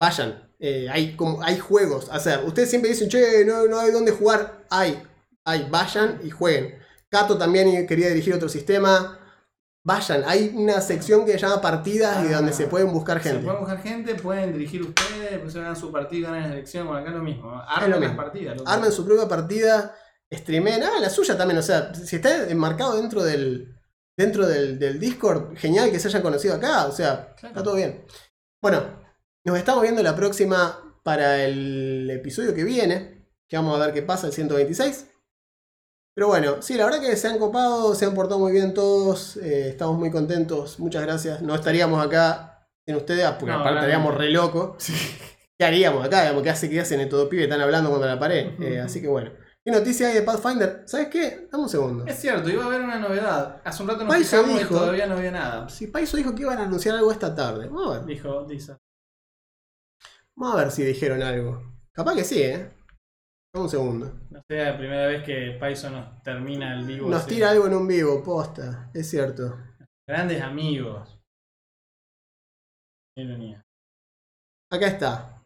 [0.00, 0.45] vayan.
[0.58, 2.08] Eh, hay, como, hay juegos.
[2.12, 4.64] O sea, ustedes siempre dicen, che, no, no hay dónde jugar.
[4.70, 5.02] Hay,
[5.44, 6.78] hay, vayan y jueguen.
[7.08, 9.20] Cato también quería dirigir otro sistema.
[9.84, 13.28] Vayan, hay una sección que se llama partidas y Ah, donde se pueden buscar Se
[13.28, 13.44] gente.
[13.44, 17.02] pueden buscar gente, pueden dirigir ustedes, después se ganan su partido, ganan la elección, bueno,
[17.02, 17.50] acá es lo mismo.
[17.52, 18.16] lo Armen las mismo.
[18.16, 18.56] partidas.
[18.56, 18.68] loco.
[18.68, 19.94] Armen su propia partida,
[20.34, 21.58] streamen, hagan la suya también.
[21.58, 23.76] O sea, si está enmarcado dentro del,
[24.18, 27.52] dentro del, del Discord, genial que se hayan conocido acá, o sea, Claro.
[27.54, 28.04] está todo bien.
[28.60, 29.05] Bueno,
[29.46, 34.02] nos estamos viendo la próxima para el episodio que viene, que vamos a ver qué
[34.02, 35.06] pasa, el 126.
[36.14, 39.36] Pero bueno, sí, la verdad que se han copado, se han portado muy bien todos,
[39.36, 41.42] eh, estamos muy contentos, muchas gracias.
[41.42, 44.86] No estaríamos acá sin ustedes, porque No, aparte estaríamos re locos.
[45.58, 46.22] ¿Qué haríamos acá?
[46.22, 47.44] Digamos, ¿Qué, hace, ¿Qué hacen estos dos pibes?
[47.44, 48.60] Están hablando contra la pared.
[48.60, 49.30] Eh, así que bueno.
[49.64, 50.82] ¿Qué noticia hay de Pathfinder?
[50.86, 51.48] ¿Sabes qué?
[51.50, 52.04] Dame un segundo.
[52.06, 53.60] Es cierto, iba a haber una novedad.
[53.64, 55.68] Hace un rato nos Paiso fijamos y dijo- todavía no había nada.
[55.68, 57.66] Si Paiso dijo que iban a anunciar algo esta tarde.
[57.66, 58.06] Vamos a ver.
[58.06, 58.76] Dijo, dice.
[60.36, 61.62] Vamos a ver si dijeron algo.
[61.92, 62.70] Capaz que sí, ¿eh?
[63.54, 64.12] Un segundo.
[64.30, 67.08] No sé, la primera vez que Paiso nos termina el vivo.
[67.08, 67.36] Nos así.
[67.36, 68.90] tira algo en un vivo, posta.
[68.92, 69.56] Es cierto.
[70.06, 71.18] Grandes amigos.
[73.16, 73.62] Qué ironía.
[74.70, 75.42] Acá está.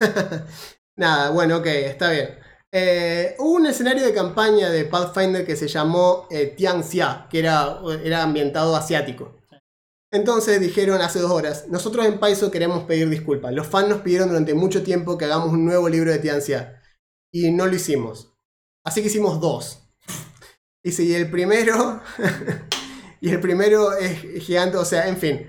[0.98, 2.38] Nada, bueno, ok, está bien.
[2.70, 7.80] Eh, hubo un escenario de campaña de Pathfinder que se llamó eh, Tianxia, que era,
[8.04, 9.41] era ambientado asiático.
[10.12, 13.54] Entonces dijeron hace dos horas, nosotros en Paizo queremos pedir disculpas.
[13.54, 16.82] Los fans nos pidieron durante mucho tiempo que hagamos un nuevo libro de Tianxia
[17.32, 18.34] y no lo hicimos.
[18.84, 19.88] Así que hicimos dos.
[20.84, 22.02] Y si el primero,
[23.22, 25.46] y el primero es gigante, o sea, en fin,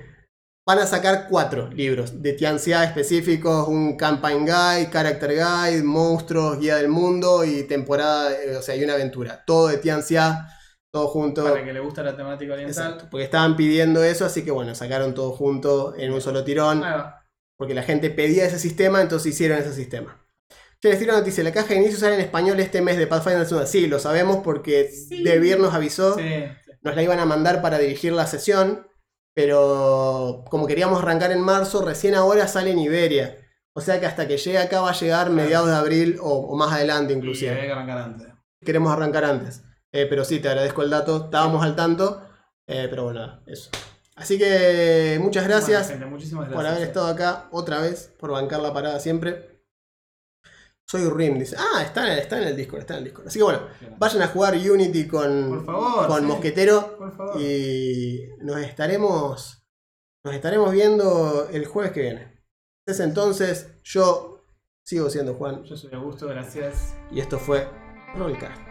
[0.66, 6.78] van a sacar cuatro libros de Tianxia específicos, un campaign guide, character guide, monstruos, guía
[6.78, 9.44] del mundo y temporada, eh, o sea, y una aventura.
[9.46, 10.48] Todo de Tianxia,
[10.94, 11.44] todo junto.
[11.44, 12.86] Para que le gusta la temática oriental.
[12.86, 16.84] Exacto, porque estaban pidiendo eso, así que bueno, sacaron todo junto en un solo tirón,
[16.84, 17.26] Ahí va.
[17.58, 20.20] porque la gente pedía ese sistema, entonces hicieron ese sistema.
[20.80, 23.48] Che, les tiro noticia, la caja de inicio sale en español este mes de Pathfinder
[23.50, 23.66] 1.
[23.66, 24.92] Sí, lo sabemos porque
[25.24, 26.72] Debir nos avisó, Sí, sí.
[26.84, 28.86] nos la iban a mandar para dirigir la sesión,
[29.34, 33.40] pero como queríamos arrancar en marzo, recién ahora sale en Iberia.
[33.76, 36.56] O sea que hasta que llegue acá va a llegar mediados de abril o, o
[36.56, 38.28] más adelante Y inclusive había que arrancar antes.
[38.64, 39.64] queremos arrancar antes.
[39.94, 41.26] Eh, pero sí, te agradezco el dato.
[41.26, 42.22] Estábamos al tanto.
[42.68, 43.70] eh, pero bueno, eso.
[44.16, 46.56] Así que muchas gracias Bueno, gente, muchísimas gracias.
[46.56, 49.64] por haber estado acá otra vez, por bancar la parada siempre.
[50.86, 51.56] Soy Rim, dice.
[51.58, 53.28] Ah, está en, está en el Discord, está en el Discord.
[53.28, 53.62] Así que bueno,
[53.98, 56.26] vayan a jugar Unity con, favor, con sí.
[56.26, 56.98] Mosquetero.
[56.98, 57.42] Por favor.
[57.42, 59.64] Y nos estaremos.
[60.24, 62.44] Nos estaremos viendo el jueves que viene.
[62.86, 64.46] Desde entonces, yo
[64.84, 65.64] sigo siendo Juan.
[65.64, 66.94] Yo soy Augusto, gracias.
[67.12, 67.68] Y esto fue
[68.16, 68.62] Rollcast.